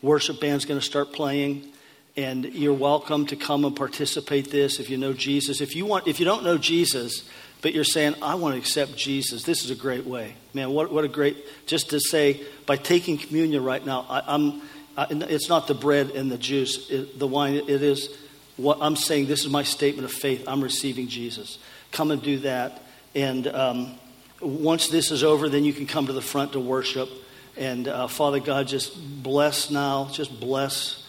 worship 0.00 0.40
band's 0.40 0.64
going 0.64 0.80
to 0.80 0.84
start 0.84 1.12
playing. 1.12 1.68
And 2.16 2.44
you're 2.46 2.74
welcome 2.74 3.26
to 3.26 3.36
come 3.36 3.64
and 3.64 3.76
participate 3.76 4.50
this 4.50 4.80
if 4.80 4.90
you 4.90 4.98
know 4.98 5.12
Jesus. 5.12 5.60
If 5.60 5.76
you 5.76 5.86
want, 5.86 6.08
if 6.08 6.18
you 6.18 6.26
don't 6.26 6.42
know 6.42 6.58
Jesus, 6.58 7.28
but 7.60 7.72
you're 7.72 7.84
saying, 7.84 8.16
I 8.20 8.34
want 8.34 8.54
to 8.54 8.58
accept 8.58 8.96
Jesus, 8.96 9.44
this 9.44 9.64
is 9.64 9.70
a 9.70 9.74
great 9.74 10.04
way. 10.04 10.34
Man, 10.52 10.70
what, 10.72 10.92
what 10.92 11.04
a 11.04 11.08
great, 11.08 11.36
just 11.66 11.90
to 11.90 12.00
say, 12.00 12.42
by 12.66 12.76
taking 12.76 13.16
communion 13.16 13.62
right 13.62 13.84
now, 13.84 14.04
I, 14.10 14.34
am 14.34 14.62
it's 14.96 15.48
not 15.48 15.68
the 15.68 15.74
bread 15.74 16.10
and 16.10 16.30
the 16.30 16.36
juice, 16.36 16.90
it, 16.90 17.18
the 17.18 17.26
wine, 17.26 17.54
it 17.54 17.68
is 17.68 18.14
what 18.56 18.78
I'm 18.80 18.96
saying, 18.96 19.26
this 19.26 19.44
is 19.44 19.50
my 19.50 19.62
statement 19.62 20.04
of 20.04 20.12
faith. 20.12 20.44
I'm 20.46 20.62
receiving 20.62 21.08
Jesus. 21.08 21.58
Come 21.92 22.10
and 22.10 22.22
do 22.22 22.40
that. 22.40 22.82
And 23.14 23.46
um, 23.46 23.94
once 24.40 24.88
this 24.88 25.10
is 25.10 25.24
over, 25.24 25.48
then 25.48 25.64
you 25.64 25.72
can 25.72 25.86
come 25.86 26.06
to 26.06 26.12
the 26.12 26.20
front 26.20 26.52
to 26.52 26.60
worship. 26.60 27.08
And 27.56 27.88
uh, 27.88 28.06
Father 28.06 28.40
God, 28.40 28.66
just 28.66 29.22
bless 29.22 29.70
now, 29.70 30.08
just 30.10 30.40
bless, 30.40 31.06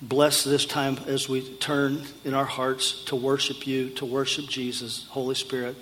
bless 0.00 0.44
this 0.44 0.64
time 0.64 0.98
as 1.06 1.28
we 1.28 1.42
turn 1.56 2.02
in 2.24 2.34
our 2.34 2.44
hearts 2.44 3.04
to 3.06 3.16
worship 3.16 3.66
you, 3.66 3.90
to 3.90 4.06
worship 4.06 4.46
Jesus. 4.46 5.06
Holy 5.08 5.34
Spirit, 5.34 5.76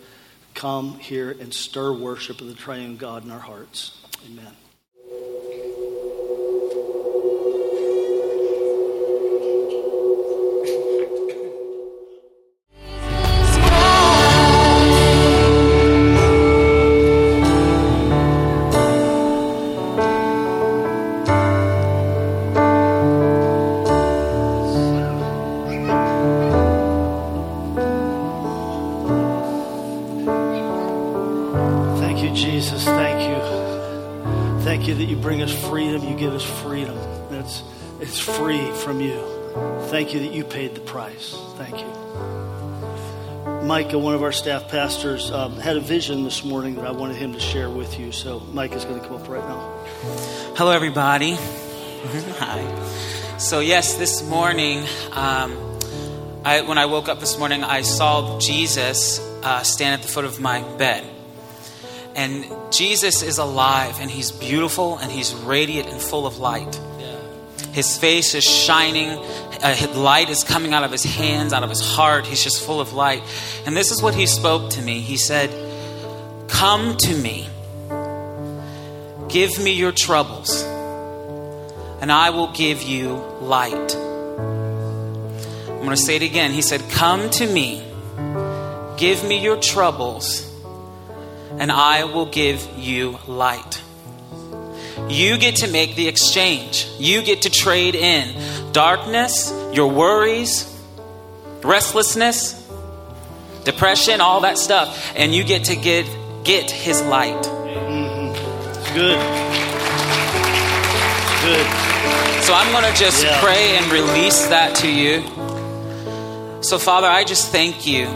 come 0.54 0.98
here 0.98 1.30
and 1.30 1.52
stir 1.52 1.92
worship 1.92 2.40
of 2.40 2.46
the 2.46 2.54
triune 2.54 2.96
God 2.96 3.24
in 3.24 3.30
our 3.30 3.38
hearts. 3.38 3.98
Amen. 4.26 4.63
Thank 39.88 40.14
you 40.14 40.20
that 40.20 40.32
you 40.32 40.44
paid 40.44 40.74
the 40.74 40.80
price. 40.80 41.36
Thank 41.56 41.78
you. 41.80 41.86
Micah, 43.64 43.98
one 43.98 44.14
of 44.14 44.22
our 44.22 44.32
staff 44.32 44.68
pastors, 44.68 45.30
um, 45.30 45.56
had 45.56 45.76
a 45.76 45.80
vision 45.80 46.24
this 46.24 46.44
morning 46.44 46.74
that 46.76 46.86
I 46.86 46.90
wanted 46.90 47.16
him 47.16 47.32
to 47.32 47.40
share 47.40 47.70
with 47.70 47.98
you. 47.98 48.12
So 48.12 48.40
Mike 48.52 48.72
is 48.72 48.84
going 48.84 49.00
to 49.00 49.06
come 49.06 49.16
up 49.16 49.28
right 49.28 49.46
now. 49.46 49.84
Hello, 50.56 50.70
everybody. 50.70 51.36
Hi. 52.38 53.38
So 53.38 53.60
yes, 53.60 53.94
this 53.94 54.28
morning, 54.28 54.80
um, 55.12 55.56
I, 56.44 56.62
when 56.66 56.78
I 56.78 56.86
woke 56.86 57.08
up 57.08 57.20
this 57.20 57.38
morning, 57.38 57.64
I 57.64 57.82
saw 57.82 58.38
Jesus 58.38 59.18
uh, 59.42 59.62
stand 59.62 59.94
at 59.94 60.02
the 60.02 60.12
foot 60.12 60.24
of 60.24 60.40
my 60.40 60.62
bed. 60.76 61.13
And 62.14 62.46
Jesus 62.72 63.22
is 63.22 63.38
alive, 63.38 63.98
and 64.00 64.10
he's 64.10 64.30
beautiful, 64.30 64.98
and 64.98 65.10
he's 65.10 65.34
radiant 65.34 65.88
and 65.88 66.00
full 66.00 66.26
of 66.26 66.38
light. 66.38 66.80
His 67.72 67.96
face 67.98 68.34
is 68.34 68.44
shining. 68.44 69.10
Uh, 69.60 69.74
light 69.94 70.30
is 70.30 70.44
coming 70.44 70.72
out 70.72 70.84
of 70.84 70.92
his 70.92 71.02
hands, 71.02 71.52
out 71.52 71.64
of 71.64 71.70
his 71.70 71.80
heart. 71.80 72.24
He's 72.24 72.42
just 72.42 72.64
full 72.64 72.80
of 72.80 72.92
light. 72.92 73.22
And 73.66 73.76
this 73.76 73.90
is 73.90 74.00
what 74.00 74.14
he 74.14 74.26
spoke 74.26 74.70
to 74.72 74.82
me. 74.82 75.00
He 75.00 75.16
said, 75.16 75.50
Come 76.48 76.96
to 76.98 77.16
me. 77.16 77.48
Give 79.28 79.58
me 79.58 79.72
your 79.72 79.90
troubles. 79.90 80.62
and 82.00 82.12
I 82.12 82.30
will 82.30 82.52
give 82.52 82.82
you 82.82 83.14
light. 83.40 83.96
I'm 85.66 85.78
going 85.78 85.90
to 85.90 85.96
say 85.96 86.16
it 86.16 86.22
again. 86.22 86.50
He 86.52 86.62
said, 86.62 86.82
Come 86.90 87.30
to 87.30 87.46
me, 87.46 87.82
give 88.96 89.24
me 89.26 89.42
your 89.42 89.56
troubles, 89.56 90.48
and 91.58 91.70
I 91.70 92.04
will 92.04 92.26
give 92.26 92.66
you 92.76 93.18
light. 93.26 93.82
You 95.08 95.38
get 95.38 95.56
to 95.56 95.70
make 95.70 95.96
the 95.96 96.08
exchange. 96.08 96.88
You 96.98 97.22
get 97.22 97.42
to 97.42 97.50
trade 97.50 97.94
in 97.94 98.72
darkness, 98.72 99.52
your 99.72 99.90
worries, 99.90 100.70
restlessness, 101.62 102.54
depression, 103.64 104.20
all 104.20 104.40
that 104.42 104.56
stuff, 104.58 105.12
and 105.16 105.34
you 105.34 105.44
get 105.44 105.64
to 105.64 105.76
get 105.76 106.06
get 106.44 106.70
his 106.70 107.02
light. 107.02 107.36
It's 107.36 108.90
good. 108.92 109.18
Good. 111.42 111.66
So 112.44 112.52
I'm 112.54 112.70
going 112.72 112.84
to 112.92 112.98
just 112.98 113.24
Yeah. 113.24 113.40
pray 113.40 113.76
and 113.76 113.90
release 113.90 114.46
that 114.48 114.74
to 114.76 114.88
you. 114.88 115.22
So 116.62 116.78
Father, 116.78 117.08
I 117.08 117.24
just 117.24 117.50
thank 117.50 117.86
you. 117.86 118.06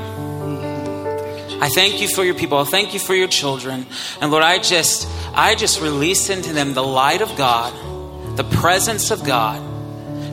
I 1.60 1.68
thank 1.68 2.00
you 2.00 2.08
for 2.08 2.24
your 2.24 2.34
people. 2.34 2.58
I 2.58 2.64
thank 2.64 2.94
you 2.94 3.00
for 3.00 3.14
your 3.14 3.28
children. 3.28 3.86
And 4.20 4.30
Lord, 4.30 4.44
I 4.44 4.58
just 4.58 5.08
I 5.34 5.54
just 5.54 5.80
release 5.80 6.30
into 6.30 6.52
them 6.52 6.74
the 6.74 6.82
light 6.82 7.20
of 7.20 7.36
God, 7.36 7.72
the 8.36 8.44
presence 8.44 9.10
of 9.10 9.24
God, 9.24 9.60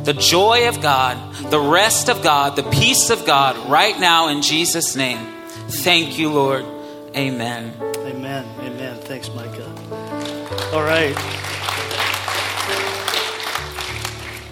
the 0.06 0.14
joy 0.14 0.68
of 0.68 0.82
God, 0.82 1.18
the 1.50 1.60
rest 1.60 2.10
of 2.10 2.22
God, 2.22 2.56
the 2.56 2.70
peace 2.70 3.10
of 3.10 3.26
God 3.26 3.70
right 3.70 4.00
now 4.00 4.28
in 4.30 4.42
Jesus 4.42 4.96
name. 4.96 5.34
Thank 5.68 6.20
you, 6.20 6.32
Lord. 6.32 6.66
Amen. 7.16 7.74
Amen. 7.82 8.46
Amen. 8.60 8.98
Thanks, 9.02 9.30
Micah. 9.34 9.72
All 10.74 10.84
right. 10.84 11.16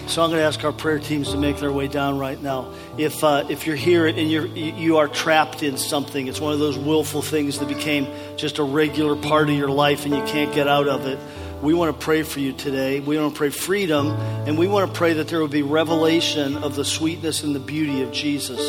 So 0.06 0.22
I'm 0.22 0.30
going 0.30 0.40
to 0.40 0.46
ask 0.46 0.62
our 0.62 0.72
prayer 0.72 0.98
teams 0.98 1.32
to 1.32 1.36
make 1.36 1.56
their 1.58 1.72
way 1.72 1.88
down 1.88 2.18
right 2.18 2.40
now. 2.40 2.72
If 2.98 3.24
uh, 3.24 3.46
if 3.48 3.66
you're 3.66 3.74
here 3.74 4.06
and 4.06 4.30
you're 4.30 4.46
you 4.46 4.98
are 4.98 5.08
trapped 5.08 5.62
in 5.62 5.76
something, 5.76 6.28
it's 6.28 6.40
one 6.40 6.52
of 6.52 6.58
those 6.58 6.78
willful 6.78 7.22
things 7.22 7.58
that 7.58 7.68
became 7.68 8.06
just 8.36 8.58
a 8.58 8.62
regular 8.62 9.16
part 9.16 9.48
of 9.48 9.56
your 9.56 9.70
life 9.70 10.04
and 10.04 10.14
you 10.14 10.22
can't 10.24 10.54
get 10.54 10.68
out 10.68 10.86
of 10.86 11.06
it. 11.06 11.18
We 11.62 11.72
want 11.72 11.98
to 11.98 12.04
pray 12.04 12.22
for 12.22 12.40
you 12.40 12.52
today. 12.52 13.00
We 13.00 13.18
want 13.18 13.32
to 13.32 13.38
pray 13.38 13.48
freedom, 13.48 14.08
and 14.46 14.58
we 14.58 14.68
want 14.68 14.92
to 14.92 14.96
pray 14.96 15.14
that 15.14 15.28
there 15.28 15.40
will 15.40 15.48
be 15.48 15.62
revelation 15.62 16.58
of 16.58 16.76
the 16.76 16.84
sweetness 16.84 17.42
and 17.42 17.54
the 17.54 17.60
beauty 17.60 18.02
of 18.02 18.12
Jesus, 18.12 18.60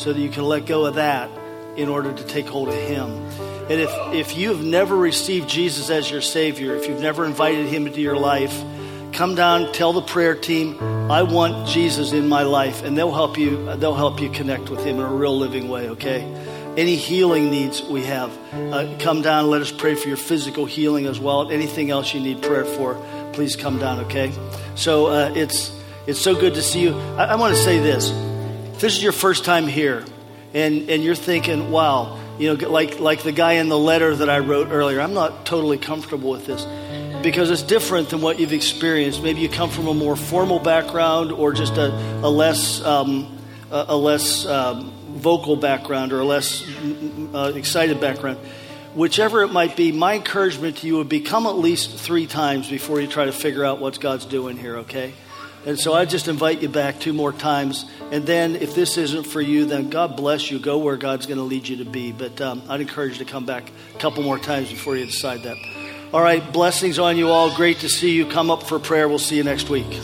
so 0.00 0.12
that 0.12 0.20
you 0.20 0.30
can 0.30 0.44
let 0.44 0.64
go 0.64 0.86
of 0.86 0.94
that 0.94 1.28
in 1.76 1.88
order 1.88 2.12
to 2.12 2.24
take 2.24 2.46
hold 2.46 2.68
of 2.68 2.74
Him. 2.74 3.10
And 3.68 3.80
if, 3.80 3.90
if 4.14 4.36
you 4.38 4.50
have 4.50 4.62
never 4.62 4.96
received 4.96 5.48
Jesus 5.48 5.90
as 5.90 6.08
your 6.08 6.20
Savior, 6.20 6.76
if 6.76 6.86
you've 6.86 7.00
never 7.00 7.24
invited 7.24 7.66
Him 7.66 7.88
into 7.88 8.00
your 8.00 8.16
life, 8.16 8.62
come 9.16 9.34
down, 9.34 9.72
tell 9.72 9.94
the 9.94 10.02
prayer 10.02 10.34
team, 10.34 10.78
I 11.10 11.22
want 11.22 11.66
Jesus 11.66 12.12
in 12.12 12.28
my 12.28 12.42
life, 12.42 12.84
and 12.84 12.96
they'll 12.96 13.14
help 13.14 13.38
you. 13.38 13.74
They'll 13.76 13.94
help 13.94 14.20
you 14.20 14.28
connect 14.28 14.68
with 14.68 14.84
Him 14.84 14.96
in 14.96 15.02
a 15.02 15.12
real 15.12 15.36
living 15.36 15.68
way. 15.68 15.88
Okay. 15.90 16.22
Any 16.76 16.96
healing 16.96 17.50
needs 17.50 17.82
we 17.82 18.02
have, 18.02 18.30
uh, 18.52 18.94
come 18.98 19.22
down. 19.22 19.48
Let 19.48 19.62
us 19.62 19.72
pray 19.72 19.94
for 19.94 20.08
your 20.08 20.18
physical 20.18 20.66
healing 20.66 21.06
as 21.06 21.18
well. 21.18 21.50
Anything 21.50 21.90
else 21.90 22.12
you 22.12 22.20
need 22.20 22.42
prayer 22.42 22.66
for, 22.66 23.02
please 23.32 23.56
come 23.56 23.78
down. 23.78 24.00
Okay. 24.00 24.30
So 24.74 25.06
uh, 25.06 25.32
it's 25.34 25.72
it's 26.06 26.20
so 26.20 26.34
good 26.38 26.54
to 26.54 26.62
see 26.62 26.82
you. 26.82 26.94
I, 27.16 27.24
I 27.24 27.34
want 27.36 27.56
to 27.56 27.62
say 27.62 27.78
this: 27.78 28.10
if 28.74 28.80
this 28.80 28.96
is 28.96 29.02
your 29.02 29.12
first 29.12 29.46
time 29.46 29.66
here, 29.66 30.04
and 30.52 30.90
and 30.90 31.02
you're 31.02 31.14
thinking, 31.14 31.70
wow, 31.70 32.20
you 32.38 32.54
know, 32.54 32.68
like 32.68 33.00
like 33.00 33.22
the 33.22 33.32
guy 33.32 33.52
in 33.52 33.70
the 33.70 33.78
letter 33.78 34.14
that 34.14 34.28
I 34.28 34.40
wrote 34.40 34.68
earlier, 34.68 35.00
I'm 35.00 35.14
not 35.14 35.46
totally 35.46 35.78
comfortable 35.78 36.30
with 36.30 36.44
this 36.44 36.66
because 37.26 37.50
it's 37.50 37.62
different 37.62 38.10
than 38.10 38.20
what 38.20 38.38
you've 38.38 38.52
experienced. 38.52 39.20
Maybe 39.20 39.40
you 39.40 39.48
come 39.48 39.68
from 39.68 39.88
a 39.88 39.94
more 39.94 40.14
formal 40.14 40.60
background 40.60 41.32
or 41.32 41.52
just 41.52 41.76
a, 41.76 41.88
a 42.22 42.30
less 42.30 42.80
um, 42.82 43.36
a, 43.72 43.86
a 43.88 43.96
less 43.96 44.46
um, 44.46 44.92
vocal 45.08 45.56
background 45.56 46.12
or 46.12 46.20
a 46.20 46.24
less 46.24 46.64
uh, 47.34 47.52
excited 47.56 48.00
background. 48.00 48.38
Whichever 48.94 49.42
it 49.42 49.48
might 49.48 49.76
be, 49.76 49.90
my 49.90 50.14
encouragement 50.14 50.76
to 50.78 50.86
you 50.86 50.98
would 50.98 51.08
be 51.08 51.18
come 51.18 51.46
at 51.46 51.58
least 51.58 51.98
three 51.98 52.28
times 52.28 52.70
before 52.70 53.00
you 53.00 53.08
try 53.08 53.24
to 53.24 53.32
figure 53.32 53.64
out 53.64 53.80
what 53.80 53.98
God's 53.98 54.24
doing 54.24 54.56
here, 54.56 54.76
okay? 54.76 55.12
And 55.66 55.80
so 55.80 55.94
I 55.94 56.04
just 56.04 56.28
invite 56.28 56.62
you 56.62 56.68
back 56.68 57.00
two 57.00 57.12
more 57.12 57.32
times. 57.32 57.86
And 58.12 58.24
then 58.24 58.54
if 58.54 58.76
this 58.76 58.96
isn't 58.98 59.24
for 59.24 59.40
you, 59.40 59.64
then 59.64 59.90
God 59.90 60.16
bless 60.16 60.48
you. 60.48 60.60
Go 60.60 60.78
where 60.78 60.96
God's 60.96 61.26
going 61.26 61.38
to 61.38 61.44
lead 61.44 61.66
you 61.66 61.78
to 61.78 61.84
be. 61.84 62.12
But 62.12 62.40
um, 62.40 62.62
I'd 62.68 62.80
encourage 62.80 63.18
you 63.18 63.24
to 63.24 63.30
come 63.32 63.46
back 63.46 63.68
a 63.96 63.98
couple 63.98 64.22
more 64.22 64.38
times 64.38 64.70
before 64.70 64.96
you 64.96 65.06
decide 65.06 65.42
that. 65.42 65.85
All 66.16 66.22
right, 66.22 66.50
blessings 66.50 66.98
on 66.98 67.18
you 67.18 67.28
all. 67.28 67.54
Great 67.54 67.80
to 67.80 67.90
see 67.90 68.12
you. 68.12 68.24
Come 68.24 68.50
up 68.50 68.62
for 68.62 68.78
prayer. 68.78 69.06
We'll 69.06 69.18
see 69.18 69.36
you 69.36 69.44
next 69.44 69.68
week. 69.68 70.00